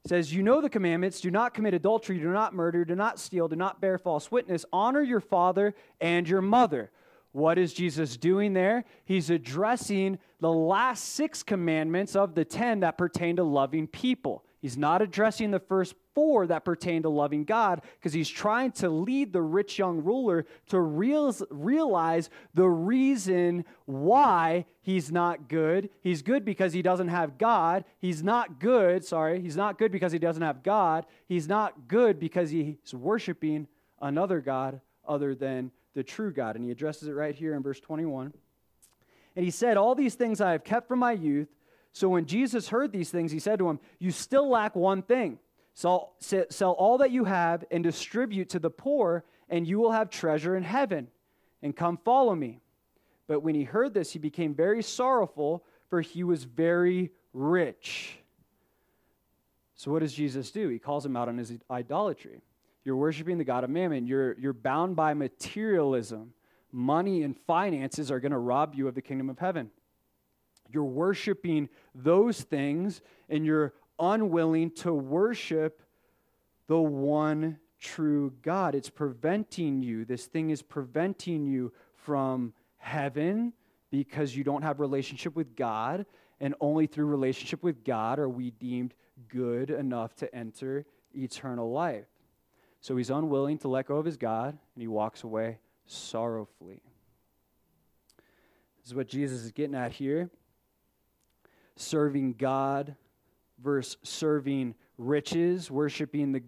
Says, 0.07 0.34
You 0.34 0.42
know 0.42 0.61
the 0.61 0.68
commandments 0.68 1.20
do 1.20 1.30
not 1.30 1.55
commit 1.55 1.74
adultery, 1.74 2.18
do 2.18 2.32
not 2.32 2.55
murder, 2.55 2.84
do 2.84 2.94
not 2.94 3.18
steal, 3.18 3.48
do 3.48 3.57
not 3.57 3.80
bear 3.80 3.98
false 3.98 4.30
witness, 4.30 4.64
honor 4.72 5.02
your 5.02 5.20
father 5.20 5.74
and 6.00 6.28
your 6.28 6.42
mother. 6.42 6.90
What 7.32 7.59
is 7.59 7.72
Jesus 7.72 8.16
doing 8.16 8.52
there? 8.52 8.84
He's 9.05 9.28
addressing 9.28 10.18
the 10.40 10.52
last 10.52 11.14
six 11.14 11.42
commandments 11.42 12.14
of 12.14 12.34
the 12.34 12.44
ten 12.44 12.80
that 12.80 12.96
pertain 12.96 13.36
to 13.36 13.44
loving 13.44 13.86
people. 13.86 14.44
He's 14.65 14.79
not 14.79 15.03
addressing 15.03 15.51
the 15.51 15.61
first 15.61 15.95
four 16.15 16.47
that 16.47 16.65
pertain 16.65 17.03
to 17.03 17.11
loving 17.11 17.45
God 17.45 17.83
because 17.99 18.15
he's 18.15 18.31
trying 18.31 18.73
to 18.73 18.89
lead 18.89 19.31
the 19.31 19.43
rich 19.43 19.79
young 19.79 20.03
ruler 20.03 20.47
to 20.69 20.81
real, 20.81 21.37
realize 21.51 22.31
the 22.55 22.67
reason 22.67 23.67
why 23.85 24.65
he's 24.81 25.12
not 25.12 25.51
good. 25.51 25.91
He's 26.01 26.23
good 26.23 26.47
because 26.47 26.73
he 26.73 26.81
doesn't 26.81 27.09
have 27.09 27.37
God. 27.37 27.85
He's 27.99 28.23
not 28.23 28.59
good, 28.59 29.05
sorry, 29.05 29.43
he's 29.43 29.55
not 29.55 29.77
good 29.77 29.93
because 29.93 30.12
he 30.12 30.19
doesn't 30.19 30.43
have 30.43 30.62
God. 30.62 31.05
He's 31.27 31.47
not 31.47 31.87
good 31.87 32.19
because 32.19 32.49
he's 32.49 32.95
worshiping 32.95 33.69
another 34.01 34.41
God 34.41 34.81
other 35.07 35.35
than 35.35 35.73
the 35.93 36.03
true 36.03 36.33
God. 36.33 36.57
And 36.57 36.65
he 36.65 36.71
addresses 36.71 37.07
it 37.07 37.12
right 37.12 37.35
here 37.35 37.55
in 37.55 37.62
verse 37.62 37.81
21. 37.81 38.33
And 39.37 39.45
he 39.45 39.51
said, 39.51 39.77
All 39.77 39.95
these 39.95 40.15
things 40.15 40.41
I 40.41 40.53
have 40.53 40.65
kept 40.65 40.89
from 40.89 41.01
my 41.01 41.12
youth. 41.12 41.49
So 41.95 42.09
when 42.09 42.26
Jesus 42.26 42.68
heard 42.68 42.90
these 42.90 43.11
things, 43.11 43.30
he 43.30 43.38
said 43.38 43.61
to 43.61 43.70
him, 43.70 43.78
You 44.01 44.11
still 44.11 44.51
lack 44.51 44.74
one 44.74 45.01
thing. 45.01 45.38
Sell, 45.74 46.12
all 46.61 46.99
that 46.99 47.12
you 47.12 47.24
have 47.24 47.64
and 47.70 47.84
distribute 47.84 48.49
to 48.51 48.59
the 48.59 48.68
poor, 48.68 49.24
and 49.49 49.66
you 49.66 49.78
will 49.78 49.92
have 49.92 50.11
treasure 50.11 50.57
in 50.57 50.64
heaven. 50.64 51.07
And 51.62 51.74
come 51.74 51.97
follow 52.05 52.34
me. 52.34 52.61
But 53.28 53.40
when 53.40 53.55
he 53.55 53.62
heard 53.62 53.95
this, 53.95 54.12
he 54.12 54.18
became 54.18 54.55
very 54.55 54.82
sorrowful, 54.82 55.64
for 55.88 56.01
he 56.01 56.24
was 56.24 56.42
very 56.42 57.12
rich. 57.32 58.18
So, 59.76 59.92
what 59.92 60.01
does 60.01 60.12
Jesus 60.12 60.51
do? 60.51 60.68
He 60.68 60.80
calls 60.80 61.07
him 61.07 61.16
out 61.16 61.28
on 61.28 61.38
his 61.38 61.53
idolatry. 61.70 62.42
You're 62.84 62.97
worshiping 62.97 63.38
the 63.38 63.45
God 63.45 63.62
of 63.62 63.70
mammon, 63.70 64.07
you're, 64.07 64.36
you're 64.38 64.53
bound 64.53 64.97
by 64.97 65.14
materialism. 65.14 66.34
Money 66.72 67.22
and 67.22 67.36
finances 67.47 68.11
are 68.11 68.18
going 68.18 68.32
to 68.32 68.38
rob 68.38 68.74
you 68.74 68.88
of 68.88 68.97
the 68.97 69.03
kingdom 69.03 69.30
of 69.30 69.38
heaven. 69.38 69.70
You're 70.71 70.85
worshiping 70.85 71.69
those 71.95 72.43
things 72.43 73.01
and 73.29 73.45
you're 73.45 73.73
unwilling 73.99 74.71
to 74.71 74.93
worship 74.93 75.83
the 76.67 76.81
one 76.81 77.59
true 77.81 78.33
God. 78.43 78.75
It's 78.75 78.91
preventing 78.91 79.83
you. 79.83 80.05
This 80.05 80.27
thing 80.27 80.51
is 80.51 80.62
preventing 80.62 81.47
you 81.47 81.73
from 81.95 82.55
heaven 82.79 83.53
because 83.91 84.35
you 84.35 84.43
don't 84.43 84.62
have 84.62 84.81
relationship 84.81 85.37
with 85.37 85.55
God 85.55 86.07
and 86.41 86.55
only 86.61 86.87
through 86.87 87.07
relationship 87.07 87.62
with 87.62 87.85
God 87.85 88.19
are 88.19 88.29
we 88.29 88.51
deemed 88.51 88.95
good 89.29 89.71
enough 89.71 90.15
to 90.17 90.35
enter 90.35 90.85
eternal 91.15 91.71
life. 91.71 92.07
So 92.81 92.97
he's 92.97 93.11
unwilling 93.11 93.59
to 93.59 93.69
let 93.69 93.87
go 93.87 93.97
of 93.97 94.05
his 94.05 94.17
God 94.17 94.59
and 94.75 94.83
he 94.83 94.89
walks 94.89 95.23
away 95.23 95.59
sorrowfully. 95.87 96.83
This 98.83 98.89
is 98.89 98.95
what 98.95 99.09
Jesus 99.09 99.43
is 99.43 99.53
getting 99.53 99.75
at 99.75 99.93
here 99.93 100.29
serving 101.77 102.35
God 102.35 102.97
versus 103.62 103.97
serving 104.03 104.75
riches, 104.99 105.70
worshiping 105.70 106.33
the 106.33 106.43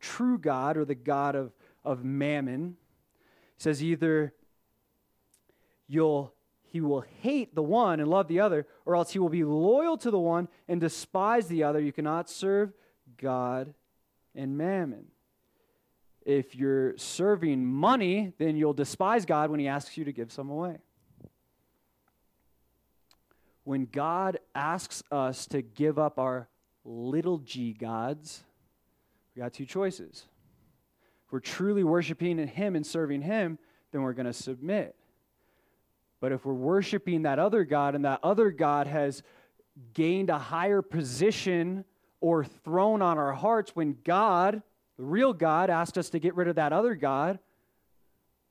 true 0.00 0.38
God 0.38 0.76
or 0.76 0.84
the 0.84 0.94
God 0.94 1.34
of, 1.34 1.52
of 1.84 2.04
mammon. 2.04 2.76
He 3.56 3.62
says 3.62 3.82
either 3.82 4.32
you'll 5.86 6.32
he 6.74 6.80
will 6.80 7.04
hate 7.20 7.54
the 7.54 7.62
one 7.62 8.00
and 8.00 8.10
love 8.10 8.26
the 8.26 8.40
other, 8.40 8.66
or 8.84 8.96
else 8.96 9.12
he 9.12 9.20
will 9.20 9.28
be 9.28 9.44
loyal 9.44 9.96
to 9.98 10.10
the 10.10 10.18
one 10.18 10.48
and 10.66 10.80
despise 10.80 11.46
the 11.46 11.62
other. 11.62 11.78
You 11.78 11.92
cannot 11.92 12.28
serve 12.28 12.72
God 13.16 13.74
and 14.34 14.58
mammon. 14.58 15.04
If 16.26 16.56
you're 16.56 16.98
serving 16.98 17.64
money, 17.64 18.32
then 18.38 18.56
you'll 18.56 18.72
despise 18.72 19.24
God 19.24 19.50
when 19.50 19.60
he 19.60 19.68
asks 19.68 19.96
you 19.96 20.04
to 20.04 20.12
give 20.12 20.32
some 20.32 20.50
away. 20.50 20.78
When 23.64 23.86
God 23.90 24.38
asks 24.54 25.02
us 25.10 25.46
to 25.48 25.62
give 25.62 25.98
up 25.98 26.18
our 26.18 26.48
little 26.84 27.38
g 27.38 27.72
gods, 27.72 28.44
we 29.34 29.40
got 29.40 29.52
two 29.52 29.66
choices. 29.66 30.26
If 31.26 31.32
we're 31.32 31.40
truly 31.40 31.82
worshiping 31.82 32.46
Him 32.46 32.76
and 32.76 32.86
serving 32.86 33.22
Him, 33.22 33.58
then 33.90 34.02
we're 34.02 34.12
going 34.12 34.26
to 34.26 34.32
submit. 34.32 34.94
But 36.20 36.32
if 36.32 36.44
we're 36.44 36.54
worshiping 36.54 37.22
that 37.22 37.38
other 37.38 37.64
God 37.64 37.94
and 37.94 38.04
that 38.04 38.20
other 38.22 38.50
God 38.50 38.86
has 38.86 39.22
gained 39.92 40.30
a 40.30 40.38
higher 40.38 40.82
position 40.82 41.84
or 42.20 42.44
throne 42.44 43.02
on 43.02 43.18
our 43.18 43.32
hearts 43.32 43.74
when 43.74 43.96
God, 44.04 44.62
the 44.96 45.04
real 45.04 45.32
God, 45.32 45.68
asked 45.68 45.98
us 45.98 46.10
to 46.10 46.18
get 46.18 46.34
rid 46.34 46.48
of 46.48 46.56
that 46.56 46.72
other 46.72 46.94
God, 46.94 47.38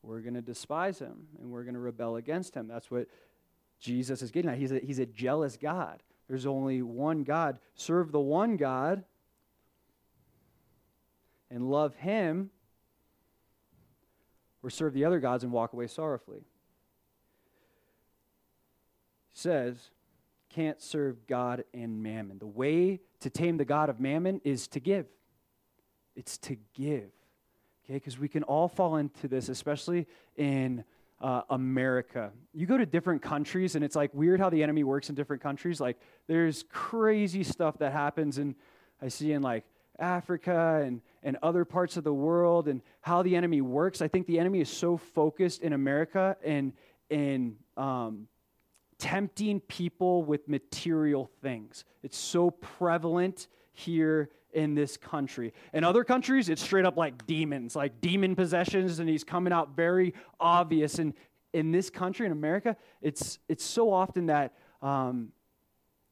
we're 0.03 0.19
going 0.19 0.33
to 0.33 0.41
despise 0.41 0.99
him 0.99 1.27
and 1.39 1.49
we're 1.49 1.63
going 1.63 1.73
to 1.73 1.79
rebel 1.79 2.17
against 2.17 2.55
him. 2.55 2.67
That's 2.67 2.91
what 2.91 3.07
Jesus 3.83 4.21
is 4.21 4.31
getting 4.31 4.49
at. 4.49 4.57
He's 4.57 4.71
a, 4.71 4.79
he's 4.79 4.99
a 4.99 5.05
jealous 5.05 5.57
God. 5.57 6.01
There's 6.29 6.45
only 6.45 6.81
one 6.81 7.23
God. 7.23 7.59
Serve 7.75 8.13
the 8.13 8.19
one 8.19 8.55
God 8.55 9.03
and 11.51 11.69
love 11.69 11.93
him, 11.95 12.49
or 14.63 14.69
serve 14.69 14.93
the 14.93 15.03
other 15.03 15.19
gods 15.19 15.43
and 15.43 15.51
walk 15.51 15.73
away 15.73 15.87
sorrowfully. 15.87 16.45
He 19.33 19.39
says, 19.39 19.89
can't 20.49 20.81
serve 20.81 21.27
God 21.27 21.65
and 21.73 22.01
mammon. 22.01 22.39
The 22.39 22.47
way 22.47 23.01
to 23.19 23.29
tame 23.29 23.57
the 23.57 23.65
God 23.65 23.89
of 23.89 23.99
mammon 23.99 24.39
is 24.45 24.67
to 24.69 24.79
give. 24.79 25.07
It's 26.15 26.37
to 26.39 26.55
give. 26.73 27.11
Okay, 27.83 27.95
because 27.95 28.17
we 28.17 28.29
can 28.29 28.43
all 28.43 28.69
fall 28.69 28.95
into 28.95 29.27
this, 29.27 29.49
especially 29.49 30.07
in 30.37 30.85
uh, 31.23 31.41
America. 31.49 32.31
You 32.53 32.67
go 32.67 32.77
to 32.77 32.85
different 32.85 33.21
countries, 33.21 33.75
and 33.75 33.83
it's 33.83 33.95
like 33.95 34.13
weird 34.13 34.41
how 34.41 34.49
the 34.49 34.61
enemy 34.61 34.83
works 34.83 35.09
in 35.09 35.15
different 35.15 35.41
countries. 35.41 35.79
Like, 35.79 35.97
there's 36.27 36.65
crazy 36.69 37.43
stuff 37.43 37.77
that 37.79 37.93
happens, 37.93 38.37
and 38.37 38.55
I 39.01 39.07
see 39.07 39.31
in 39.31 39.41
like 39.41 39.63
Africa 39.97 40.83
and, 40.85 41.01
and 41.23 41.37
other 41.41 41.63
parts 41.63 41.95
of 41.95 42.03
the 42.03 42.13
world, 42.13 42.67
and 42.67 42.81
how 43.01 43.23
the 43.23 43.37
enemy 43.37 43.61
works. 43.61 44.01
I 44.01 44.09
think 44.09 44.27
the 44.27 44.37
enemy 44.37 44.59
is 44.59 44.69
so 44.69 44.97
focused 44.97 45.61
in 45.61 45.71
America 45.71 46.35
and 46.43 46.73
in 47.09 47.55
um, 47.77 48.27
tempting 48.97 49.61
people 49.61 50.23
with 50.23 50.49
material 50.49 51.31
things. 51.41 51.85
It's 52.03 52.17
so 52.17 52.51
prevalent 52.51 53.47
here 53.71 54.29
in 54.53 54.75
this 54.75 54.97
country. 54.97 55.53
In 55.73 55.83
other 55.83 56.03
countries, 56.03 56.49
it's 56.49 56.61
straight 56.61 56.85
up 56.85 56.97
like 56.97 57.25
demons, 57.25 57.75
like 57.75 58.01
demon 58.01 58.35
possessions, 58.35 58.99
and 58.99 59.09
he's 59.09 59.23
coming 59.23 59.53
out 59.53 59.75
very 59.75 60.13
obvious. 60.39 60.99
And 60.99 61.13
in 61.53 61.71
this 61.71 61.89
country, 61.89 62.25
in 62.25 62.31
America, 62.31 62.75
it's 63.01 63.39
it's 63.47 63.63
so 63.63 63.91
often 63.91 64.27
that 64.27 64.53
um, 64.81 65.31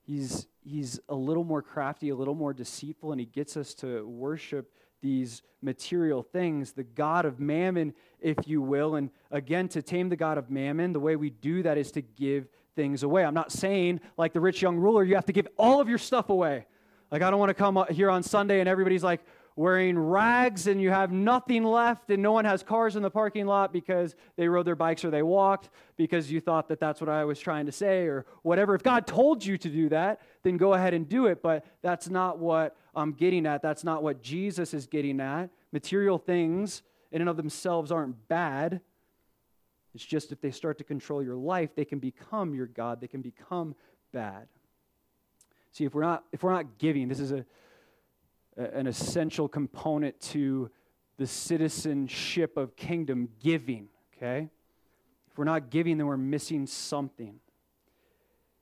he's 0.05 0.47
he's 0.63 0.99
a 1.09 1.15
little 1.15 1.43
more 1.43 1.61
crafty, 1.61 2.09
a 2.09 2.15
little 2.15 2.35
more 2.35 2.53
deceitful, 2.53 3.11
and 3.11 3.19
he 3.19 3.25
gets 3.25 3.57
us 3.57 3.73
to 3.75 4.07
worship 4.07 4.71
these 5.01 5.41
material 5.61 6.21
things, 6.21 6.73
the 6.73 6.83
God 6.83 7.25
of 7.25 7.39
mammon, 7.39 7.93
if 8.19 8.37
you 8.47 8.61
will. 8.61 8.95
And 8.95 9.09
again, 9.31 9.67
to 9.69 9.81
tame 9.81 10.09
the 10.09 10.15
God 10.15 10.37
of 10.37 10.49
mammon, 10.49 10.93
the 10.93 10.99
way 10.99 11.15
we 11.15 11.31
do 11.31 11.63
that 11.63 11.77
is 11.77 11.91
to 11.93 12.01
give 12.01 12.47
things 12.75 13.03
away. 13.03 13.25
I'm 13.25 13.33
not 13.33 13.51
saying, 13.51 13.99
like 14.17 14.33
the 14.33 14.39
rich 14.39 14.61
young 14.61 14.77
ruler, 14.77 15.03
you 15.03 15.15
have 15.15 15.25
to 15.25 15.33
give 15.33 15.47
all 15.57 15.81
of 15.81 15.89
your 15.89 15.97
stuff 15.97 16.29
away. 16.29 16.65
Like, 17.11 17.21
I 17.21 17.29
don't 17.29 17.39
want 17.39 17.49
to 17.49 17.53
come 17.53 17.83
here 17.89 18.09
on 18.09 18.23
Sunday 18.23 18.61
and 18.61 18.69
everybody's 18.69 19.03
like 19.03 19.21
wearing 19.55 19.99
rags 19.99 20.67
and 20.67 20.81
you 20.81 20.89
have 20.89 21.11
nothing 21.11 21.63
left 21.63 22.09
and 22.09 22.23
no 22.23 22.31
one 22.31 22.45
has 22.45 22.63
cars 22.63 22.95
in 22.95 23.03
the 23.03 23.09
parking 23.09 23.45
lot 23.45 23.73
because 23.73 24.15
they 24.37 24.47
rode 24.47 24.65
their 24.65 24.75
bikes 24.75 25.03
or 25.03 25.11
they 25.11 25.21
walked 25.21 25.69
because 25.97 26.31
you 26.31 26.39
thought 26.39 26.69
that 26.69 26.79
that's 26.79 27.01
what 27.01 27.09
I 27.09 27.25
was 27.25 27.39
trying 27.39 27.65
to 27.65 27.71
say 27.71 28.05
or 28.05 28.25
whatever. 28.43 28.75
If 28.75 28.83
God 28.83 29.05
told 29.05 29.45
you 29.45 29.57
to 29.57 29.69
do 29.69 29.89
that, 29.89 30.21
then 30.43 30.55
go 30.57 30.73
ahead 30.73 30.93
and 30.93 31.07
do 31.07 31.25
it. 31.25 31.41
But 31.41 31.65
that's 31.81 32.09
not 32.09 32.39
what 32.39 32.77
I'm 32.95 33.11
getting 33.11 33.45
at. 33.45 33.61
That's 33.61 33.83
not 33.83 34.03
what 34.03 34.21
Jesus 34.21 34.73
is 34.73 34.87
getting 34.87 35.19
at. 35.19 35.49
Material 35.73 36.17
things 36.17 36.81
in 37.11 37.21
and 37.21 37.29
of 37.29 37.35
themselves 37.35 37.91
aren't 37.91 38.27
bad. 38.29 38.79
It's 39.93 40.05
just 40.05 40.31
if 40.31 40.39
they 40.39 40.51
start 40.51 40.77
to 40.77 40.85
control 40.85 41.21
your 41.21 41.35
life, 41.35 41.75
they 41.75 41.83
can 41.83 41.99
become 41.99 42.55
your 42.55 42.67
God, 42.67 43.01
they 43.01 43.07
can 43.07 43.21
become 43.21 43.75
bad. 44.13 44.47
See, 45.71 45.85
if 45.85 45.95
we're 45.95 46.01
not, 46.01 46.25
if 46.31 46.43
we're 46.43 46.53
not 46.53 46.77
giving, 46.77 47.07
this 47.07 47.19
is 47.19 47.31
a, 47.31 47.45
an 48.57 48.87
essential 48.87 49.47
component 49.47 50.19
to 50.19 50.69
the 51.17 51.25
citizenship 51.25 52.57
of 52.57 52.75
kingdom 52.75 53.29
giving, 53.39 53.87
okay? 54.17 54.49
If 55.29 55.37
we're 55.37 55.45
not 55.45 55.69
giving, 55.69 55.97
then 55.97 56.07
we're 56.07 56.17
missing 56.17 56.67
something. 56.67 57.35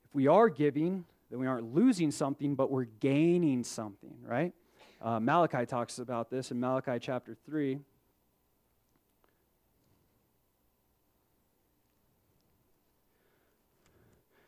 If 0.06 0.14
we 0.14 0.28
are 0.28 0.50
giving, 0.50 1.06
then 1.32 1.40
we 1.40 1.48
aren't 1.48 1.74
losing 1.74 2.12
something, 2.12 2.56
but 2.56 2.70
we're 2.70 2.86
gaining 2.86 3.64
something, 3.64 4.16
right? 4.24 4.54
Uh, 5.02 5.20
Malachi 5.20 5.66
talks 5.66 5.98
about 5.98 6.30
this 6.30 6.52
in 6.52 6.60
Malachi 6.60 7.00
chapter 7.00 7.36
3. 7.46 7.80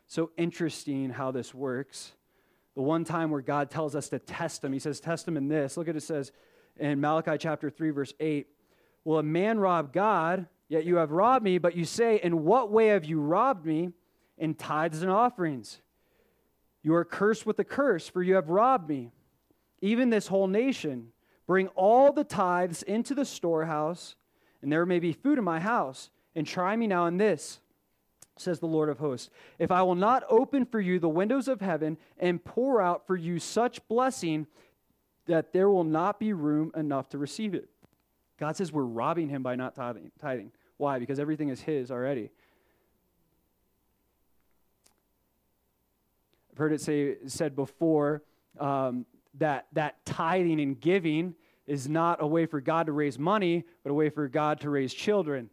So 0.06 0.30
interesting 0.36 1.10
how 1.10 1.30
this 1.30 1.54
works 1.54 2.12
the 2.74 2.82
one 2.82 3.04
time 3.04 3.30
where 3.30 3.42
God 3.42 3.70
tells 3.70 3.94
us 3.94 4.08
to 4.10 4.18
test 4.18 4.64
him. 4.64 4.72
He 4.72 4.78
says, 4.78 5.00
Test 5.00 5.28
him 5.28 5.36
in 5.36 5.48
this. 5.48 5.76
Look 5.76 5.88
at 5.88 5.96
it, 5.96 6.02
says 6.02 6.32
in 6.78 7.00
Malachi 7.00 7.36
chapter 7.38 7.70
3, 7.70 7.90
verse 7.90 8.14
8. 8.18 8.46
Will 9.04 9.18
a 9.18 9.22
man 9.22 9.58
rob 9.58 9.92
God? 9.92 10.46
Yet 10.68 10.84
you 10.84 10.96
have 10.96 11.10
robbed 11.10 11.44
me, 11.44 11.58
but 11.58 11.76
you 11.76 11.84
say, 11.84 12.20
In 12.22 12.44
what 12.44 12.70
way 12.70 12.88
have 12.88 13.04
you 13.04 13.20
robbed 13.20 13.66
me? 13.66 13.90
In 14.38 14.54
tithes 14.54 15.02
and 15.02 15.10
offerings. 15.10 15.80
You 16.82 16.94
are 16.94 17.04
cursed 17.04 17.46
with 17.46 17.58
a 17.58 17.64
curse, 17.64 18.08
for 18.08 18.22
you 18.22 18.34
have 18.34 18.48
robbed 18.48 18.88
me, 18.88 19.12
even 19.80 20.10
this 20.10 20.26
whole 20.26 20.48
nation. 20.48 21.12
Bring 21.46 21.68
all 21.68 22.12
the 22.12 22.24
tithes 22.24 22.82
into 22.82 23.14
the 23.14 23.24
storehouse, 23.24 24.16
and 24.62 24.72
there 24.72 24.86
may 24.86 24.98
be 24.98 25.12
food 25.12 25.38
in 25.38 25.44
my 25.44 25.60
house. 25.60 26.10
And 26.34 26.46
try 26.46 26.74
me 26.74 26.86
now 26.86 27.06
in 27.06 27.18
this 27.18 27.60
says 28.42 28.60
the 28.60 28.66
Lord 28.66 28.88
of 28.88 28.98
hosts, 28.98 29.30
if 29.58 29.70
I 29.70 29.82
will 29.82 29.94
not 29.94 30.24
open 30.28 30.66
for 30.66 30.80
you 30.80 30.98
the 30.98 31.08
windows 31.08 31.48
of 31.48 31.60
heaven 31.60 31.96
and 32.18 32.42
pour 32.42 32.80
out 32.80 33.06
for 33.06 33.16
you 33.16 33.38
such 33.38 33.86
blessing 33.88 34.46
that 35.26 35.52
there 35.52 35.68
will 35.70 35.84
not 35.84 36.18
be 36.18 36.32
room 36.32 36.72
enough 36.76 37.08
to 37.10 37.18
receive 37.18 37.54
it. 37.54 37.68
God 38.38 38.56
says 38.56 38.72
we're 38.72 38.82
robbing 38.82 39.28
him 39.28 39.42
by 39.42 39.54
not 39.54 39.74
tithing. 39.74 40.52
Why? 40.76 40.98
Because 40.98 41.20
everything 41.20 41.48
is 41.48 41.60
his 41.60 41.90
already. 41.90 42.30
I've 46.50 46.58
heard 46.58 46.72
it 46.72 46.80
say, 46.80 47.16
said 47.26 47.54
before 47.54 48.22
um, 48.58 49.06
that, 49.38 49.66
that 49.72 50.04
tithing 50.04 50.60
and 50.60 50.78
giving 50.78 51.34
is 51.66 51.88
not 51.88 52.20
a 52.20 52.26
way 52.26 52.46
for 52.46 52.60
God 52.60 52.86
to 52.86 52.92
raise 52.92 53.18
money, 53.18 53.64
but 53.82 53.90
a 53.90 53.94
way 53.94 54.10
for 54.10 54.28
God 54.28 54.60
to 54.60 54.70
raise 54.70 54.92
children 54.92 55.48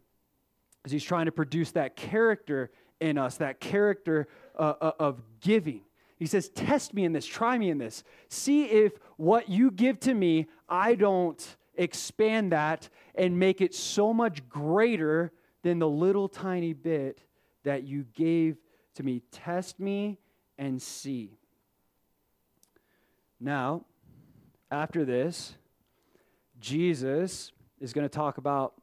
is 0.89 0.91
he's 0.91 1.03
trying 1.03 1.25
to 1.25 1.31
produce 1.31 1.71
that 1.71 1.95
character 1.95 2.71
in 2.99 3.17
us, 3.17 3.37
that 3.37 3.59
character 3.59 4.27
uh, 4.57 4.73
uh, 4.81 4.91
of 4.99 5.21
giving. 5.39 5.81
He 6.17 6.25
says, 6.25 6.49
Test 6.49 6.93
me 6.93 7.05
in 7.05 7.13
this, 7.13 7.25
try 7.25 7.57
me 7.57 7.69
in 7.69 7.77
this. 7.77 8.03
See 8.27 8.65
if 8.65 8.93
what 9.17 9.49
you 9.49 9.71
give 9.71 9.99
to 10.01 10.13
me, 10.13 10.47
I 10.67 10.95
don't 10.95 11.57
expand 11.75 12.51
that 12.51 12.89
and 13.15 13.39
make 13.39 13.61
it 13.61 13.73
so 13.73 14.13
much 14.13 14.47
greater 14.49 15.31
than 15.61 15.79
the 15.79 15.87
little 15.87 16.27
tiny 16.27 16.73
bit 16.73 17.21
that 17.63 17.83
you 17.83 18.05
gave 18.15 18.57
to 18.95 19.03
me. 19.03 19.21
Test 19.31 19.79
me 19.79 20.17
and 20.57 20.81
see. 20.81 21.37
Now, 23.39 23.85
after 24.71 25.05
this, 25.05 25.55
Jesus 26.59 27.51
is 27.79 27.93
going 27.93 28.05
to 28.05 28.09
talk 28.09 28.37
about 28.37 28.73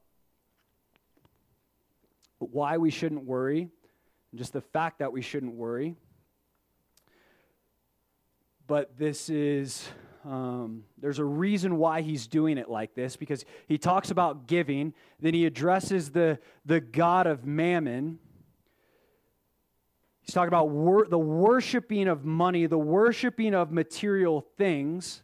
why 2.39 2.77
we 2.77 2.91
shouldn't 2.91 3.25
worry, 3.25 3.71
just 4.35 4.53
the 4.53 4.61
fact 4.61 4.99
that 4.99 5.13
we 5.13 5.23
shouldn't 5.23 5.55
worry. 5.55 5.97
But 8.67 8.99
this 8.99 9.31
is, 9.31 9.89
um, 10.25 10.85
there's 10.99 11.21
a 11.21 11.25
reason 11.25 11.77
why 11.77 12.03
he's 12.03 12.27
doing 12.27 12.59
it 12.59 12.69
like 12.69 12.95
this 12.95 13.17
because 13.17 13.45
he 13.69 13.79
talks 13.79 14.11
about 14.11 14.47
giving, 14.49 14.93
then 15.21 15.35
he 15.35 15.47
addresses 15.47 16.11
the, 16.11 16.39
the 16.65 16.81
God 16.81 17.27
of 17.27 17.45
mammon. 17.45 18.19
He's 20.23 20.35
talking 20.35 20.49
about 20.49 20.71
wor- 20.71 21.07
the 21.07 21.19
worshiping 21.19 22.09
of 22.09 22.25
money, 22.25 22.67
the 22.67 22.79
worshiping 22.79 23.55
of 23.55 23.71
material 23.71 24.45
things. 24.59 25.23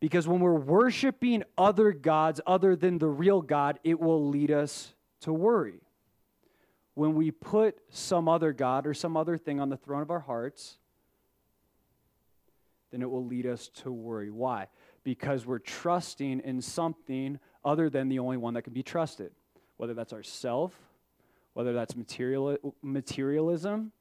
Because 0.00 0.28
when 0.28 0.40
we're 0.40 0.54
worshiping 0.54 1.42
other 1.56 1.92
gods 1.92 2.40
other 2.46 2.76
than 2.76 2.98
the 2.98 3.08
real 3.08 3.40
God, 3.40 3.78
it 3.82 3.98
will 3.98 4.28
lead 4.28 4.50
us 4.50 4.94
to 5.20 5.32
worry. 5.32 5.80
When 6.94 7.14
we 7.14 7.30
put 7.30 7.78
some 7.90 8.28
other 8.28 8.52
God 8.52 8.86
or 8.86 8.94
some 8.94 9.16
other 9.16 9.38
thing 9.38 9.60
on 9.60 9.68
the 9.68 9.76
throne 9.76 10.02
of 10.02 10.10
our 10.10 10.20
hearts, 10.20 10.78
then 12.90 13.02
it 13.02 13.10
will 13.10 13.24
lead 13.24 13.46
us 13.46 13.68
to 13.68 13.90
worry. 13.90 14.30
Why? 14.30 14.68
Because 15.02 15.46
we're 15.46 15.58
trusting 15.58 16.40
in 16.40 16.60
something 16.60 17.38
other 17.64 17.90
than 17.90 18.08
the 18.08 18.18
only 18.18 18.36
one 18.36 18.54
that 18.54 18.62
can 18.62 18.72
be 18.72 18.82
trusted, 18.82 19.32
whether 19.76 19.94
that's 19.94 20.12
ourself, 20.12 20.74
whether 21.54 21.72
that's 21.72 21.96
material, 21.96 22.56
materialism, 22.82 23.92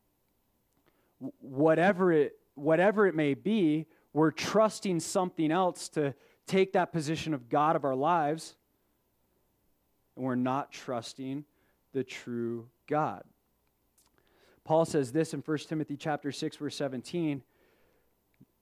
whatever 1.40 2.12
it, 2.12 2.38
whatever 2.56 3.08
it 3.08 3.16
may 3.16 3.34
be, 3.34 3.86
we're 4.16 4.32
trusting 4.32 5.02
something 5.02 5.52
else 5.52 5.90
to 5.90 6.16
take 6.48 6.72
that 6.72 6.94
position 6.94 7.34
of 7.34 7.50
God 7.50 7.76
of 7.76 7.84
our 7.84 7.96
lives, 7.96 8.56
and 10.16 10.24
we're 10.24 10.36
not 10.36 10.72
trusting 10.72 11.44
the 11.92 12.02
true 12.02 12.70
God. 12.88 13.26
Paul 14.64 14.86
says 14.86 15.12
this 15.12 15.34
in 15.34 15.42
1 15.42 15.68
Timothy 15.68 15.98
chapter 15.98 16.32
6 16.32 16.56
verse 16.56 16.78
17. 16.78 17.44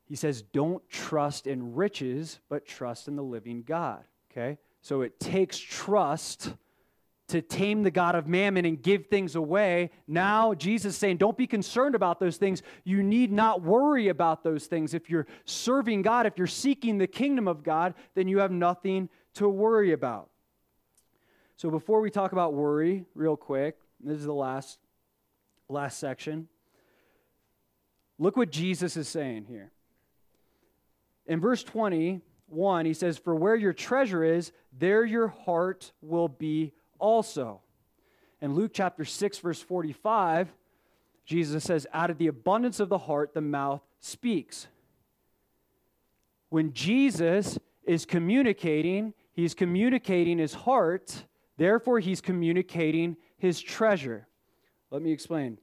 He 0.05 0.15
says, 0.15 0.41
"Don't 0.41 0.87
trust 0.89 1.45
in 1.45 1.75
riches, 1.75 2.39
but 2.49 2.65
trust 2.65 3.07
in 3.07 3.15
the 3.15 3.23
living 3.23 3.61
God." 3.61 4.03
Okay? 4.31 4.57
So 4.81 5.01
it 5.01 5.19
takes 5.19 5.59
trust 5.59 6.55
to 7.33 7.41
tame 7.41 7.81
the 7.81 7.89
God 7.89 8.13
of 8.13 8.27
mammon 8.27 8.63
and 8.63 8.79
give 8.79 9.07
things 9.07 9.33
away. 9.33 9.89
Now, 10.07 10.53
Jesus 10.53 10.93
is 10.93 10.99
saying, 10.99 11.17
don't 11.17 11.35
be 11.35 11.47
concerned 11.47 11.95
about 11.95 12.19
those 12.19 12.37
things. 12.37 12.61
You 12.83 13.01
need 13.01 13.31
not 13.31 13.63
worry 13.63 14.09
about 14.09 14.43
those 14.43 14.67
things. 14.67 14.93
If 14.93 15.09
you're 15.09 15.25
serving 15.43 16.03
God, 16.03 16.27
if 16.27 16.37
you're 16.37 16.45
seeking 16.45 16.99
the 16.99 17.07
kingdom 17.07 17.47
of 17.47 17.63
God, 17.63 17.95
then 18.13 18.27
you 18.27 18.37
have 18.37 18.51
nothing 18.51 19.09
to 19.33 19.49
worry 19.49 19.93
about. 19.93 20.29
So, 21.57 21.71
before 21.71 22.01
we 22.01 22.11
talk 22.11 22.33
about 22.33 22.53
worry, 22.53 23.05
real 23.15 23.35
quick, 23.35 23.77
this 23.99 24.19
is 24.19 24.25
the 24.25 24.33
last, 24.33 24.77
last 25.67 25.97
section. 25.97 26.47
Look 28.19 28.37
what 28.37 28.51
Jesus 28.51 28.95
is 28.95 29.07
saying 29.07 29.45
here. 29.45 29.71
In 31.25 31.39
verse 31.39 31.63
21, 31.63 32.85
he 32.85 32.93
says, 32.93 33.17
For 33.17 33.33
where 33.33 33.55
your 33.55 33.73
treasure 33.73 34.23
is, 34.23 34.51
there 34.71 35.03
your 35.03 35.29
heart 35.29 35.93
will 35.99 36.27
be 36.27 36.73
also. 36.99 37.61
In 38.41 38.55
Luke 38.55 38.71
chapter 38.73 39.05
6, 39.05 39.39
verse 39.39 39.61
45, 39.61 40.53
Jesus 41.25 41.63
says, 41.63 41.87
Out 41.93 42.09
of 42.09 42.17
the 42.17 42.27
abundance 42.27 42.79
of 42.79 42.89
the 42.89 42.97
heart, 42.97 43.33
the 43.33 43.41
mouth 43.41 43.81
speaks. 43.99 44.67
When 46.49 46.73
Jesus 46.73 47.57
is 47.83 48.05
communicating, 48.05 49.13
he's 49.31 49.53
communicating 49.53 50.37
his 50.37 50.53
heart, 50.53 51.25
therefore, 51.57 51.99
he's 51.99 52.21
communicating 52.21 53.17
his 53.37 53.61
treasure. 53.61 54.27
Let 54.91 55.01
me 55.01 55.11
explain. 55.11 55.57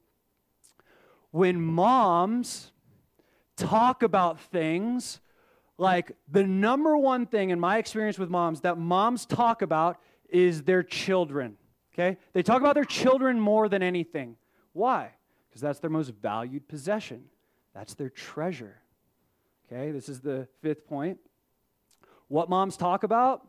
When 1.31 1.61
moms 1.61 2.71
talk 3.55 4.03
about 4.03 4.39
things, 4.39 5.21
like 5.77 6.11
the 6.29 6.43
number 6.43 6.97
one 6.97 7.25
thing 7.25 7.49
in 7.49 7.59
my 7.59 7.77
experience 7.77 8.19
with 8.19 8.29
moms 8.29 8.61
that 8.61 8.77
moms 8.77 9.25
talk 9.25 9.61
about 9.61 9.99
is 10.31 10.63
their 10.63 10.81
children. 10.81 11.57
Okay? 11.93 12.17
They 12.33 12.41
talk 12.41 12.61
about 12.61 12.75
their 12.75 12.85
children 12.85 13.39
more 13.39 13.69
than 13.69 13.83
anything. 13.83 14.37
Why? 14.73 15.11
Because 15.49 15.61
that's 15.61 15.79
their 15.79 15.89
most 15.89 16.13
valued 16.21 16.67
possession. 16.67 17.25
That's 17.73 17.93
their 17.93 18.09
treasure. 18.09 18.77
Okay? 19.71 19.91
This 19.91 20.09
is 20.09 20.21
the 20.21 20.47
fifth 20.61 20.87
point. 20.87 21.19
What 22.27 22.49
moms 22.49 22.77
talk 22.77 23.03
about? 23.03 23.47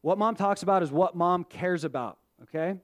What 0.00 0.18
mom 0.18 0.34
talks 0.34 0.62
about 0.62 0.82
is 0.82 0.90
what 0.90 1.14
mom 1.14 1.44
cares 1.44 1.84
about. 1.84 2.18
Okay? 2.44 2.78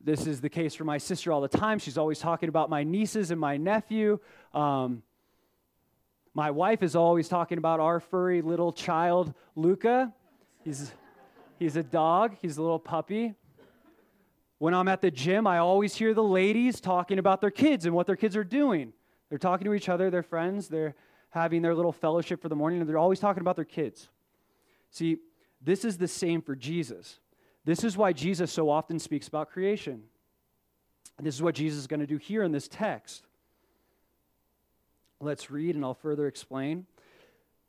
This 0.00 0.26
is 0.26 0.40
the 0.40 0.48
case 0.48 0.74
for 0.74 0.84
my 0.84 0.98
sister 0.98 1.32
all 1.32 1.40
the 1.40 1.48
time. 1.48 1.78
She's 1.78 1.98
always 1.98 2.18
talking 2.18 2.48
about 2.48 2.70
my 2.70 2.84
nieces 2.84 3.30
and 3.30 3.40
my 3.40 3.56
nephew. 3.56 4.20
Um, 4.54 5.02
my 6.36 6.50
wife 6.50 6.82
is 6.82 6.94
always 6.94 7.30
talking 7.30 7.56
about 7.56 7.80
our 7.80 7.98
furry 7.98 8.42
little 8.42 8.70
child, 8.70 9.32
Luca. 9.54 10.12
He's, 10.62 10.92
he's 11.58 11.76
a 11.76 11.82
dog, 11.82 12.36
he's 12.42 12.58
a 12.58 12.62
little 12.62 12.78
puppy. 12.78 13.32
When 14.58 14.74
I'm 14.74 14.86
at 14.86 15.00
the 15.00 15.10
gym, 15.10 15.46
I 15.46 15.56
always 15.56 15.94
hear 15.94 16.12
the 16.12 16.22
ladies 16.22 16.78
talking 16.78 17.18
about 17.18 17.40
their 17.40 17.50
kids 17.50 17.86
and 17.86 17.94
what 17.94 18.06
their 18.06 18.16
kids 18.16 18.36
are 18.36 18.44
doing. 18.44 18.92
They're 19.30 19.38
talking 19.38 19.64
to 19.64 19.72
each 19.72 19.88
other, 19.88 20.10
they're 20.10 20.22
friends, 20.22 20.68
they're 20.68 20.94
having 21.30 21.62
their 21.62 21.74
little 21.74 21.90
fellowship 21.90 22.42
for 22.42 22.50
the 22.50 22.54
morning, 22.54 22.80
and 22.80 22.88
they're 22.88 22.98
always 22.98 23.18
talking 23.18 23.40
about 23.40 23.56
their 23.56 23.64
kids. 23.64 24.10
See, 24.90 25.16
this 25.62 25.86
is 25.86 25.96
the 25.96 26.06
same 26.06 26.42
for 26.42 26.54
Jesus. 26.54 27.18
This 27.64 27.82
is 27.82 27.96
why 27.96 28.12
Jesus 28.12 28.52
so 28.52 28.68
often 28.68 28.98
speaks 28.98 29.26
about 29.26 29.50
creation. 29.50 30.02
And 31.16 31.26
this 31.26 31.34
is 31.34 31.40
what 31.40 31.54
Jesus 31.54 31.78
is 31.78 31.86
going 31.86 32.00
to 32.00 32.06
do 32.06 32.18
here 32.18 32.42
in 32.42 32.52
this 32.52 32.68
text. 32.68 33.25
Let's 35.20 35.50
read 35.50 35.76
and 35.76 35.84
I'll 35.84 35.94
further 35.94 36.26
explain. 36.26 36.86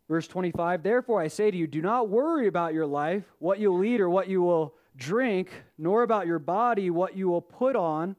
Verse 0.10 0.28
25 0.28 0.84
Therefore 0.84 1.22
I 1.22 1.28
say 1.28 1.50
to 1.52 1.58
you, 1.58 1.68
do 1.68 1.82
not 1.82 2.10
worry 2.10 2.48
about 2.48 2.74
your 2.74 2.86
life, 2.86 3.24
what 3.40 3.60
you'll 3.60 3.84
eat 3.84 4.02
or 4.02 4.10
what 4.10 4.28
you 4.28 4.42
will 4.42 4.76
drink, 4.96 5.50
nor 5.78 6.04
about 6.04 6.28
your 6.28 6.40
body, 6.40 6.90
what 6.90 7.16
you 7.16 7.30
will 7.30 7.42
put 7.42 7.76
on. 7.76 8.16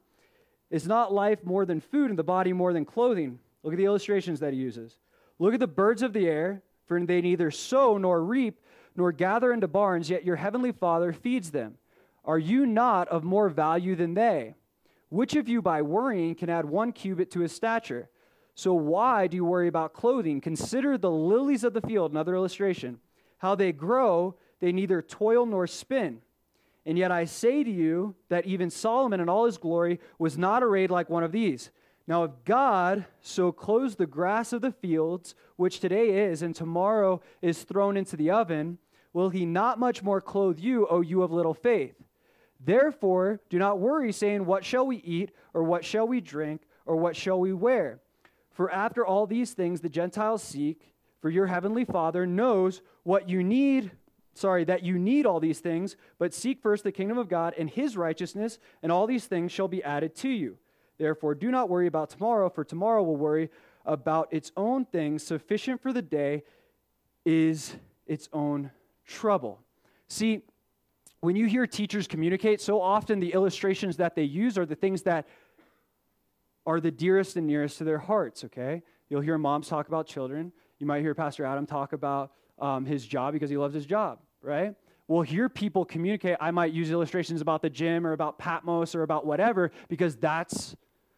Is 0.71 0.87
not 0.87 1.11
life 1.11 1.43
more 1.43 1.65
than 1.65 1.81
food 1.81 2.11
and 2.11 2.19
the 2.19 2.23
body 2.23 2.53
more 2.53 2.73
than 2.73 2.85
clothing? 2.85 3.39
Look 3.63 3.73
at 3.73 3.77
the 3.77 3.85
illustrations 3.85 4.39
that 4.39 4.53
he 4.53 4.59
uses. 4.59 4.97
Look 5.39 5.53
at 5.53 5.59
the 5.59 5.67
birds 5.67 6.03
of 6.03 6.13
the 6.13 6.27
air, 6.27 6.61
for 6.85 6.99
they 6.99 7.21
neither 7.21 7.49
sow 7.49 7.97
nor 7.97 8.23
reap 8.23 8.59
nor 8.95 9.11
gather 9.11 9.51
into 9.51 9.67
barns, 9.67 10.09
yet 10.09 10.25
your 10.25 10.35
heavenly 10.35 10.71
Father 10.71 11.13
feeds 11.13 11.51
them. 11.51 11.77
Are 12.25 12.37
you 12.37 12.65
not 12.65 13.07
of 13.07 13.23
more 13.23 13.49
value 13.49 13.95
than 13.95 14.13
they? 14.13 14.55
Which 15.09 15.35
of 15.35 15.47
you 15.47 15.61
by 15.61 15.81
worrying 15.81 16.35
can 16.35 16.49
add 16.49 16.65
one 16.65 16.91
cubit 16.91 17.31
to 17.31 17.39
his 17.39 17.51
stature? 17.51 18.09
So 18.59 18.73
why 18.73 19.27
do 19.27 19.37
you 19.37 19.45
worry 19.45 19.69
about 19.69 19.93
clothing? 19.93 20.41
Consider 20.41 20.97
the 20.97 21.09
lilies 21.09 21.63
of 21.63 21.71
the 21.73 21.79
field, 21.79 22.11
another 22.11 22.35
illustration. 22.35 22.99
How 23.37 23.55
they 23.55 23.71
grow, 23.71 24.35
they 24.59 24.73
neither 24.73 25.01
toil 25.01 25.45
nor 25.45 25.65
spin. 25.65 26.19
And 26.85 26.97
yet 26.97 27.09
I 27.09 27.23
say 27.23 27.63
to 27.63 27.71
you 27.71 28.15
that 28.27 28.45
even 28.45 28.69
Solomon 28.69 29.21
in 29.21 29.29
all 29.29 29.45
his 29.45 29.57
glory 29.57 30.01
was 30.17 30.37
not 30.37 30.61
arrayed 30.61 30.91
like 30.91 31.09
one 31.09 31.23
of 31.23 31.31
these. 31.31 31.71
Now, 32.05 32.25
if 32.25 32.31
God 32.43 33.05
so 33.21 33.53
clothes 33.53 33.95
the 33.95 34.05
grass 34.05 34.51
of 34.51 34.59
the 34.59 34.73
fields, 34.73 35.35
which 35.55 35.79
today 35.79 36.25
is 36.25 36.41
and 36.41 36.53
tomorrow 36.53 37.21
is 37.41 37.63
thrown 37.63 37.95
into 37.95 38.17
the 38.17 38.29
oven, 38.29 38.77
will 39.13 39.29
he 39.29 39.45
not 39.45 39.79
much 39.79 40.03
more 40.03 40.19
clothe 40.19 40.59
you, 40.59 40.85
O 40.87 40.99
you 40.99 41.23
of 41.23 41.31
little 41.31 41.53
faith? 41.53 41.95
Therefore, 42.59 43.39
do 43.49 43.57
not 43.57 43.79
worry, 43.79 44.11
saying, 44.11 44.45
What 44.45 44.65
shall 44.65 44.85
we 44.85 44.97
eat, 44.97 45.31
or 45.53 45.63
what 45.63 45.85
shall 45.85 46.05
we 46.05 46.19
drink, 46.19 46.63
or 46.85 46.97
what 46.97 47.15
shall 47.15 47.39
we 47.39 47.53
wear? 47.53 48.01
For 48.59 48.69
after 48.71 49.05
all 49.05 49.25
these 49.25 49.53
things 49.53 49.79
the 49.79 49.87
Gentiles 49.87 50.43
seek, 50.43 50.93
for 51.21 51.29
your 51.29 51.45
heavenly 51.45 51.85
Father 51.85 52.25
knows 52.25 52.81
what 53.03 53.29
you 53.29 53.41
need, 53.41 53.91
sorry, 54.33 54.65
that 54.65 54.83
you 54.83 54.99
need 54.99 55.25
all 55.25 55.39
these 55.39 55.59
things, 55.61 55.95
but 56.17 56.33
seek 56.33 56.61
first 56.61 56.83
the 56.83 56.91
kingdom 56.91 57.17
of 57.17 57.29
God 57.29 57.53
and 57.57 57.69
his 57.69 57.95
righteousness, 57.95 58.59
and 58.83 58.91
all 58.91 59.07
these 59.07 59.27
things 59.27 59.53
shall 59.53 59.69
be 59.69 59.81
added 59.81 60.13
to 60.17 60.27
you. 60.27 60.57
Therefore, 60.97 61.35
do 61.35 61.51
not 61.51 61.69
worry 61.69 61.87
about 61.87 62.09
tomorrow, 62.09 62.49
for 62.49 62.65
tomorrow 62.65 63.01
will 63.01 63.15
worry 63.15 63.49
about 63.85 64.27
its 64.29 64.51
own 64.57 64.83
things. 64.83 65.23
Sufficient 65.23 65.81
for 65.81 65.93
the 65.93 66.01
day 66.01 66.43
is 67.23 67.77
its 68.07 68.27
own 68.33 68.71
trouble. 69.05 69.61
See, 70.09 70.41
when 71.21 71.37
you 71.37 71.45
hear 71.45 71.65
teachers 71.65 72.07
communicate, 72.07 72.59
so 72.59 72.81
often 72.81 73.21
the 73.21 73.31
illustrations 73.31 73.95
that 73.95 74.15
they 74.15 74.23
use 74.23 74.57
are 74.57 74.65
the 74.65 74.75
things 74.75 75.03
that 75.03 75.29
are 76.69 76.79
the 76.79 76.91
dearest 76.91 77.35
and 77.35 77.47
nearest 77.47 77.79
to 77.79 77.83
their 77.83 77.97
hearts, 77.97 78.43
okay? 78.43 78.83
You'll 79.09 79.21
hear 79.21 79.39
moms 79.39 79.67
talk 79.67 79.87
about 79.87 80.05
children. 80.05 80.51
You 80.77 80.85
might 80.85 81.01
hear 81.01 81.15
Pastor 81.15 81.43
Adam 81.43 81.65
talk 81.65 81.93
about 81.93 82.31
um, 82.59 82.85
his 82.85 83.07
job 83.07 83.33
because 83.33 83.49
he 83.49 83.57
loves 83.57 83.73
his 83.73 83.87
job, 83.87 84.19
right? 84.43 84.75
We'll 85.07 85.23
hear 85.23 85.49
people 85.49 85.83
communicate. 85.83 86.37
I 86.39 86.51
might 86.51 86.71
use 86.71 86.91
illustrations 86.91 87.41
about 87.41 87.63
the 87.63 87.71
gym 87.71 88.05
or 88.05 88.13
about 88.13 88.37
Patmos 88.37 88.93
or 88.93 89.01
about 89.01 89.25
whatever 89.25 89.71
because 89.87 90.15
that's 90.15 90.75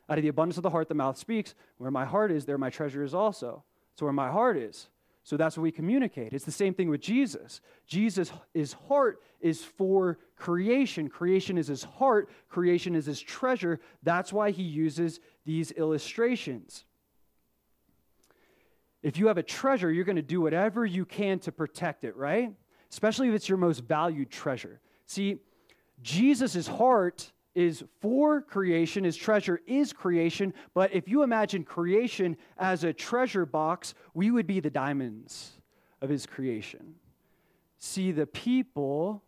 out 0.09 0.17
of 0.17 0.21
the 0.21 0.29
abundance 0.29 0.55
of 0.55 0.63
the 0.63 0.69
heart, 0.69 0.87
the 0.87 0.95
mouth 0.95 1.17
speaks. 1.17 1.53
Where 1.77 1.91
my 1.91 2.05
heart 2.05 2.31
is, 2.31 2.45
there 2.45 2.57
my 2.57 2.69
treasure 2.69 3.03
is 3.03 3.13
also. 3.13 3.65
It's 3.91 4.01
where 4.01 4.13
my 4.13 4.31
heart 4.31 4.55
is. 4.55 4.87
So 5.23 5.37
that's 5.37 5.55
what 5.55 5.63
we 5.63 5.71
communicate. 5.71 6.33
It's 6.33 6.45
the 6.45 6.51
same 6.51 6.73
thing 6.73 6.89
with 6.89 7.01
Jesus. 7.01 7.61
Jesus, 7.85 8.31
his 8.53 8.73
heart 8.73 9.21
is 9.39 9.63
for 9.63 10.17
creation. 10.35 11.09
Creation 11.09 11.57
is 11.57 11.67
his 11.67 11.83
heart, 11.83 12.29
creation 12.49 12.95
is 12.95 13.05
his 13.05 13.19
treasure. 13.19 13.79
That's 14.01 14.33
why 14.33 14.49
he 14.51 14.63
uses 14.63 15.19
these 15.45 15.71
illustrations. 15.71 16.85
If 19.03 19.17
you 19.17 19.27
have 19.27 19.37
a 19.37 19.43
treasure, 19.43 19.91
you're 19.91 20.05
going 20.05 20.15
to 20.17 20.21
do 20.21 20.41
whatever 20.41 20.85
you 20.85 21.05
can 21.05 21.39
to 21.39 21.51
protect 21.51 22.03
it, 22.03 22.15
right? 22.15 22.53
Especially 22.91 23.29
if 23.29 23.35
it's 23.35 23.49
your 23.49 23.57
most 23.57 23.79
valued 23.79 24.29
treasure. 24.29 24.79
See, 25.07 25.37
Jesus' 26.01 26.67
heart 26.67 27.31
is 27.53 27.83
for 27.99 28.41
creation, 28.41 29.03
his 29.03 29.17
treasure 29.17 29.59
is 29.67 29.91
creation, 29.91 30.53
but 30.73 30.93
if 30.93 31.07
you 31.07 31.23
imagine 31.23 31.63
creation 31.63 32.37
as 32.57 32.83
a 32.83 32.93
treasure 32.93 33.45
box, 33.45 33.93
we 34.13 34.31
would 34.31 34.47
be 34.47 34.59
the 34.59 34.69
diamonds 34.69 35.51
of 36.01 36.09
his 36.09 36.25
creation. 36.25 36.95
See, 37.77 38.11
the 38.11 38.27
people, 38.27 39.23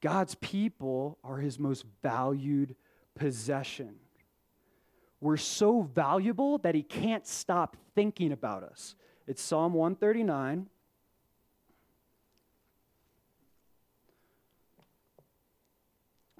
God's 0.00 0.34
people, 0.36 1.18
are 1.22 1.38
his 1.38 1.58
most 1.58 1.84
valued 2.02 2.74
possession. 3.14 3.96
We're 5.22 5.36
so 5.36 5.82
valuable 5.82 6.58
that 6.58 6.74
he 6.74 6.82
can't 6.82 7.24
stop 7.24 7.76
thinking 7.94 8.32
about 8.32 8.64
us. 8.64 8.96
It's 9.28 9.40
Psalm 9.40 9.72
139. 9.72 10.66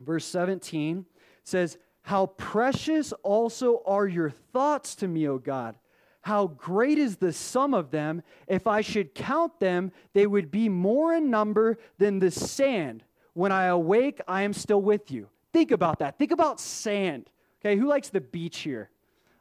Verse 0.01 0.24
17 0.24 1.07
says, 1.45 1.78
How 2.03 2.26
precious 2.26 3.12
also 3.22 3.83
are 3.87 4.09
your 4.09 4.30
thoughts 4.30 4.97
to 4.97 5.07
me, 5.07 5.28
O 5.28 5.39
God. 5.39 5.76
How 6.22 6.49
great 6.49 6.99
is 6.99 7.18
the 7.18 7.33
sum 7.33 7.74
of 7.74 7.93
them. 7.93 8.24
If 8.49 8.66
I 8.66 8.80
should 8.80 9.14
count 9.14 9.61
them, 9.61 9.93
they 10.12 10.26
would 10.26 10.51
be 10.51 10.68
more 10.68 11.14
in 11.14 11.30
number 11.30 11.78
than 11.99 12.18
the 12.18 12.33
sand. 12.33 13.05
When 13.35 13.53
I 13.53 13.66
awake, 13.66 14.20
I 14.26 14.43
am 14.43 14.53
still 14.53 14.83
with 14.83 15.12
you. 15.12 15.28
Think 15.53 15.70
about 15.70 16.01
that. 16.01 16.18
Think 16.18 16.33
about 16.33 16.59
sand. 16.59 17.30
Okay, 17.64 17.76
who 17.76 17.86
likes 17.86 18.08
the 18.08 18.20
beach 18.20 18.58
here? 18.58 18.90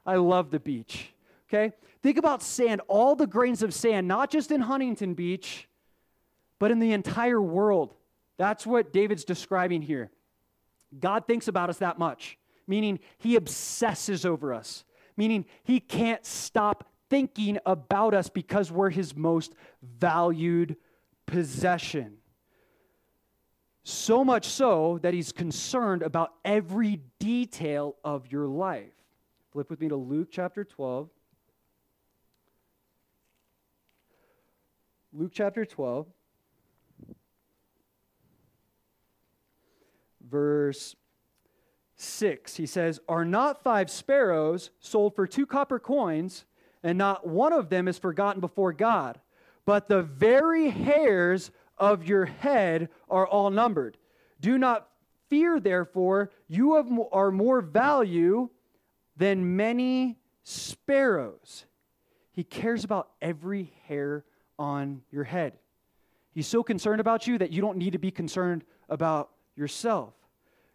I 0.06 0.16
love 0.16 0.50
the 0.50 0.60
beach. 0.60 1.12
Okay, 1.48 1.74
think 2.02 2.18
about 2.18 2.42
sand, 2.42 2.80
all 2.86 3.16
the 3.16 3.26
grains 3.26 3.62
of 3.62 3.74
sand, 3.74 4.06
not 4.06 4.30
just 4.30 4.52
in 4.52 4.60
Huntington 4.60 5.14
Beach, 5.14 5.68
but 6.58 6.70
in 6.70 6.78
the 6.78 6.92
entire 6.92 7.42
world. 7.42 7.94
That's 8.38 8.64
what 8.64 8.92
David's 8.92 9.24
describing 9.24 9.82
here. 9.82 10.10
God 10.98 11.26
thinks 11.26 11.48
about 11.48 11.68
us 11.68 11.78
that 11.78 11.98
much, 11.98 12.38
meaning 12.66 13.00
he 13.18 13.36
obsesses 13.36 14.24
over 14.24 14.54
us, 14.54 14.84
meaning 15.16 15.44
he 15.64 15.80
can't 15.80 16.24
stop 16.24 16.88
thinking 17.10 17.58
about 17.66 18.14
us 18.14 18.28
because 18.28 18.70
we're 18.70 18.90
his 18.90 19.16
most 19.16 19.52
valued 19.82 20.76
possession. 21.26 22.18
So 23.84 24.24
much 24.24 24.46
so 24.46 24.98
that 25.02 25.12
he's 25.12 25.32
concerned 25.32 26.02
about 26.02 26.34
every 26.44 27.00
detail 27.18 27.96
of 28.04 28.30
your 28.30 28.46
life. 28.46 28.92
Flip 29.52 29.68
with 29.68 29.80
me 29.80 29.88
to 29.88 29.96
Luke 29.96 30.28
chapter 30.30 30.64
12. 30.64 31.08
Luke 35.14 35.32
chapter 35.34 35.66
12, 35.66 36.06
verse 40.26 40.96
6. 41.96 42.56
He 42.56 42.64
says, 42.64 42.98
Are 43.10 43.26
not 43.26 43.62
five 43.62 43.90
sparrows 43.90 44.70
sold 44.80 45.14
for 45.14 45.26
two 45.26 45.44
copper 45.44 45.78
coins, 45.78 46.46
and 46.82 46.96
not 46.96 47.26
one 47.26 47.52
of 47.52 47.68
them 47.68 47.88
is 47.88 47.98
forgotten 47.98 48.40
before 48.40 48.72
God? 48.72 49.20
But 49.66 49.88
the 49.88 50.02
very 50.02 50.70
hairs 50.70 51.50
of 51.78 52.04
your 52.04 52.26
head 52.26 52.88
are 53.08 53.26
all 53.26 53.50
numbered. 53.50 53.96
Do 54.40 54.58
not 54.58 54.88
fear, 55.28 55.60
therefore, 55.60 56.30
you 56.48 56.76
have, 56.76 56.88
are 57.12 57.30
more 57.30 57.60
value 57.60 58.50
than 59.16 59.56
many 59.56 60.18
sparrows. 60.42 61.64
He 62.32 62.44
cares 62.44 62.84
about 62.84 63.10
every 63.20 63.72
hair 63.86 64.24
on 64.58 65.02
your 65.10 65.24
head. 65.24 65.54
He's 66.32 66.46
so 66.46 66.62
concerned 66.62 67.00
about 67.00 67.26
you 67.26 67.38
that 67.38 67.50
you 67.50 67.60
don't 67.60 67.76
need 67.76 67.92
to 67.92 67.98
be 67.98 68.10
concerned 68.10 68.64
about 68.88 69.30
yourself. 69.54 70.14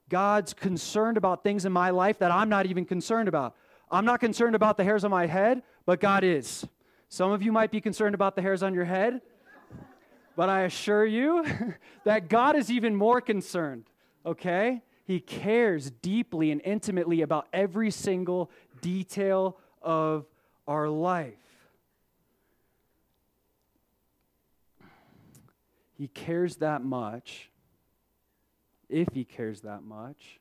God's 0.10 0.54
concerned 0.54 1.18
about 1.18 1.44
things 1.44 1.66
in 1.66 1.72
my 1.72 1.90
life 1.90 2.20
that 2.20 2.32
I'm 2.32 2.50
not 2.50 2.66
even 2.66 2.86
concerned 2.86 3.28
about. 3.28 3.56
I'm 3.90 4.06
not 4.06 4.20
concerned 4.20 4.56
about 4.56 4.78
the 4.78 4.84
hairs 4.84 5.04
on 5.04 5.12
my 5.12 5.26
head, 5.26 5.64
but 5.86 6.00
God 6.00 6.24
is. 6.24 6.66
Some 7.10 7.32
of 7.32 7.42
you 7.42 7.52
might 7.52 7.72
be 7.72 7.82
concerned 7.82 8.16
about 8.16 8.36
the 8.36 8.42
hairs 8.42 8.64
on 8.64 8.74
your 8.74 8.86
head, 8.86 9.22
but 10.38 10.50
I 10.50 10.62
assure 10.62 11.04
you 11.04 11.44
that 12.06 12.30
God 12.30 12.56
is 12.56 12.72
even 12.72 12.96
more 12.96 13.20
concerned, 13.20 13.86
okay? 14.24 14.84
He 15.04 15.20
cares 15.20 15.90
deeply 15.90 16.52
and 16.52 16.62
intimately 16.64 17.24
about 17.24 17.48
every 17.52 17.90
single 17.90 18.52
detail 18.80 19.58
of 19.82 20.28
our 20.68 20.88
life. 20.90 21.34
He 25.98 26.08
cares 26.08 26.58
that 26.58 26.84
much. 26.84 27.50
If 28.90 29.08
he 29.14 29.26
cares 29.26 29.62
that 29.62 29.82
much, 29.82 30.40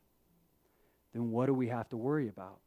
then 1.15 1.31
what 1.31 1.47
do 1.47 1.55
we 1.55 1.69
have 1.69 1.89
to 1.89 1.97
worry 1.97 2.29
about? 2.29 2.59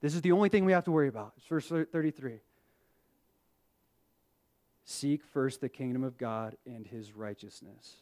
This 0.00 0.14
is 0.14 0.22
the 0.22 0.30
only 0.30 0.48
thing 0.48 0.64
we 0.64 0.72
have 0.72 0.84
to 0.84 0.92
worry 0.92 1.08
about. 1.08 1.32
It's 1.36 1.46
verse 1.46 1.66
33. 1.66 2.38
Seek 4.84 5.22
first 5.24 5.60
the 5.60 5.68
kingdom 5.68 6.02
of 6.04 6.18
God 6.18 6.56
and 6.66 6.86
his 6.86 7.12
righteousness. 7.12 7.96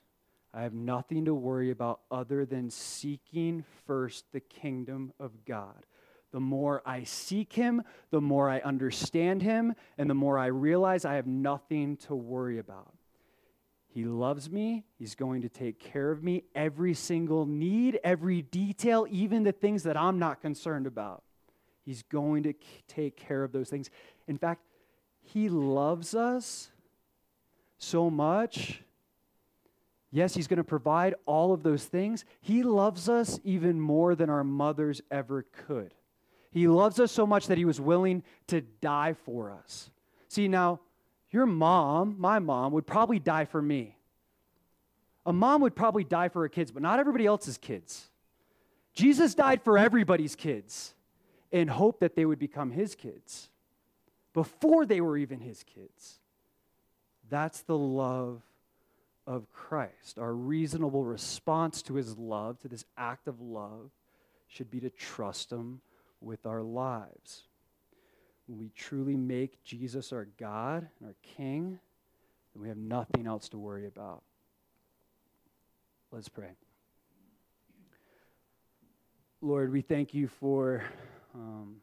I 0.52 0.62
have 0.62 0.74
nothing 0.74 1.26
to 1.26 1.34
worry 1.34 1.70
about 1.70 2.00
other 2.10 2.44
than 2.44 2.70
seeking 2.70 3.64
first 3.86 4.24
the 4.32 4.40
kingdom 4.40 5.12
of 5.20 5.44
God. 5.44 5.86
The 6.32 6.40
more 6.40 6.82
I 6.86 7.04
seek 7.04 7.52
him, 7.52 7.82
the 8.10 8.20
more 8.20 8.48
I 8.48 8.60
understand 8.60 9.42
him, 9.42 9.74
and 9.98 10.08
the 10.08 10.14
more 10.14 10.38
I 10.38 10.46
realize 10.46 11.04
I 11.04 11.14
have 11.14 11.26
nothing 11.26 11.96
to 11.98 12.14
worry 12.14 12.58
about. 12.58 12.94
He 13.92 14.04
loves 14.04 14.48
me. 14.48 14.84
He's 14.96 15.16
going 15.16 15.42
to 15.42 15.48
take 15.48 15.80
care 15.80 16.12
of 16.12 16.22
me. 16.22 16.44
Every 16.54 16.94
single 16.94 17.46
need, 17.46 17.98
every 18.04 18.42
detail, 18.42 19.06
even 19.10 19.42
the 19.42 19.52
things 19.52 19.82
that 19.82 19.96
I'm 19.96 20.20
not 20.20 20.40
concerned 20.40 20.86
about. 20.86 21.24
He's 21.84 22.02
going 22.04 22.44
to 22.44 22.54
take 22.86 23.16
care 23.16 23.42
of 23.42 23.50
those 23.50 23.68
things. 23.68 23.90
In 24.28 24.38
fact, 24.38 24.62
He 25.32 25.48
loves 25.48 26.14
us 26.14 26.70
so 27.78 28.10
much. 28.10 28.82
Yes, 30.10 30.34
He's 30.34 30.48
going 30.48 30.56
to 30.56 30.64
provide 30.64 31.14
all 31.24 31.52
of 31.52 31.62
those 31.62 31.84
things. 31.84 32.24
He 32.40 32.64
loves 32.64 33.08
us 33.08 33.38
even 33.44 33.80
more 33.80 34.16
than 34.16 34.28
our 34.28 34.42
mothers 34.42 35.00
ever 35.08 35.46
could. 35.66 35.94
He 36.50 36.66
loves 36.66 36.98
us 36.98 37.12
so 37.12 37.28
much 37.28 37.46
that 37.46 37.58
he 37.58 37.64
was 37.64 37.80
willing 37.80 38.24
to 38.48 38.60
die 38.60 39.12
for 39.24 39.52
us. 39.52 39.90
See, 40.26 40.48
now, 40.48 40.80
your 41.30 41.46
mom, 41.46 42.16
my 42.18 42.40
mom, 42.40 42.72
would 42.72 42.86
probably 42.88 43.20
die 43.20 43.44
for 43.44 43.62
me. 43.62 43.96
A 45.24 45.32
mom 45.32 45.60
would 45.60 45.76
probably 45.76 46.02
die 46.02 46.28
for 46.28 46.42
her 46.42 46.48
kids, 46.48 46.72
but 46.72 46.82
not 46.82 46.98
everybody 46.98 47.24
else's 47.24 47.56
kids. 47.56 48.10
Jesus 48.94 49.36
died 49.36 49.62
for 49.62 49.78
everybody's 49.78 50.34
kids 50.34 50.92
in 51.52 51.68
hope 51.68 52.00
that 52.00 52.16
they 52.16 52.24
would 52.24 52.40
become 52.40 52.72
his 52.72 52.96
kids 52.96 53.49
before 54.32 54.86
they 54.86 55.00
were 55.00 55.16
even 55.16 55.40
his 55.40 55.62
kids. 55.62 56.18
That's 57.28 57.62
the 57.62 57.78
love 57.78 58.42
of 59.26 59.52
Christ. 59.52 60.18
Our 60.18 60.32
reasonable 60.32 61.04
response 61.04 61.82
to 61.82 61.94
his 61.94 62.18
love, 62.18 62.58
to 62.60 62.68
this 62.68 62.84
act 62.96 63.28
of 63.28 63.40
love, 63.40 63.90
should 64.48 64.70
be 64.70 64.80
to 64.80 64.90
trust 64.90 65.52
him 65.52 65.80
with 66.20 66.46
our 66.46 66.62
lives. 66.62 67.44
When 68.46 68.58
we 68.58 68.70
truly 68.74 69.16
make 69.16 69.62
Jesus 69.62 70.12
our 70.12 70.26
God 70.38 70.88
and 70.98 71.08
our 71.08 71.14
King, 71.22 71.78
then 72.52 72.62
we 72.62 72.68
have 72.68 72.76
nothing 72.76 73.26
else 73.26 73.48
to 73.50 73.58
worry 73.58 73.86
about. 73.86 74.22
Let's 76.10 76.28
pray. 76.28 76.50
Lord, 79.40 79.72
we 79.72 79.80
thank 79.80 80.12
you 80.12 80.26
for 80.26 80.82
um, 81.34 81.76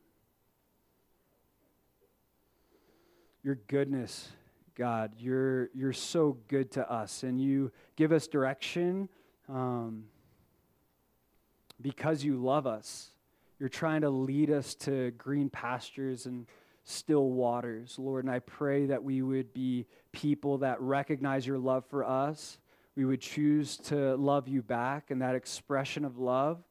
your 3.48 3.60
goodness, 3.70 4.28
God. 4.76 5.14
You're, 5.18 5.70
you're 5.74 5.94
so 5.94 6.38
good 6.50 6.70
to 6.72 6.92
us, 6.92 7.24
and 7.24 7.42
you 7.42 7.72
give 7.96 8.12
us 8.12 8.28
direction 8.28 9.08
um, 9.48 10.04
because 11.82 12.26
you 12.26 12.44
love 12.44 12.68
us. 12.68 13.12
You're 13.58 13.70
trying 13.70 14.02
to 14.02 14.10
lead 14.10 14.52
us 14.52 14.76
to 14.76 15.12
green 15.12 15.50
pastures 15.50 16.26
and 16.26 16.46
still 16.84 17.30
waters, 17.30 17.96
Lord. 17.98 18.26
And 18.26 18.34
I 18.34 18.40
pray 18.40 18.88
that 18.88 19.02
we 19.02 19.22
would 19.22 19.54
be 19.54 19.86
people 20.12 20.58
that 20.58 20.82
recognize 20.82 21.48
your 21.48 21.58
love 21.58 21.86
for 21.86 22.04
us. 22.04 22.58
We 22.98 23.06
would 23.06 23.22
choose 23.22 23.78
to 23.78 24.18
love 24.18 24.50
you 24.50 24.62
back, 24.62 25.10
and 25.10 25.22
that 25.22 25.36
expression 25.36 26.04
of 26.04 26.18
love 26.18 26.62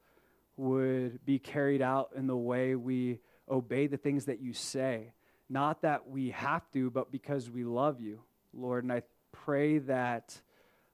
would 0.58 1.24
be 1.24 1.38
carried 1.38 1.80
out 1.80 2.10
in 2.14 2.26
the 2.26 2.36
way 2.36 2.74
we 2.74 3.20
obey 3.48 3.86
the 3.86 3.96
things 3.96 4.26
that 4.26 4.42
you 4.42 4.52
say. 4.52 5.14
Not 5.48 5.82
that 5.82 6.08
we 6.08 6.30
have 6.30 6.70
to, 6.72 6.90
but 6.90 7.10
because 7.12 7.50
we 7.50 7.64
love 7.64 8.00
you, 8.00 8.20
Lord. 8.52 8.84
And 8.84 8.92
I 8.92 9.02
pray 9.32 9.78
that. 9.78 10.40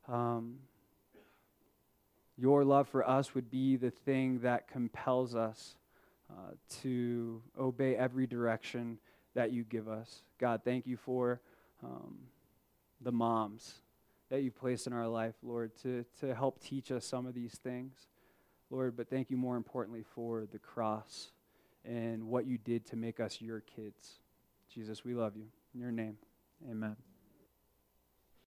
Um, 0.08 0.58
your 2.36 2.64
love 2.64 2.88
for 2.88 3.08
us 3.08 3.34
would 3.34 3.50
be 3.50 3.76
the 3.76 3.90
thing 3.90 4.40
that 4.40 4.68
compels 4.68 5.34
us 5.34 5.76
uh, 6.30 6.52
to 6.82 7.42
obey 7.58 7.94
every 7.94 8.26
direction 8.26 8.98
that 9.34 9.52
you 9.52 9.64
give 9.64 9.88
us. 9.88 10.22
God, 10.38 10.62
thank 10.64 10.86
you 10.86 10.96
for 10.96 11.40
um, 11.84 12.18
the 13.00 13.12
moms 13.12 13.74
that 14.30 14.42
you've 14.42 14.56
placed 14.56 14.86
in 14.86 14.92
our 14.92 15.08
life, 15.08 15.34
Lord, 15.42 15.72
to, 15.82 16.04
to 16.20 16.34
help 16.34 16.60
teach 16.62 16.90
us 16.90 17.04
some 17.04 17.26
of 17.26 17.34
these 17.34 17.58
things. 17.62 18.08
Lord, 18.70 18.96
but 18.96 19.10
thank 19.10 19.30
you 19.30 19.36
more 19.36 19.56
importantly 19.56 20.04
for 20.14 20.46
the 20.50 20.58
cross 20.58 21.32
and 21.84 22.24
what 22.24 22.46
you 22.46 22.56
did 22.56 22.86
to 22.86 22.96
make 22.96 23.20
us 23.20 23.40
your 23.40 23.60
kids. 23.60 24.21
Jesus, 24.74 25.04
we 25.04 25.14
love 25.14 25.36
you. 25.36 25.46
In 25.74 25.80
your 25.80 25.92
name, 25.92 26.16
amen. 26.70 26.96